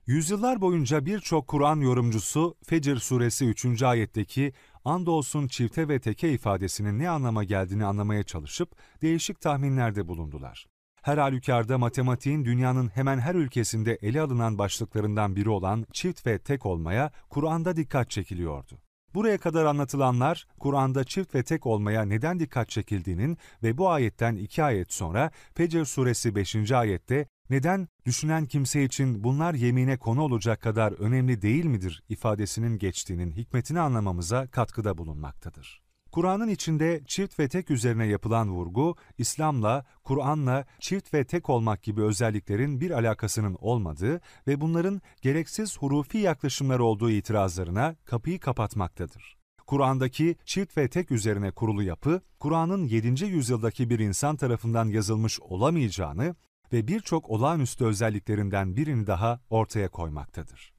[0.07, 3.83] Yüzyıllar boyunca birçok Kur'an yorumcusu Fecr suresi 3.
[3.83, 4.53] ayetteki
[4.85, 10.67] andolsun çifte ve teke ifadesinin ne anlama geldiğini anlamaya çalışıp değişik tahminlerde bulundular.
[11.03, 16.67] Her halükarda matematiğin dünyanın hemen her ülkesinde ele alınan başlıklarından biri olan çift ve tek
[16.67, 18.79] olmaya Kur'an'da dikkat çekiliyordu.
[19.15, 24.63] Buraya kadar anlatılanlar, Kur'an'da çift ve tek olmaya neden dikkat çekildiğinin ve bu ayetten iki
[24.63, 26.73] ayet sonra Fecr suresi 5.
[26.73, 33.33] ayette neden düşünen kimse için bunlar yemine konu olacak kadar önemli değil midir ifadesinin geçtiğinin
[33.33, 35.83] hikmetini anlamamıza katkıda bulunmaktadır.
[36.13, 42.03] Kur'an'ın içinde çift ve tek üzerine yapılan vurgu, İslam'la, Kur'an'la çift ve tek olmak gibi
[42.03, 49.37] özelliklerin bir alakasının olmadığı ve bunların gereksiz hurufi yaklaşımlar olduğu itirazlarına kapıyı kapatmaktadır.
[49.67, 53.25] Kur'an'daki çift ve tek üzerine kurulu yapı, Kur'an'ın 7.
[53.25, 56.35] yüzyıldaki bir insan tarafından yazılmış olamayacağını
[56.73, 60.73] ve birçok olağanüstü özelliklerinden birini daha ortaya koymaktadır.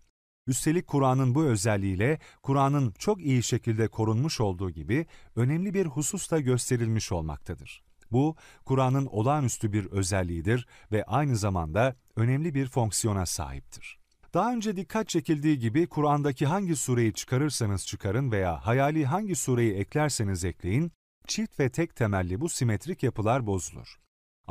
[0.48, 5.06] Üstelik Kur'an'ın bu özelliğiyle Kur'an'ın çok iyi şekilde korunmuş olduğu gibi
[5.36, 7.84] önemli bir husus da gösterilmiş olmaktadır.
[8.12, 8.36] Bu,
[8.66, 14.00] Kur'an'ın olağanüstü bir özelliğidir ve aynı zamanda önemli bir fonksiyona sahiptir.
[14.34, 20.46] Daha önce dikkat çekildiği gibi Kur'an'daki hangi sureyi çıkarırsanız çıkarın veya hayali hangi sureyi eklerseniz
[20.46, 20.92] ekleyin,
[21.28, 23.98] çift ve tek temelli bu simetrik yapılar bozulur.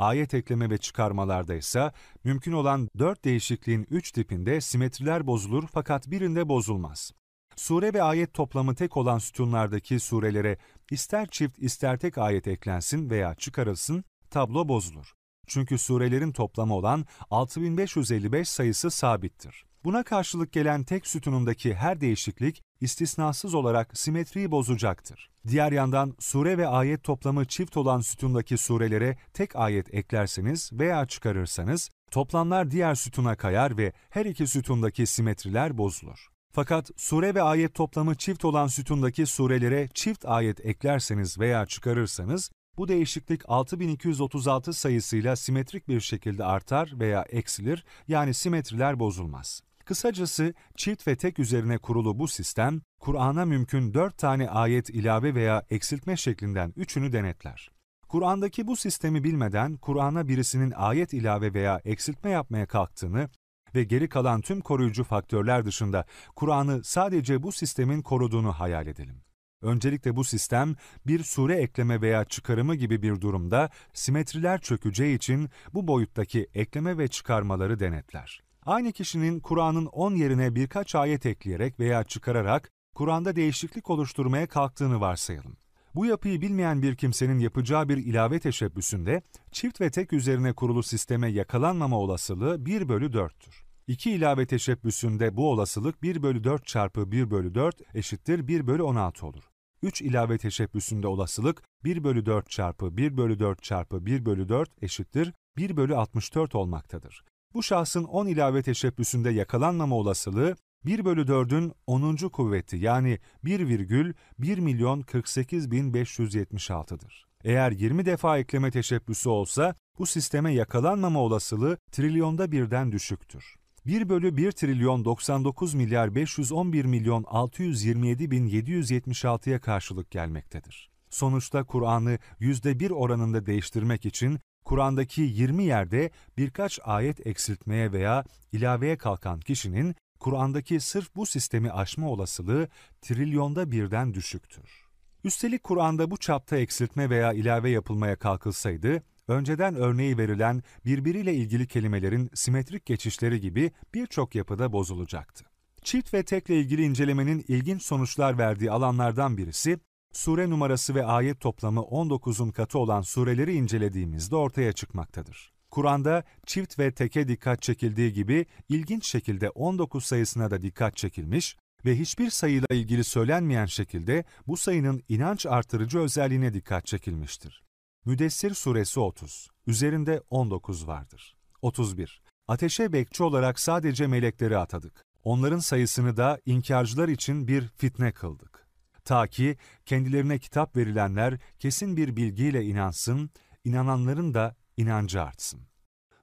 [0.01, 1.91] Ayet ekleme ve çıkarmalarda ise
[2.23, 7.11] mümkün olan dört değişikliğin üç tipinde simetriler bozulur fakat birinde bozulmaz.
[7.55, 10.57] Sure ve ayet toplamı tek olan sütunlardaki surelere
[10.91, 15.13] ister çift ister tek ayet eklensin veya çıkarılsın, tablo bozulur.
[15.47, 19.65] Çünkü surelerin toplamı olan 6555 sayısı sabittir.
[19.83, 25.29] Buna karşılık gelen tek sütunundaki her değişiklik istisnasız olarak simetriyi bozacaktır.
[25.47, 31.89] Diğer yandan sure ve ayet toplamı çift olan sütundaki surelere tek ayet eklerseniz veya çıkarırsanız
[32.11, 36.27] toplamlar diğer sütuna kayar ve her iki sütundaki simetriler bozulur.
[36.53, 42.87] Fakat sure ve ayet toplamı çift olan sütundaki surelere çift ayet eklerseniz veya çıkarırsanız bu
[42.87, 49.61] değişiklik 6236 sayısıyla simetrik bir şekilde artar veya eksilir yani simetriler bozulmaz.
[49.85, 55.63] Kısacası çift ve tek üzerine kurulu bu sistem, Kur'an'a mümkün dört tane ayet ilave veya
[55.69, 57.71] eksiltme şeklinden üçünü denetler.
[58.07, 63.29] Kur'an'daki bu sistemi bilmeden Kur'an'a birisinin ayet ilave veya eksiltme yapmaya kalktığını
[63.75, 69.21] ve geri kalan tüm koruyucu faktörler dışında Kur'an'ı sadece bu sistemin koruduğunu hayal edelim.
[69.61, 70.75] Öncelikle bu sistem
[71.07, 77.07] bir sure ekleme veya çıkarımı gibi bir durumda simetriler çökeceği için bu boyuttaki ekleme ve
[77.07, 78.41] çıkarmaları denetler.
[78.65, 85.57] Aynı kişinin Kur'an'ın 10 yerine birkaç ayet ekleyerek veya çıkararak Kur'an'da değişiklik oluşturmaya kalktığını varsayalım.
[85.95, 89.21] Bu yapıyı bilmeyen bir kimsenin yapacağı bir ilave teşebbüsünde
[89.51, 93.63] çift ve tek üzerine kurulu sisteme yakalanmama olasılığı 1 bölü 4'tür.
[93.87, 98.83] İki ilave teşebbüsünde bu olasılık 1 bölü 4 çarpı 1 bölü 4 eşittir 1 bölü
[98.83, 99.50] 16 olur.
[99.83, 104.83] 3 ilave teşebbüsünde olasılık 1 bölü 4 çarpı 1 bölü 4 çarpı 1 bölü 4
[104.83, 107.23] eşittir 1 bölü 64 olmaktadır.
[107.53, 110.55] Bu şahsın 10 ilave teşebbüsünde yakalanmama olasılığı
[110.85, 112.15] 1 bölü 4'ün 10.
[112.15, 117.25] kuvveti yani 1,1 milyon 48 bin 576'dır.
[117.43, 123.60] Eğer 20 defa ekleme teşebbüsü olsa bu sisteme yakalanmama olasılığı trilyonda birden düşüktür.
[123.85, 130.89] 1 bölü 1 trilyon 99 milyar 511 milyon 627 bin 776'ya karşılık gelmektedir.
[131.09, 139.39] Sonuçta Kur'an'ı %1 oranında değiştirmek için Kur'an'daki 20 yerde birkaç ayet eksiltmeye veya ilaveye kalkan
[139.39, 142.67] kişinin Kur'an'daki sırf bu sistemi aşma olasılığı
[143.01, 144.91] trilyonda birden düşüktür.
[145.23, 152.29] Üstelik Kur'an'da bu çapta eksiltme veya ilave yapılmaya kalkılsaydı, önceden örneği verilen birbiriyle ilgili kelimelerin
[152.33, 155.45] simetrik geçişleri gibi birçok yapıda bozulacaktı.
[155.83, 159.79] Çift ve tekle ilgili incelemenin ilginç sonuçlar verdiği alanlardan birisi,
[160.13, 165.53] sure numarası ve ayet toplamı 19'un katı olan sureleri incelediğimizde ortaya çıkmaktadır.
[165.71, 171.99] Kur'an'da çift ve teke dikkat çekildiği gibi ilginç şekilde 19 sayısına da dikkat çekilmiş ve
[171.99, 177.63] hiçbir sayıyla ilgili söylenmeyen şekilde bu sayının inanç artırıcı özelliğine dikkat çekilmiştir.
[178.05, 181.37] Müdessir suresi 30, üzerinde 19 vardır.
[181.61, 182.21] 31.
[182.47, 185.05] Ateşe bekçi olarak sadece melekleri atadık.
[185.23, 188.67] Onların sayısını da inkarcılar için bir fitne kıldık.
[189.05, 193.29] Ta ki kendilerine kitap verilenler kesin bir bilgiyle inansın,
[193.63, 195.61] inananların da inancı artsın.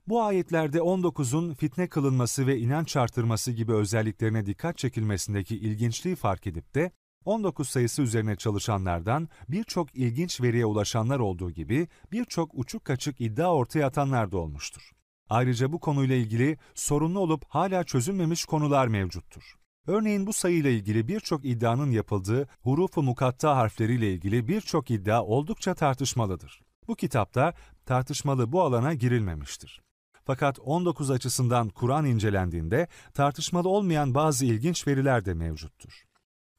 [0.06, 6.74] Bu ayetlerde 19'un fitne kılınması ve inanç artırması gibi özelliklerine dikkat çekilmesindeki ilginçliği fark edip
[6.74, 6.92] de
[7.24, 13.86] 19 sayısı üzerine çalışanlardan birçok ilginç veriye ulaşanlar olduğu gibi birçok uçuk kaçık iddia ortaya
[13.86, 14.90] atanlar da olmuştur.
[15.30, 19.58] Ayrıca bu konuyla ilgili sorunlu olup hala çözülmemiş konular mevcuttur.
[19.86, 26.60] Örneğin bu sayıyla ilgili birçok iddianın yapıldığı hurufu mukatta harfleriyle ilgili birçok iddia oldukça tartışmalıdır.
[26.88, 27.54] Bu kitapta
[27.86, 29.82] tartışmalı bu alana girilmemiştir.
[30.24, 36.07] Fakat 19 açısından Kur'an incelendiğinde tartışmalı olmayan bazı ilginç veriler de mevcuttur.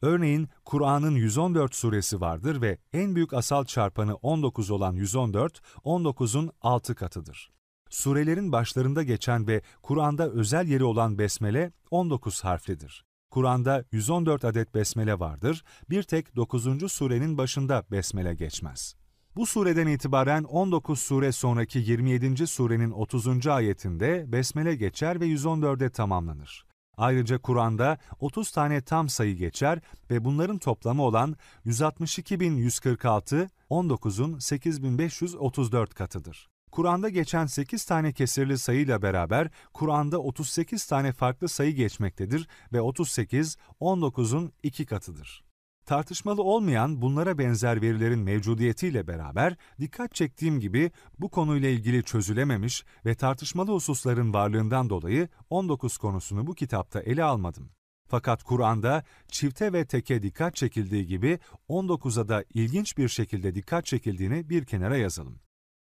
[0.01, 6.95] Örneğin Kur'an'ın 114 suresi vardır ve en büyük asal çarpanı 19 olan 114, 19'un 6
[6.95, 7.51] katıdır.
[7.89, 13.05] Surelerin başlarında geçen ve Kur'an'da özel yeri olan besmele 19 harflidir.
[13.31, 16.91] Kur'an'da 114 adet besmele vardır, bir tek 9.
[16.91, 18.95] surenin başında besmele geçmez.
[19.35, 22.47] Bu sureden itibaren 19 sure sonraki 27.
[22.47, 23.47] surenin 30.
[23.47, 26.68] ayetinde besmele geçer ve 114'e tamamlanır.
[26.99, 29.79] Ayrıca Kur'an'da 30 tane tam sayı geçer
[30.11, 31.35] ve bunların toplamı olan
[31.65, 36.49] 162.146, 19'un 8534 katıdır.
[36.71, 43.57] Kur'an'da geçen 8 tane kesirli sayıyla beraber Kur'an'da 38 tane farklı sayı geçmektedir ve 38,
[43.81, 45.48] 19'un iki katıdır.
[45.89, 53.15] Tartışmalı olmayan bunlara benzer verilerin mevcudiyetiyle beraber dikkat çektiğim gibi bu konuyla ilgili çözülememiş ve
[53.15, 57.69] tartışmalı hususların varlığından dolayı 19 konusunu bu kitapta ele almadım.
[58.07, 61.39] Fakat Kur'an'da çifte ve teke dikkat çekildiği gibi
[61.69, 65.39] 19'a da ilginç bir şekilde dikkat çekildiğini bir kenara yazalım.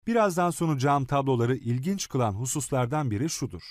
[0.07, 3.63] Birazdan sunacağım tabloları ilginç kılan hususlardan biri şudur.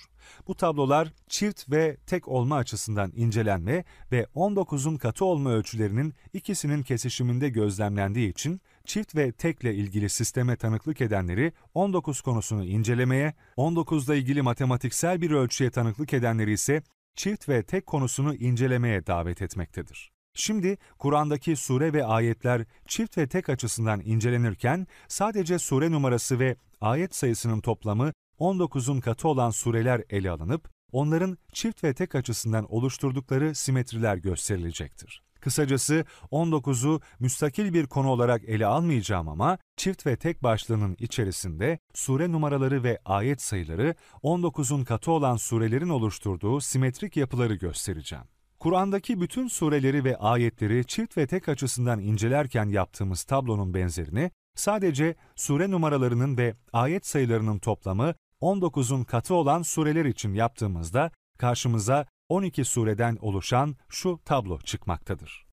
[0.48, 7.50] Bu tablolar çift ve tek olma açısından incelenme ve 19'un katı olma ölçülerinin ikisinin kesişiminde
[7.50, 15.22] gözlemlendiği için çift ve tekle ilgili sisteme tanıklık edenleri 19 konusunu incelemeye, 19'la ilgili matematiksel
[15.22, 16.84] bir ölçüye tanıklık edenleri ise
[17.16, 20.15] çift ve tek konusunu incelemeye davet etmektedir.
[20.36, 27.16] Şimdi Kur'an'daki sure ve ayetler çift ve tek açısından incelenirken sadece sure numarası ve ayet
[27.16, 34.18] sayısının toplamı 19'un katı olan sureler ele alınıp onların çift ve tek açısından oluşturdukları simetriler
[34.18, 35.22] gösterilecektir.
[35.42, 42.32] Kısacası 19'u müstakil bir konu olarak ele almayacağım ama çift ve tek başlığının içerisinde sure
[42.32, 48.26] numaraları ve ayet sayıları 19'un katı olan surelerin oluşturduğu simetrik yapıları göstereceğim.
[48.66, 55.72] Kur'an'daki bütün sureleri ve ayetleri çift ve tek açısından incelerken yaptığımız tablonun benzerini sadece sure
[55.72, 63.76] numaralarının ve ayet sayılarının toplamı 19'un katı olan sureler için yaptığımızda karşımıza 12 sureden oluşan
[63.90, 65.46] şu tablo çıkmaktadır.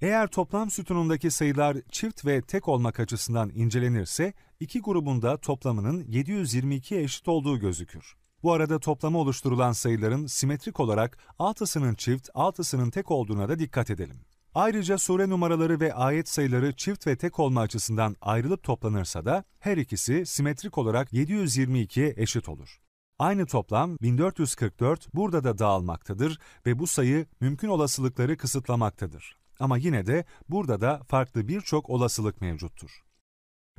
[0.00, 7.28] Eğer toplam sütunundaki sayılar çift ve tek olmak açısından incelenirse, iki grubunda toplamının 722 eşit
[7.28, 8.16] olduğu gözükür.
[8.42, 14.20] Bu arada toplama oluşturulan sayıların simetrik olarak altısının çift, altısının tek olduğuna da dikkat edelim.
[14.54, 19.76] Ayrıca sure numaraları ve ayet sayıları çift ve tek olma açısından ayrılıp toplanırsa da her
[19.76, 22.80] ikisi simetrik olarak 722'ye eşit olur.
[23.18, 29.36] Aynı toplam 1444 burada da dağılmaktadır ve bu sayı mümkün olasılıkları kısıtlamaktadır.
[29.60, 33.04] Ama yine de burada da farklı birçok olasılık mevcuttur.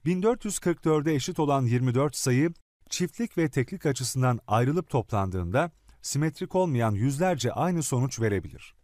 [0.05, 2.53] 1444'e eşit olan 24 sayı
[2.91, 8.75] çiftlik ve teklik açısından ayrılıp toplandığında simetrik olmayan yüzlerce aynı sonuç verebilir.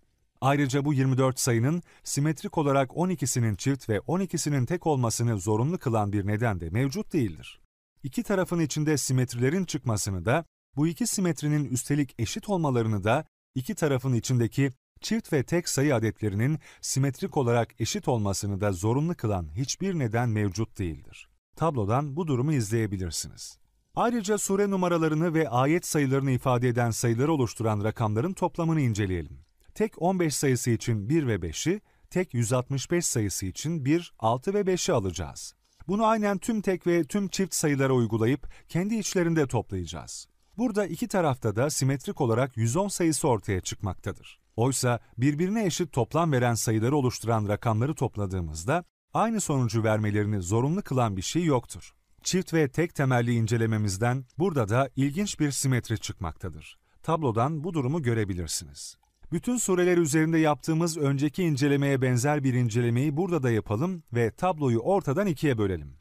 [0.41, 6.27] Ayrıca bu 24 sayının simetrik olarak 12'sinin çift ve 12'sinin tek olmasını zorunlu kılan bir
[6.27, 7.61] neden de mevcut değildir.
[8.03, 13.25] İki tarafın içinde simetrilerin çıkmasını da, bu iki simetrinin üstelik eşit olmalarını da,
[13.55, 19.49] iki tarafın içindeki çift ve tek sayı adetlerinin simetrik olarak eşit olmasını da zorunlu kılan
[19.55, 21.29] hiçbir neden mevcut değildir.
[21.55, 23.66] Tablodan bu durumu izleyebilirsiniz.
[23.97, 29.39] Ayrıca sure numaralarını ve ayet sayılarını ifade eden sayıları oluşturan rakamların toplamını inceleyelim.
[29.75, 34.93] Tek 15 sayısı için 1 ve 5'i, tek 165 sayısı için 1, 6 ve 5'i
[34.93, 35.53] alacağız.
[35.87, 40.27] Bunu aynen tüm tek ve tüm çift sayılara uygulayıp kendi içlerinde toplayacağız.
[40.57, 44.39] Burada iki tarafta da simetrik olarak 110 sayısı ortaya çıkmaktadır.
[44.55, 48.83] Oysa birbirine eşit toplam veren sayıları oluşturan rakamları topladığımızda
[49.13, 51.96] aynı sonucu vermelerini zorunlu kılan bir şey yoktur.
[52.23, 56.77] Çift ve tek temelli incelememizden burada da ilginç bir simetri çıkmaktadır.
[57.03, 58.97] Tablodan bu durumu görebilirsiniz.
[59.31, 65.27] Bütün sureler üzerinde yaptığımız önceki incelemeye benzer bir incelemeyi burada da yapalım ve tabloyu ortadan
[65.27, 65.97] ikiye bölelim.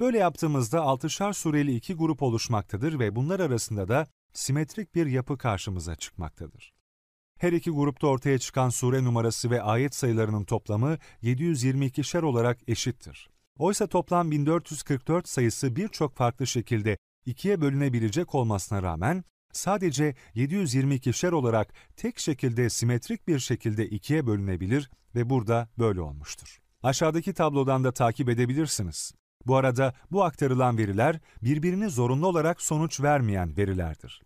[0.00, 5.96] Böyle yaptığımızda altışar sureli iki grup oluşmaktadır ve bunlar arasında da simetrik bir yapı karşımıza
[5.96, 6.72] çıkmaktadır.
[7.38, 13.30] Her iki grupta ortaya çıkan sure numarası ve ayet sayılarının toplamı 722'şer olarak eşittir.
[13.62, 22.18] Oysa toplam 1444 sayısı birçok farklı şekilde ikiye bölünebilecek olmasına rağmen sadece 722'şer olarak tek
[22.18, 26.60] şekilde simetrik bir şekilde ikiye bölünebilir ve burada böyle olmuştur.
[26.82, 29.14] Aşağıdaki tablodan da takip edebilirsiniz.
[29.46, 34.22] Bu arada bu aktarılan veriler birbirini zorunlu olarak sonuç vermeyen verilerdir.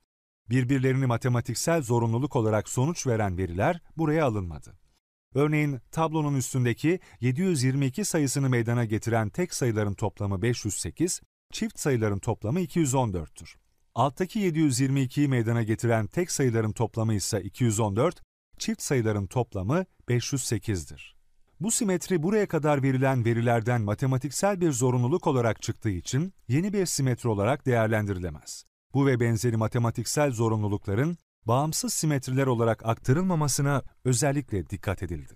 [0.50, 4.85] Birbirlerini matematiksel zorunluluk olarak sonuç veren veriler buraya alınmadı.
[5.36, 11.20] Örneğin tablonun üstündeki 722 sayısını meydana getiren tek sayıların toplamı 508,
[11.52, 13.54] çift sayıların toplamı 214'tür.
[13.94, 18.22] Alttaki 722'yi meydana getiren tek sayıların toplamı ise 214,
[18.58, 21.16] çift sayıların toplamı 508'dir.
[21.60, 27.28] Bu simetri buraya kadar verilen verilerden matematiksel bir zorunluluk olarak çıktığı için yeni bir simetri
[27.28, 28.64] olarak değerlendirilemez.
[28.94, 35.34] Bu ve benzeri matematiksel zorunlulukların bağımsız simetriler olarak aktarılmamasına özellikle dikkat edildi.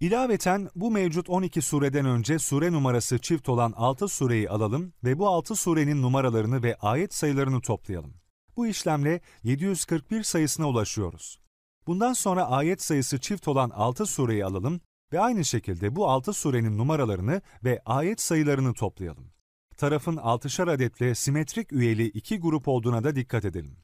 [0.00, 5.28] İlaveten bu mevcut 12 sureden önce sure numarası çift olan 6 sureyi alalım ve bu
[5.28, 8.14] 6 surenin numaralarını ve ayet sayılarını toplayalım.
[8.56, 11.40] Bu işlemle 741 sayısına ulaşıyoruz.
[11.86, 14.80] Bundan sonra ayet sayısı çift olan 6 sureyi alalım
[15.12, 19.32] ve aynı şekilde bu 6 surenin numaralarını ve ayet sayılarını toplayalım.
[19.76, 23.76] tarafın altışar adetle simetrik üyeli iki grup olduğuna da dikkat edelim.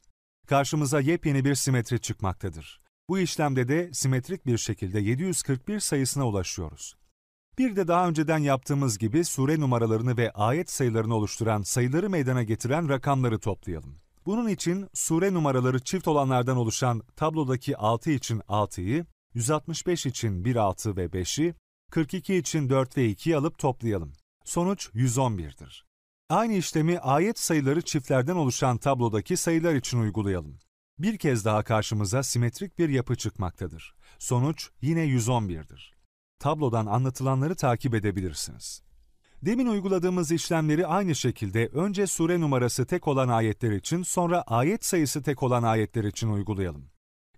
[0.46, 2.80] Karşımıza yepyeni bir simetri çıkmaktadır.
[3.08, 6.96] Bu işlemde de simetrik bir şekilde 741 sayısına ulaşıyoruz.
[7.58, 12.88] Bir de daha önceden yaptığımız gibi sure numaralarını ve ayet sayılarını oluşturan sayıları meydana getiren
[12.88, 13.98] rakamları toplayalım.
[14.26, 20.96] Bunun için sure numaraları çift olanlardan oluşan tablodaki 6 için 6'yı, 165 için 1, 6
[20.96, 21.54] ve 5'i,
[21.90, 24.12] 42 için 4 ve 2'yi alıp toplayalım.
[24.44, 25.85] Sonuç 111'dir.
[26.28, 30.58] Aynı işlemi ayet sayıları çiftlerden oluşan tablodaki sayılar için uygulayalım.
[30.98, 33.94] Bir kez daha karşımıza simetrik bir yapı çıkmaktadır.
[34.18, 35.94] Sonuç yine 111'dir.
[36.38, 38.82] Tablodan anlatılanları takip edebilirsiniz.
[39.42, 45.22] Demin uyguladığımız işlemleri aynı şekilde önce sure numarası tek olan ayetler için sonra ayet sayısı
[45.22, 46.90] tek olan ayetler için uygulayalım.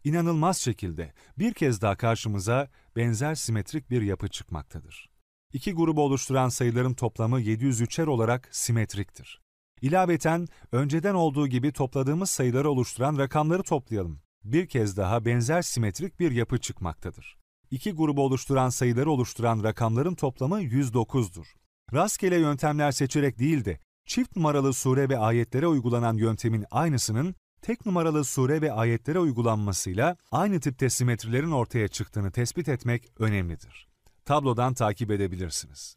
[0.04, 5.07] İnanılmaz şekilde bir kez daha karşımıza benzer simetrik bir yapı çıkmaktadır.
[5.52, 9.40] İki grubu oluşturan sayıların toplamı 703'er olarak simetriktir.
[9.82, 14.20] İlaveten önceden olduğu gibi topladığımız sayıları oluşturan rakamları toplayalım.
[14.44, 17.36] Bir kez daha benzer simetrik bir yapı çıkmaktadır.
[17.70, 21.46] İki grubu oluşturan sayıları oluşturan rakamların toplamı 109'dur.
[21.92, 28.24] Rastgele yöntemler seçerek değil de çift numaralı sure ve ayetlere uygulanan yöntemin aynısının tek numaralı
[28.24, 33.87] sure ve ayetlere uygulanmasıyla aynı tipte simetrilerin ortaya çıktığını tespit etmek önemlidir.
[34.28, 35.96] Tablodan takip edebilirsiniz.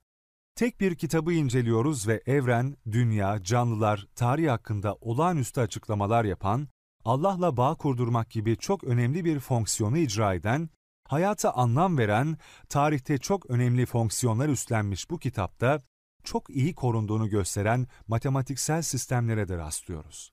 [0.55, 6.67] Tek bir kitabı inceliyoruz ve evren, dünya, canlılar, tarih hakkında olağanüstü açıklamalar yapan,
[7.05, 10.69] Allah'la bağ kurdurmak gibi çok önemli bir fonksiyonu icra eden,
[11.07, 12.37] hayata anlam veren,
[12.69, 15.81] tarihte çok önemli fonksiyonlar üstlenmiş bu kitapta,
[16.23, 20.31] çok iyi korunduğunu gösteren matematiksel sistemlere de rastlıyoruz.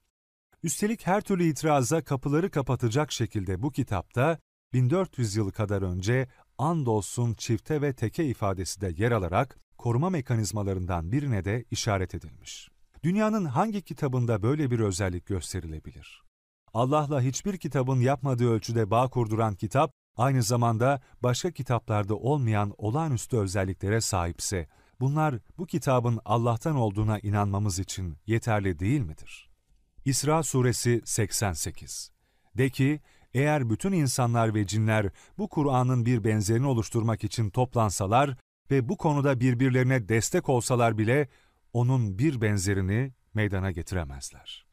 [0.62, 4.38] Üstelik her türlü itiraza kapıları kapatacak şekilde bu kitapta
[4.72, 6.28] 1400 yıl kadar önce
[6.58, 12.68] andolsun çifte ve teke ifadesi de yer alarak koruma mekanizmalarından birine de işaret edilmiş.
[13.02, 16.22] Dünyanın hangi kitabında böyle bir özellik gösterilebilir?
[16.74, 24.00] Allah'la hiçbir kitabın yapmadığı ölçüde bağ kurduran kitap, aynı zamanda başka kitaplarda olmayan olağanüstü özelliklere
[24.00, 24.68] sahipse,
[25.00, 29.50] bunlar bu kitabın Allah'tan olduğuna inanmamız için yeterli değil midir?
[30.04, 32.10] İsra Suresi 88
[32.56, 33.00] De ki,
[33.38, 38.36] eğer bütün insanlar ve cinler bu Kur'an'ın bir benzerini oluşturmak için toplansalar
[38.70, 41.28] ve bu konuda birbirlerine destek olsalar bile
[41.72, 44.67] onun bir benzerini meydana getiremezler.